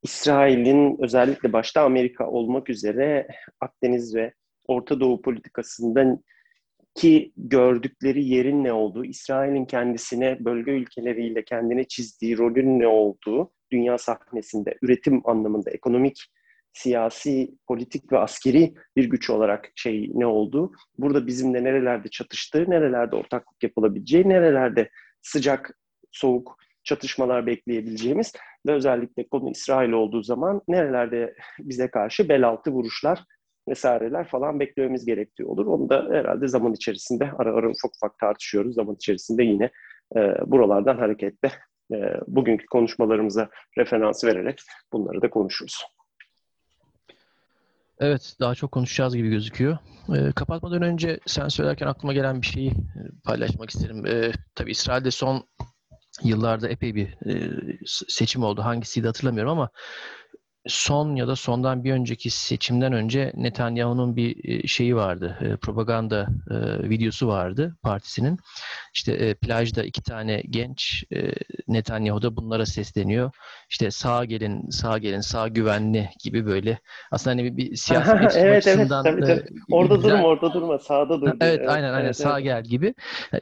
İsrail'in 0.03 1.03
özellikle 1.03 1.53
başta 1.53 1.81
Amerika 1.81 2.27
olmak 2.27 2.69
üzere 2.69 3.27
Akdeniz 3.59 4.15
ve 4.15 4.33
Orta 4.67 4.99
Doğu 4.99 5.21
politikasından 5.21 6.23
ki 6.95 7.31
gördükleri 7.37 8.25
yerin 8.25 8.63
ne 8.63 8.73
olduğu, 8.73 9.05
İsrail'in 9.05 9.65
kendisine 9.65 10.37
bölge 10.45 10.71
ülkeleriyle 10.71 11.43
kendine 11.45 11.83
çizdiği 11.83 12.37
rolün 12.37 12.79
ne 12.79 12.87
olduğu, 12.87 13.51
dünya 13.71 13.97
sahnesinde 13.97 14.77
üretim 14.81 15.21
anlamında 15.25 15.71
ekonomik, 15.71 16.25
siyasi, 16.73 17.51
politik 17.67 18.11
ve 18.11 18.17
askeri 18.17 18.73
bir 18.97 19.05
güç 19.05 19.29
olarak 19.29 19.71
şey 19.75 20.11
ne 20.13 20.25
olduğu, 20.25 20.71
burada 20.97 21.27
bizimle 21.27 21.63
nerelerde 21.63 22.07
çatıştığı, 22.07 22.69
nerelerde 22.69 23.15
ortaklık 23.15 23.63
yapılabileceği, 23.63 24.29
nerelerde 24.29 24.89
sıcak, 25.21 25.79
soğuk 26.11 26.57
çatışmalar 26.83 27.45
bekleyebileceğimiz 27.45 28.33
ve 28.67 28.71
özellikle 28.73 29.27
konu 29.27 29.51
İsrail 29.51 29.91
olduğu 29.91 30.23
zaman 30.23 30.61
nerelerde 30.67 31.35
bize 31.59 31.87
karşı 31.87 32.29
bel 32.29 32.47
altı 32.47 32.71
vuruşlar 32.71 33.23
vesaireler 33.69 34.27
falan 34.27 34.59
beklememiz 34.59 35.05
gerektiği 35.05 35.45
olur. 35.45 35.65
Onu 35.65 35.89
da 35.89 36.07
herhalde 36.11 36.47
zaman 36.47 36.73
içerisinde 36.73 37.31
ara 37.37 37.53
ara 37.53 37.69
ufak 37.69 37.91
ufak 37.95 38.19
tartışıyoruz. 38.19 38.75
Zaman 38.75 38.95
içerisinde 38.95 39.43
yine 39.43 39.69
e, 40.15 40.19
buralardan 40.45 40.97
hareketle 40.97 41.51
e, 41.93 41.97
bugünkü 42.27 42.65
konuşmalarımıza 42.65 43.49
referans 43.77 44.23
vererek 44.23 44.59
bunları 44.93 45.21
da 45.21 45.29
konuşuruz. 45.29 45.83
Evet, 47.99 48.35
daha 48.39 48.55
çok 48.55 48.71
konuşacağız 48.71 49.15
gibi 49.15 49.29
gözüküyor. 49.29 49.77
E, 50.15 50.31
kapatmadan 50.31 50.81
önce 50.81 51.19
sen 51.25 51.47
söylerken 51.47 51.87
aklıma 51.87 52.13
gelen 52.13 52.41
bir 52.41 52.47
şeyi 52.47 52.69
e, 52.69 52.99
paylaşmak 53.23 53.69
isterim. 53.69 54.05
E, 54.05 54.31
tabii 54.55 54.71
İsrail'de 54.71 55.11
son 55.11 55.43
yıllarda 56.23 56.69
epey 56.69 56.95
bir 56.95 57.07
e, 57.07 57.51
seçim 57.85 58.43
oldu. 58.43 58.61
Hangisiydi 58.61 59.07
hatırlamıyorum 59.07 59.51
ama 59.51 59.69
son 60.67 61.15
ya 61.15 61.27
da 61.27 61.35
sondan 61.35 61.83
bir 61.83 61.93
önceki 61.93 62.29
seçimden 62.29 62.93
önce 62.93 63.31
Netanyahu'nun 63.35 64.15
bir 64.15 64.67
şeyi 64.67 64.95
vardı. 64.95 65.57
Propaganda 65.61 66.27
videosu 66.83 67.27
vardı 67.27 67.75
partisinin. 67.81 68.39
İşte 68.93 69.33
plajda 69.33 69.83
iki 69.83 70.03
tane 70.03 70.43
genç 70.49 71.03
Netanyahu 71.67 72.21
da 72.21 72.35
bunlara 72.35 72.65
sesleniyor. 72.65 73.31
İşte 73.69 73.91
sağ 73.91 74.25
gelin, 74.25 74.69
sağ 74.69 74.97
gelin, 74.97 75.19
sağ 75.19 75.47
güvenli 75.47 76.09
gibi 76.23 76.45
böyle. 76.45 76.79
Aslında 77.11 77.35
hani 77.35 77.43
bir, 77.43 77.57
bir 77.57 77.75
siyasi 77.75 78.11
Aha, 78.11 78.29
evet, 78.35 78.67
açısından 78.67 79.05
evet, 79.05 79.27
tabii, 79.27 79.39
tabii. 79.39 79.59
Orada 79.71 79.95
güzel... 79.95 80.09
durma, 80.09 80.27
orada 80.27 80.53
durma, 80.53 80.79
sağda 80.79 81.21
dur. 81.21 81.27
Evet, 81.27 81.37
evet, 81.41 81.69
aynen 81.69 81.93
aynen 81.93 82.05
evet, 82.05 82.17
sağ 82.17 82.33
evet. 82.33 82.43
gel 82.43 82.63
gibi. 82.63 82.93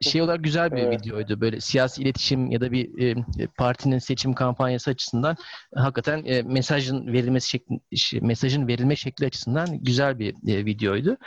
Şey 0.01 0.21
olarak 0.21 0.43
güzel 0.43 0.71
bir 0.71 0.81
evet. 0.81 0.99
videoydu. 0.99 1.41
Böyle 1.41 1.59
siyasi 1.59 2.01
iletişim 2.01 2.51
ya 2.51 2.61
da 2.61 2.71
bir 2.71 3.15
partinin 3.57 3.99
seçim 3.99 4.33
kampanyası 4.33 4.91
açısından 4.91 5.37
hakikaten 5.75 6.23
mesajın 6.45 7.12
verilmesi 7.13 7.49
şekli, 7.49 7.79
mesajın 8.21 8.67
verilme 8.67 8.95
şekli 8.95 9.25
açısından 9.25 9.83
güzel 9.83 10.19
bir 10.19 10.35
e, 10.47 10.65
videoydu. 10.65 11.17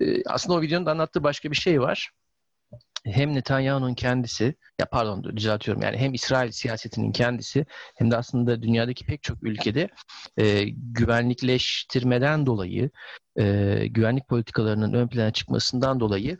E, 0.00 0.22
aslında 0.26 0.58
o 0.58 0.62
videonun 0.62 0.86
da 0.86 0.90
anlattığı 0.90 1.22
başka 1.22 1.50
bir 1.50 1.56
şey 1.56 1.80
var. 1.80 2.10
Hem 3.06 3.34
Netanyahu'nun 3.34 3.94
kendisi, 3.94 4.54
ya 4.80 4.86
pardon 4.86 5.36
düzeltiyorum 5.36 5.82
yani 5.82 5.96
hem 5.96 6.14
İsrail 6.14 6.50
siyasetinin 6.50 7.12
kendisi 7.12 7.66
hem 7.94 8.10
de 8.10 8.16
aslında 8.16 8.62
dünyadaki 8.62 9.06
pek 9.06 9.22
çok 9.22 9.42
ülkede 9.42 9.88
e, 10.38 10.64
güvenlikleştirmeden 10.68 12.46
dolayı 12.46 12.90
e, 13.38 13.86
güvenlik 13.90 14.28
politikalarının 14.28 14.92
ön 14.92 15.08
plana 15.08 15.30
çıkmasından 15.30 16.00
dolayı 16.00 16.38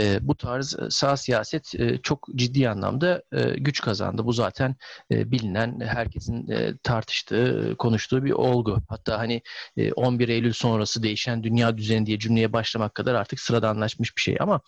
e, 0.00 0.18
bu 0.28 0.36
tarz 0.36 0.76
sağ 0.90 1.16
siyaset 1.16 1.74
e, 1.74 1.98
çok 2.02 2.26
ciddi 2.34 2.68
anlamda 2.68 3.22
e, 3.32 3.50
güç 3.58 3.80
kazandı. 3.80 4.24
Bu 4.24 4.32
zaten 4.32 4.76
e, 5.12 5.30
bilinen, 5.30 5.80
herkesin 5.80 6.50
e, 6.50 6.76
tartıştığı, 6.82 7.74
konuştuğu 7.78 8.24
bir 8.24 8.30
olgu. 8.30 8.78
Hatta 8.88 9.18
hani 9.18 9.42
e, 9.76 9.92
11 9.92 10.28
Eylül 10.28 10.52
sonrası 10.52 11.02
değişen 11.02 11.42
dünya 11.42 11.78
düzeni 11.78 12.06
diye 12.06 12.18
cümleye 12.18 12.52
başlamak 12.52 12.94
kadar 12.94 13.14
artık 13.14 13.40
sıradanlaşmış 13.40 14.16
bir 14.16 14.22
şey. 14.22 14.36
Ama 14.40 14.60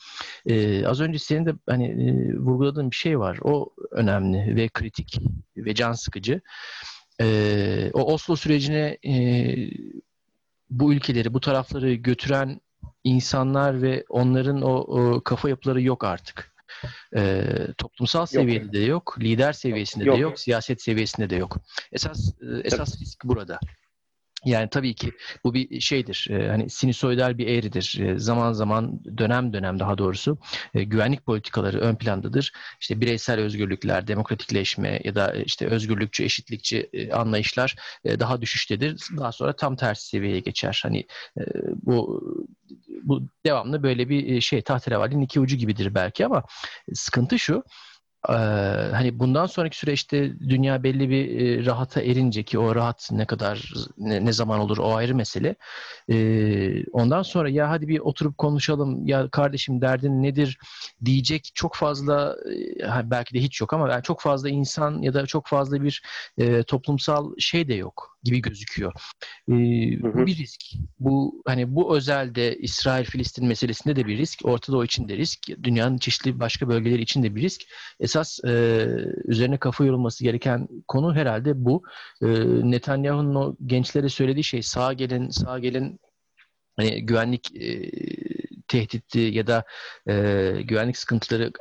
e, 0.46 0.86
az 0.86 1.00
önce 1.00 1.18
senin 1.18 1.39
de 1.46 1.54
hani 1.66 1.86
e, 1.86 2.36
vurguladığın 2.36 2.90
bir 2.90 2.96
şey 2.96 3.18
var. 3.18 3.38
O 3.42 3.70
önemli 3.90 4.56
ve 4.56 4.68
kritik 4.68 5.20
ve 5.56 5.74
can 5.74 5.92
sıkıcı. 5.92 6.40
E, 7.20 7.90
o 7.92 8.12
Oslo 8.12 8.36
sürecine 8.36 8.98
e, 9.06 9.14
bu 10.70 10.94
ülkeleri, 10.94 11.34
bu 11.34 11.40
tarafları 11.40 11.94
götüren 11.94 12.60
insanlar 13.04 13.82
ve 13.82 14.04
onların 14.08 14.62
o, 14.62 14.72
o 14.72 15.20
kafa 15.20 15.48
yapıları 15.48 15.82
yok 15.82 16.04
artık. 16.04 16.54
E, 17.16 17.44
toplumsal 17.78 18.26
seviyede 18.26 18.64
yok. 18.64 18.72
de 18.72 18.78
yok, 18.78 19.16
lider 19.20 19.52
seviyesinde 19.52 20.04
yok. 20.04 20.16
de 20.16 20.20
yok, 20.20 20.38
siyaset 20.38 20.82
seviyesinde 20.82 21.30
de 21.30 21.36
yok. 21.36 21.56
Esas 21.92 22.34
esas 22.64 23.00
risk 23.00 23.24
burada. 23.24 23.60
Yani 24.44 24.68
tabii 24.70 24.94
ki 24.94 25.12
bu 25.44 25.54
bir 25.54 25.80
şeydir. 25.80 26.26
E, 26.30 26.48
hani 26.48 26.70
sinüsoidal 26.70 27.38
bir 27.38 27.46
eğridir. 27.46 27.98
E, 28.00 28.18
zaman 28.18 28.52
zaman 28.52 29.04
dönem 29.18 29.52
dönem 29.52 29.78
daha 29.78 29.98
doğrusu 29.98 30.38
e, 30.74 30.84
güvenlik 30.84 31.26
politikaları 31.26 31.80
ön 31.80 31.96
plandadır. 31.96 32.52
İşte 32.80 33.00
bireysel 33.00 33.40
özgürlükler, 33.40 34.06
demokratikleşme 34.06 35.00
ya 35.04 35.14
da 35.14 35.32
işte 35.32 35.66
özgürlükçü, 35.66 36.24
eşitlikçi 36.24 36.90
anlayışlar 37.12 37.76
daha 38.04 38.42
düşüştedir. 38.42 39.00
Daha 39.16 39.32
sonra 39.32 39.56
tam 39.56 39.76
tersi 39.76 40.06
seviyeye 40.08 40.40
geçer. 40.40 40.80
Hani 40.82 41.06
bu 41.82 42.22
bu 43.02 43.22
devamlı 43.46 43.82
böyle 43.82 44.08
bir 44.08 44.40
şey 44.40 44.62
tahterevalinin 44.62 45.22
iki 45.22 45.40
ucu 45.40 45.56
gibidir 45.56 45.94
belki 45.94 46.26
ama 46.26 46.42
sıkıntı 46.94 47.38
şu 47.38 47.64
ee, 48.28 48.32
hani 48.92 49.18
bundan 49.18 49.46
sonraki 49.46 49.78
süreçte 49.78 50.40
dünya 50.40 50.82
belli 50.82 51.10
bir 51.10 51.40
e, 51.40 51.64
rahata 51.64 52.00
erince 52.02 52.42
ki 52.42 52.58
o 52.58 52.74
rahat 52.74 53.08
ne 53.12 53.26
kadar 53.26 53.72
ne, 53.98 54.24
ne 54.24 54.32
zaman 54.32 54.60
olur 54.60 54.78
o 54.78 54.94
ayrı 54.94 55.14
mesele. 55.14 55.54
Ee, 56.10 56.84
ondan 56.92 57.22
sonra 57.22 57.48
ya 57.48 57.70
hadi 57.70 57.88
bir 57.88 57.98
oturup 57.98 58.38
konuşalım 58.38 59.06
ya 59.06 59.28
kardeşim 59.30 59.80
derdin 59.80 60.22
nedir 60.22 60.58
diyecek 61.04 61.50
çok 61.54 61.74
fazla 61.74 62.36
e, 62.82 63.10
belki 63.10 63.34
de 63.34 63.40
hiç 63.40 63.60
yok 63.60 63.72
ama 63.72 63.90
yani 63.90 64.02
çok 64.02 64.20
fazla 64.20 64.48
insan 64.48 65.02
ya 65.02 65.14
da 65.14 65.26
çok 65.26 65.46
fazla 65.46 65.82
bir 65.82 66.02
e, 66.38 66.62
toplumsal 66.62 67.32
şey 67.38 67.68
de 67.68 67.74
yok 67.74 68.09
gibi 68.22 68.42
gözüküyor. 68.42 68.92
Ee, 69.48 69.52
hı 69.52 70.08
hı. 70.08 70.14
Bu 70.14 70.26
bir 70.26 70.36
risk. 70.36 70.60
Bu 70.98 71.42
hani 71.46 71.74
bu 71.74 71.96
özelde 71.96 72.56
İsrail-Filistin 72.56 73.46
meselesinde 73.46 73.96
de 73.96 74.06
bir 74.06 74.18
risk. 74.18 74.44
Orta 74.44 74.72
Doğu 74.72 74.84
için 74.84 75.08
de 75.08 75.16
risk. 75.16 75.38
Dünyanın 75.62 75.98
çeşitli 75.98 76.40
başka 76.40 76.68
bölgeleri 76.68 77.02
için 77.02 77.22
de 77.22 77.34
bir 77.34 77.42
risk. 77.42 77.62
Esas 78.00 78.44
e, 78.44 78.86
üzerine 79.24 79.58
kafa 79.58 79.84
yorulması 79.84 80.24
gereken 80.24 80.68
konu 80.88 81.14
herhalde 81.14 81.64
bu. 81.64 81.82
E, 82.22 82.26
Netanyahu'nun 82.70 83.34
o 83.34 83.56
gençlere 83.66 84.08
söylediği 84.08 84.44
şey 84.44 84.62
sağ 84.62 84.92
gelin, 84.92 85.28
sağ 85.30 85.58
gelin 85.58 86.00
hani 86.76 87.06
güvenlik 87.06 87.56
e, 87.56 87.90
tehdidi 88.68 89.20
ya 89.20 89.46
da 89.46 89.64
e, 90.08 90.12
güvenlik 90.62 90.96
sıkıntıları 90.96 91.52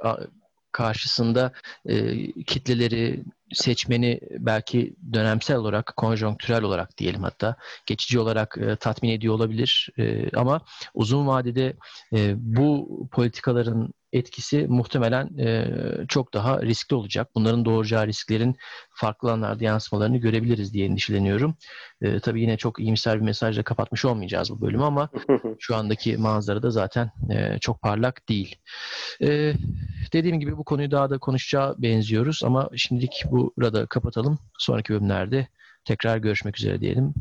karşısında 0.72 1.54
e, 1.86 2.16
kitleleri, 2.44 3.24
seçmeni 3.54 4.20
belki 4.32 4.96
dönemsel 5.14 5.58
olarak, 5.58 5.94
konjonktürel 5.98 6.64
olarak 6.64 6.98
diyelim 6.98 7.24
hatta 7.24 7.56
geçici 7.86 8.20
olarak 8.20 8.58
e, 8.62 8.76
tatmin 8.76 9.10
ediyor 9.10 9.34
olabilir. 9.34 9.90
E, 10.00 10.30
ama 10.38 10.62
uzun 10.94 11.28
vadede 11.28 11.74
e, 12.14 12.34
bu 12.38 12.90
politikaların 13.12 13.94
etkisi 14.14 14.68
muhtemelen 14.70 15.38
e, 15.38 15.68
çok 16.08 16.34
daha 16.34 16.62
riskli 16.62 16.96
olacak. 16.96 17.30
Bunların 17.36 17.66
doğuracağı 17.66 18.08
risklerin 18.08 18.56
farklı 18.96 19.30
alanlarda 19.30 19.64
yansımalarını 19.64 20.18
görebiliriz 20.18 20.74
diye 20.74 20.86
endişeleniyorum. 20.86 21.56
E, 22.02 22.20
tabii 22.20 22.42
yine 22.42 22.58
çok 22.58 22.80
iyimser 22.80 23.16
bir 23.16 23.26
mesajla 23.26 23.64
kapatmış 23.64 24.06
olmayacağız 24.06 24.52
bu 24.52 24.62
bölümü 24.62 24.84
ama 24.84 25.10
şu 25.60 25.76
andaki 25.76 26.18
manzara 26.18 26.64
da 26.64 26.72
zaten 26.72 27.12
e, 27.30 27.60
çok 27.60 27.82
parlak 27.82 28.30
değil. 28.30 28.56
E, 29.22 29.54
dediğim 30.14 30.40
gibi 30.40 30.58
bu 30.58 30.64
konuyu 30.64 30.92
daha 30.92 31.10
da 31.10 31.18
konuşacağı 31.18 31.76
benziyoruz 31.78 32.42
ama 32.44 32.70
şimdilik 32.76 33.24
burada 33.58 33.86
kapatalım. 33.86 34.40
Sonraki 34.58 34.94
bölümlerde 34.94 35.48
tekrar 35.86 36.18
görüşmek 36.18 36.60
üzere 36.60 36.82
diyelim. 36.82 37.14